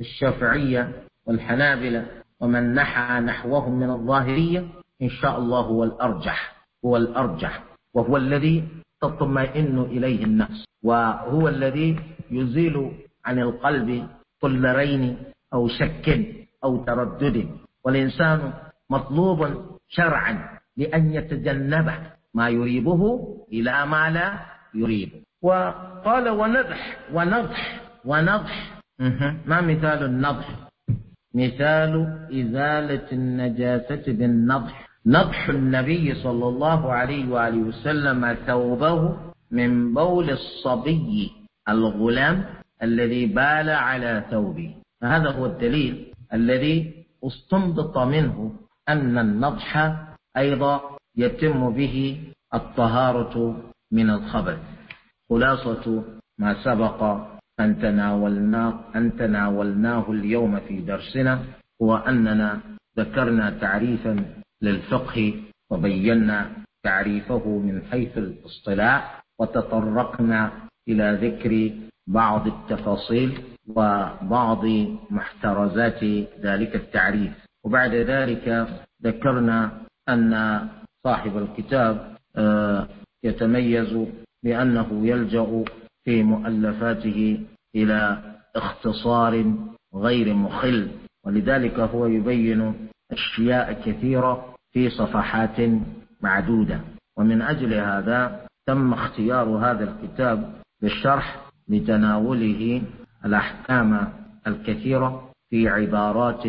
الشافعية 0.00 0.92
والحنابلة 1.26 2.06
ومن 2.40 2.74
نحى 2.74 3.20
نحوهم 3.20 3.72
من 3.80 3.90
الظاهرية 3.90 4.64
إن 5.02 5.08
شاء 5.08 5.38
الله 5.38 5.60
هو 5.60 5.84
الأرجح 5.84 6.56
هو 6.84 6.96
الأرجح 6.96 7.64
وهو 7.94 8.16
الذي 8.16 8.64
تطمئن 9.02 9.78
إليه 9.80 10.24
النفس 10.24 10.64
وهو 10.84 11.48
الذي 11.48 11.96
يزيل 12.30 12.90
عن 13.24 13.38
القلب 13.38 14.08
كل 14.42 14.64
رين 14.74 15.16
أو 15.54 15.68
شك 15.68 16.06
أو 16.64 16.84
تردد. 16.84 17.48
والإنسان 17.84 18.52
مطلوب 18.90 19.48
شرعا 19.88 20.58
لأن 20.76 21.12
يتجنب 21.12 21.92
ما 22.34 22.48
يريبه 22.48 23.02
إلى 23.52 23.86
ما 23.86 24.10
لا 24.10 24.38
يريبه 24.74 25.20
وقال 25.42 26.28
ونضح 26.28 26.96
ونضح 27.12 27.80
ونضح. 28.04 28.80
ما 29.46 29.60
مثال 29.60 30.04
النضح؟ 30.04 30.48
مثال 31.34 31.92
إزالة 32.32 33.12
النجاسة 33.12 34.12
بالنضح. 34.12 34.88
نضح 35.06 35.48
النبي 35.48 36.14
صلى 36.14 36.48
الله 36.48 36.92
عليه 36.92 37.28
وآله 37.28 37.58
وسلم 37.58 38.34
ثوبه 38.46 39.16
من 39.50 39.94
بول 39.94 40.30
الصبي 40.30 41.32
الغلام 41.68 42.44
الذي 42.82 43.26
بال 43.26 43.70
على 43.70 44.24
ثوبه. 44.30 44.74
فهذا 45.00 45.30
هو 45.30 45.46
الدليل 45.46 46.12
الذي 46.32 47.03
استنبط 47.26 47.98
منه 47.98 48.52
أن 48.88 49.18
النضح 49.18 49.96
أيضا 50.36 50.80
يتم 51.16 51.70
به 51.70 52.22
الطهارة 52.54 53.62
من 53.92 54.10
الخبث. 54.10 54.58
خلاصة 55.30 56.04
ما 56.38 56.64
سبق 56.64 57.02
أن 57.60 57.78
تناولناه, 57.78 58.80
أن 58.96 59.16
تناولناه 59.16 60.10
اليوم 60.10 60.60
في 60.60 60.80
درسنا 60.80 61.42
هو 61.82 61.96
أننا 61.96 62.60
ذكرنا 62.98 63.50
تعريفا 63.50 64.24
للفقه 64.62 65.34
وبينا 65.70 66.50
تعريفه 66.82 67.48
من 67.58 67.82
حيث 67.82 68.18
الاصطلاح 68.18 69.24
وتطرقنا 69.40 70.52
إلى 70.88 71.18
ذكر 71.22 71.72
بعض 72.06 72.46
التفاصيل 72.46 73.42
وبعض 73.68 74.64
محترزات 75.10 76.04
ذلك 76.40 76.76
التعريف. 76.76 77.32
وبعد 77.64 77.94
ذلك 77.94 78.68
ذكرنا 79.02 79.72
أن 80.08 80.60
صاحب 81.04 81.36
الكتاب 81.36 82.14
آه، 82.36 82.88
يتميز 83.24 83.98
بأنه 84.44 85.06
يلجأ 85.06 85.64
في 86.04 86.22
مؤلفاته 86.22 87.40
إلى 87.74 88.18
اختصار 88.56 89.54
غير 89.94 90.34
مخل 90.34 90.88
ولذلك 91.26 91.80
هو 91.80 92.06
يبين 92.06 92.88
أشياء 93.12 93.72
كثيرة 93.72 94.54
في 94.72 94.90
صفحات 94.90 95.56
معدودة. 96.20 96.80
ومن 97.18 97.42
أجل 97.42 97.74
هذا 97.74 98.46
تم 98.66 98.92
اختيار 98.92 99.48
هذا 99.48 99.84
الكتاب 99.84 100.54
بالشرح 100.82 101.50
لتناوله 101.68 102.82
الأحكام 103.24 104.12
الكثيرة 104.46 105.30
في 105.50 105.68
عبارات 105.68 106.46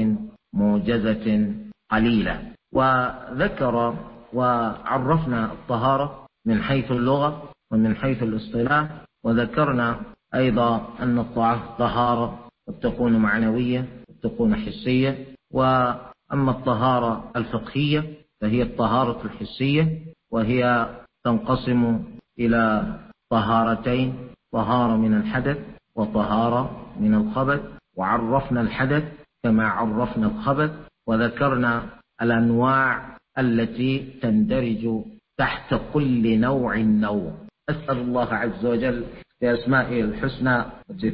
موجزة 0.53 1.55
قليلة. 1.91 2.51
وذكر 2.73 3.95
وعرفنا 4.33 5.45
الطهارة 5.45 6.25
من 6.45 6.61
حيث 6.61 6.91
اللغة 6.91 7.49
ومن 7.71 7.95
حيث 7.95 8.23
الاصطلاح 8.23 8.87
وذكرنا 9.25 9.99
أيضا 10.35 10.87
أن 10.99 11.19
الطهارة 11.19 12.39
قد 12.67 12.79
تكون 12.79 13.17
معنوية 13.17 13.79
قد 14.09 14.15
تكون 14.23 14.55
حسية. 14.55 15.25
وأما 15.53 16.51
الطهارة 16.51 17.31
الفقهية 17.35 18.03
فهي 18.41 18.61
الطهارة 18.61 19.25
الحسية 19.25 19.99
وهي 20.31 20.89
تنقسم 21.25 22.03
إلى 22.39 22.93
طهارتين 23.29 24.15
طهارة 24.53 24.97
من 24.97 25.13
الحدث 25.13 25.57
وطهارة 25.95 26.93
من 26.99 27.13
الخبث 27.13 27.61
وعرفنا 27.97 28.61
الحدث 28.61 29.03
كما 29.43 29.67
عرفنا 29.67 30.27
الخبث 30.27 30.71
وذكرنا 31.07 31.83
الأنواع 32.21 33.17
التي 33.39 34.19
تندرج 34.21 35.01
تحت 35.37 35.75
كل 35.93 36.39
نوع 36.39 36.77
نوع 36.77 37.31
أسأل 37.69 37.97
الله 37.97 38.33
عز 38.33 38.65
وجل 38.65 39.03
بأسمائه 39.41 40.01
الحسنى 40.01 40.63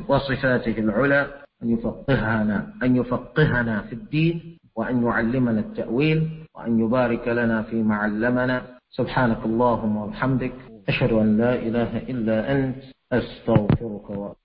وصفاته 0.07 0.77
العلى 0.77 1.27
أن 1.63 1.69
يفقهنا 1.69 2.73
أن 2.83 2.95
يفقهنا 2.95 3.81
في 3.81 3.93
الدين 3.93 4.57
وأن 4.75 5.03
يعلمنا 5.03 5.59
التأويل 5.59 6.29
وأن 6.55 6.79
يبارك 6.79 7.27
لنا 7.27 7.63
فيما 7.63 7.95
علمنا. 7.95 8.61
سبحانك 8.91 9.45
اللهم 9.45 9.97
وبحمدك 9.97 10.53
أشهد 10.89 11.11
أن 11.11 11.37
لا 11.37 11.55
إله 11.55 11.97
إلا 11.97 12.51
أنت 12.51 12.83
أستغفرك 13.11 14.09
وأتوب 14.09 14.40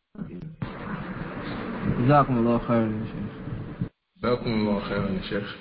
جزاكم 1.99 2.39
الله 2.39 2.59
خيرا 2.59 2.87
يا 2.87 3.05
شيخ. 3.05 3.33
جزاكم 4.19 4.51
الله 4.51 4.81
خيرا 4.81 5.09
يا 5.09 5.23
شيخ. 5.23 5.57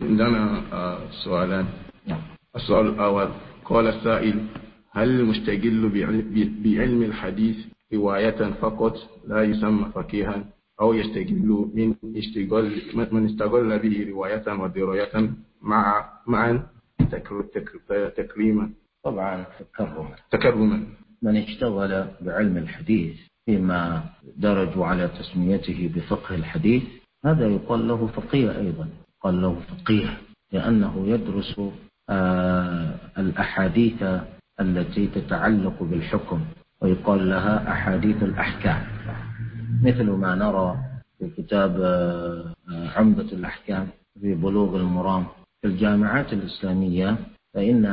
عندنا 0.00 0.62
سؤالان. 1.24 1.66
السؤال 2.56 2.86
الأول 2.86 3.28
قال 3.64 3.86
السائل 3.86 4.46
هل 4.92 5.20
المستقل 5.20 5.88
بعلم 6.64 7.02
الحديث 7.02 7.56
رواية 7.94 8.50
فقط 8.50 8.96
لا 9.28 9.42
يسمى 9.42 9.90
فقيها 9.94 10.44
أو 10.80 10.94
يستقل 10.94 11.70
من 11.74 11.94
اشتغال 12.16 12.82
من 13.12 13.24
استغل 13.24 13.78
به 13.78 14.06
رواية 14.10 14.60
ودراية 14.60 15.30
مع 15.62 16.10
معا 16.26 16.66
تكريما؟ 18.16 18.70
طبعا 19.04 19.44
تكرما. 19.60 20.16
تكرما. 20.30 20.86
من 21.22 21.36
اشتغل 21.36 22.06
بعلم 22.20 22.56
الحديث 22.56 23.16
فيما 23.46 24.04
درجوا 24.36 24.86
على 24.86 25.08
تسميته 25.08 25.90
بفقه 25.94 26.34
الحديث 26.34 26.82
هذا 27.24 27.46
يقال 27.48 27.88
له 27.88 28.06
فقيه 28.06 28.58
أيضا. 28.58 28.88
قال 29.22 29.42
له 29.42 29.60
فقيه 29.60 30.18
لأنه 30.52 31.06
يدرس 31.06 31.60
آه 32.10 32.94
الأحاديث 33.18 34.04
التي 34.60 35.06
تتعلق 35.06 35.82
بالحكم 35.82 36.40
ويقال 36.80 37.28
لها 37.28 37.72
أحاديث 37.72 38.22
الأحكام. 38.22 38.86
مثل 39.82 40.10
ما 40.10 40.34
نرى 40.34 40.76
في 41.18 41.30
كتاب 41.42 41.80
آه، 41.80 42.54
عمدة 42.96 43.22
الأحكام 43.32 43.88
في 44.20 44.34
بلوغ 44.34 44.76
المرام 44.76 45.26
في 45.62 45.68
الجامعات 45.68 46.32
الإسلامية 46.32 47.16
فإن 47.54 47.84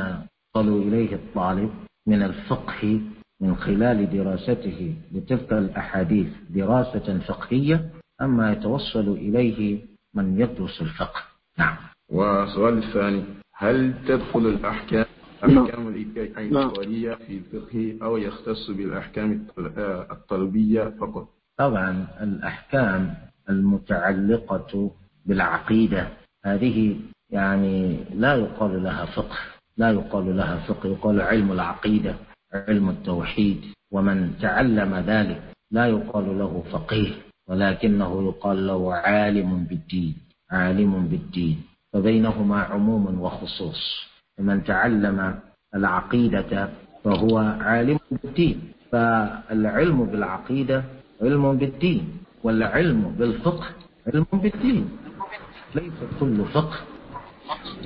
يصل 0.55 0.81
إليه 0.81 1.15
الطالب 1.15 1.71
من 2.07 2.23
الفقه 2.23 3.01
من 3.41 3.55
خلال 3.55 4.09
دراسته 4.09 4.95
لتلك 5.11 5.53
الأحاديث 5.53 6.27
دراسة 6.49 7.19
فقهية 7.19 7.89
أما 8.21 8.51
يتوصل 8.51 9.07
إليه 9.09 9.79
من 10.13 10.41
يدرس 10.41 10.81
الفقه. 10.81 11.21
نعم. 11.57 11.77
والسؤال 12.09 12.77
الثاني 12.77 13.23
هل 13.55 13.93
تدخل 14.07 14.39
الأحكام 14.39 15.05
أحكام 15.43 15.87
الإيقاعية 15.87 17.15
في 17.15 17.37
الفقه 17.37 17.97
أو 18.03 18.17
يختص 18.17 18.71
بالأحكام 18.71 19.47
الطلبية 20.11 20.93
فقط؟ 20.99 21.27
طبعا 21.57 22.07
الأحكام 22.21 23.13
المتعلقة 23.49 24.91
بالعقيدة 25.25 26.07
هذه 26.45 26.99
يعني 27.29 27.97
لا 28.13 28.35
يقال 28.35 28.83
لها 28.83 29.05
فقه 29.05 29.37
لا 29.77 29.91
يقال 29.91 30.37
لها 30.37 30.67
فقه 30.67 30.89
يقال 30.89 31.21
علم 31.21 31.51
العقيدة. 31.51 32.15
علم 32.53 32.89
التوحيد 32.89 33.61
ومن 33.91 34.37
تعلم 34.41 34.95
ذلك 34.95 35.41
لا 35.71 35.85
يقال 35.87 36.39
له 36.39 36.63
فقيه 36.71 37.11
ولكنه 37.47 38.27
يقال 38.27 38.67
له 38.67 38.93
عالم 38.95 39.63
بالدين 39.63 40.15
عالم 40.51 41.07
بالدين 41.07 41.63
فبينهما 41.93 42.59
عموم 42.63 43.21
وخصوص. 43.21 44.11
من 44.39 44.63
تعلم 44.63 45.39
العقيدة 45.75 46.69
فهو 47.03 47.37
عالم 47.37 47.99
بالدين 48.11 48.71
فالعلم 48.91 50.05
بالعقيدة 50.05 50.83
علم 51.21 51.57
بالدين 51.57 52.17
والعلم 52.43 53.15
بالفقه 53.19 53.67
علم 54.07 54.25
بالدين. 54.33 54.89
ليس 55.75 55.99
كل 56.19 56.45
فقه 56.45 56.77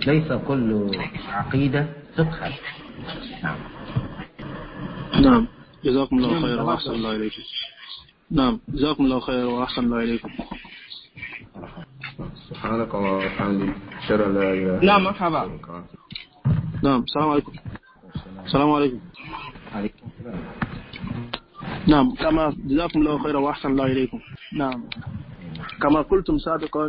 ليس 0.07 0.29
كل 0.47 0.91
عقيدة 1.29 1.85
فقه. 2.17 2.53
نعم. 3.43 3.74
نعم. 5.21 5.47
جزاكم 5.83 6.17
الله 6.17 6.41
خيرا 6.41 6.61
وأحسن 6.63 6.91
الله 6.91 7.15
إليكم 7.15 7.41
نعم. 8.31 8.59
جزاكم 8.69 9.05
الله 9.05 9.19
خيرا 9.19 9.45
وأحسن 9.45 9.83
الله 9.83 10.03
إليكم. 10.03 10.29
سبحانك 12.49 12.95
اللهم 12.95 13.13
وبحمدك 13.13 13.75
أشهد 13.97 14.21
أن 14.21 14.33
لا 14.33 14.53
إله 14.53 14.79
نعم 14.85 15.03
مرحبا. 15.03 15.59
نعم. 16.83 17.01
السلام 17.03 17.29
عليكم. 17.29 17.53
السلام 18.45 18.71
عليكم. 18.71 18.99
عليكم 19.75 20.07
السلام. 20.19 20.43
نعم. 21.87 22.15
كما 22.15 22.53
جزاكم 22.65 22.99
الله 22.99 23.23
خيرا 23.23 23.39
وأحسن 23.39 23.69
الله 23.71 23.85
إليكم. 23.85 24.19
نعم. 24.53 24.83
كما 25.81 26.01
قلتم 26.01 26.37
سابقا 26.37 26.85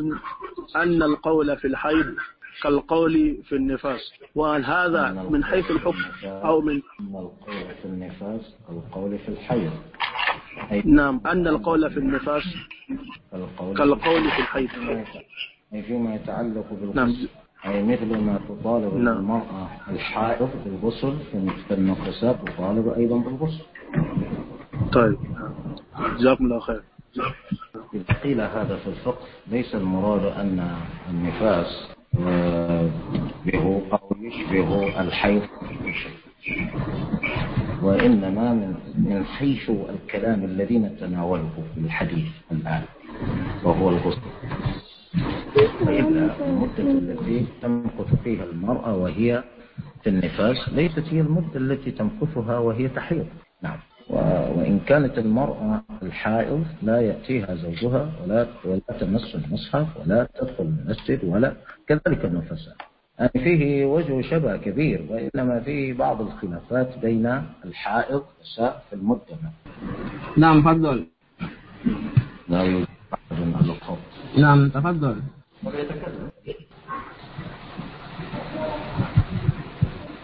أن 0.76 1.02
القول 1.02 1.56
في 1.56 1.66
الحيض 1.66 2.14
كالقول 2.62 3.42
في 3.48 3.54
النفاس 3.54 4.00
وهل 4.34 4.64
هذا 4.64 5.26
من 5.30 5.44
حيث 5.44 5.70
الحكم 5.70 6.04
أو 6.24 6.60
من 6.60 6.82
النفاس 7.86 8.54
القول 8.70 9.18
في 9.18 9.28
الحيض. 9.28 9.72
نعم 10.84 11.20
أن 11.26 11.46
القول 11.46 11.90
في 11.90 11.96
النفاس 11.96 12.42
كالقول 13.76 14.30
في 14.30 14.38
الحيض. 14.38 14.68
أي 15.74 15.82
فيما 15.82 16.14
يتعلق 16.14 16.66
بالغسل. 16.70 16.96
نعم. 16.96 17.14
أي 17.66 17.82
مثل 17.82 18.18
ما 18.18 18.40
تطالب 18.48 18.94
نعم. 18.94 19.16
المرأة 19.18 19.68
الحائض 19.90 20.50
بالغسل 20.64 21.18
في 21.68 21.74
النفسات 21.74 22.36
تطالب 22.48 22.88
أيضا 22.88 23.18
بالغسل. 23.18 23.64
طيب. 24.92 25.18
جزاكم 26.18 26.44
الله 26.44 26.60
خير. 26.60 26.82
إذا 27.94 28.14
قيل 28.22 28.40
هذا 28.40 28.76
في 28.76 28.86
الفقه 28.86 29.26
ليس 29.46 29.74
المراد 29.74 30.24
أن 30.24 30.76
النفاس 31.10 31.88
آه، 32.20 32.90
به 33.46 33.82
أو 33.92 34.16
يشبه 34.20 35.00
الحيض. 35.00 35.42
وإنما 37.86 38.52
من 38.52 38.74
من 38.98 39.24
حيث 39.24 39.70
الكلام 39.70 40.44
الذي 40.44 40.78
نتناوله 40.78 41.54
في 41.74 41.80
الحديث 41.80 42.26
الآن 42.52 42.82
وهو 43.64 43.88
الغسل. 43.90 44.20
وإلا 45.86 46.24
المدة 46.48 46.78
التي 46.78 47.46
تمكث 47.62 48.14
فيها 48.24 48.44
المرأة 48.44 48.96
وهي 48.96 49.44
في 50.02 50.08
النفاس 50.10 50.68
ليست 50.72 51.04
هي 51.10 51.20
المدة 51.20 51.56
التي 51.56 51.90
تمكثها 51.90 52.58
وهي 52.58 52.88
تحيض. 52.88 53.26
نعم. 53.62 53.78
وإن 54.56 54.80
كانت 54.86 55.18
المرأة 55.18 55.82
الحائض 56.02 56.64
لا 56.82 57.00
يأتيها 57.00 57.54
زوجها 57.54 58.10
ولا 58.22 58.46
ولا 58.64 58.98
تمس 59.00 59.34
المصحف 59.34 59.86
ولا 59.96 60.28
تدخل 60.34 60.64
المسجد 60.64 61.24
ولا 61.24 61.52
كذلك 61.86 62.24
النفساء. 62.24 62.76
فيه 63.32 63.84
وجه 63.84 64.20
شبه 64.20 64.56
كبير 64.56 65.06
وإنما 65.10 65.60
فيه 65.60 65.92
بعض 65.92 66.20
الخلافات 66.20 66.98
بين 66.98 67.42
الحائض 67.64 68.22
في 68.56 68.92
المدة 68.92 69.36
نعم 70.36 70.60
تفضل. 70.60 71.06
لا 72.48 72.62
يوجد 72.62 72.88
أحد 73.14 73.54
على 73.54 73.72
الخط 73.72 73.98
نعم 74.38 74.68
تفضل. 74.68 75.16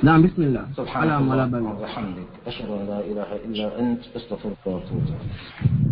نعم 0.03 0.22
بسم 0.22 0.43
الله. 0.43 0.66
سبحانك 0.76 1.30
ولا 1.30 1.45
اللهم 1.45 1.51
بل 1.51 1.62
وبحمدك 1.62 2.28
أشهد 2.47 2.70
أن 2.70 2.86
لا 2.86 3.01
إله 3.01 3.36
إلا 3.45 3.80
أنت 3.80 4.01
أستغفرك 4.16 4.66
وأتوب 4.66 5.03
إليك. 5.09 5.91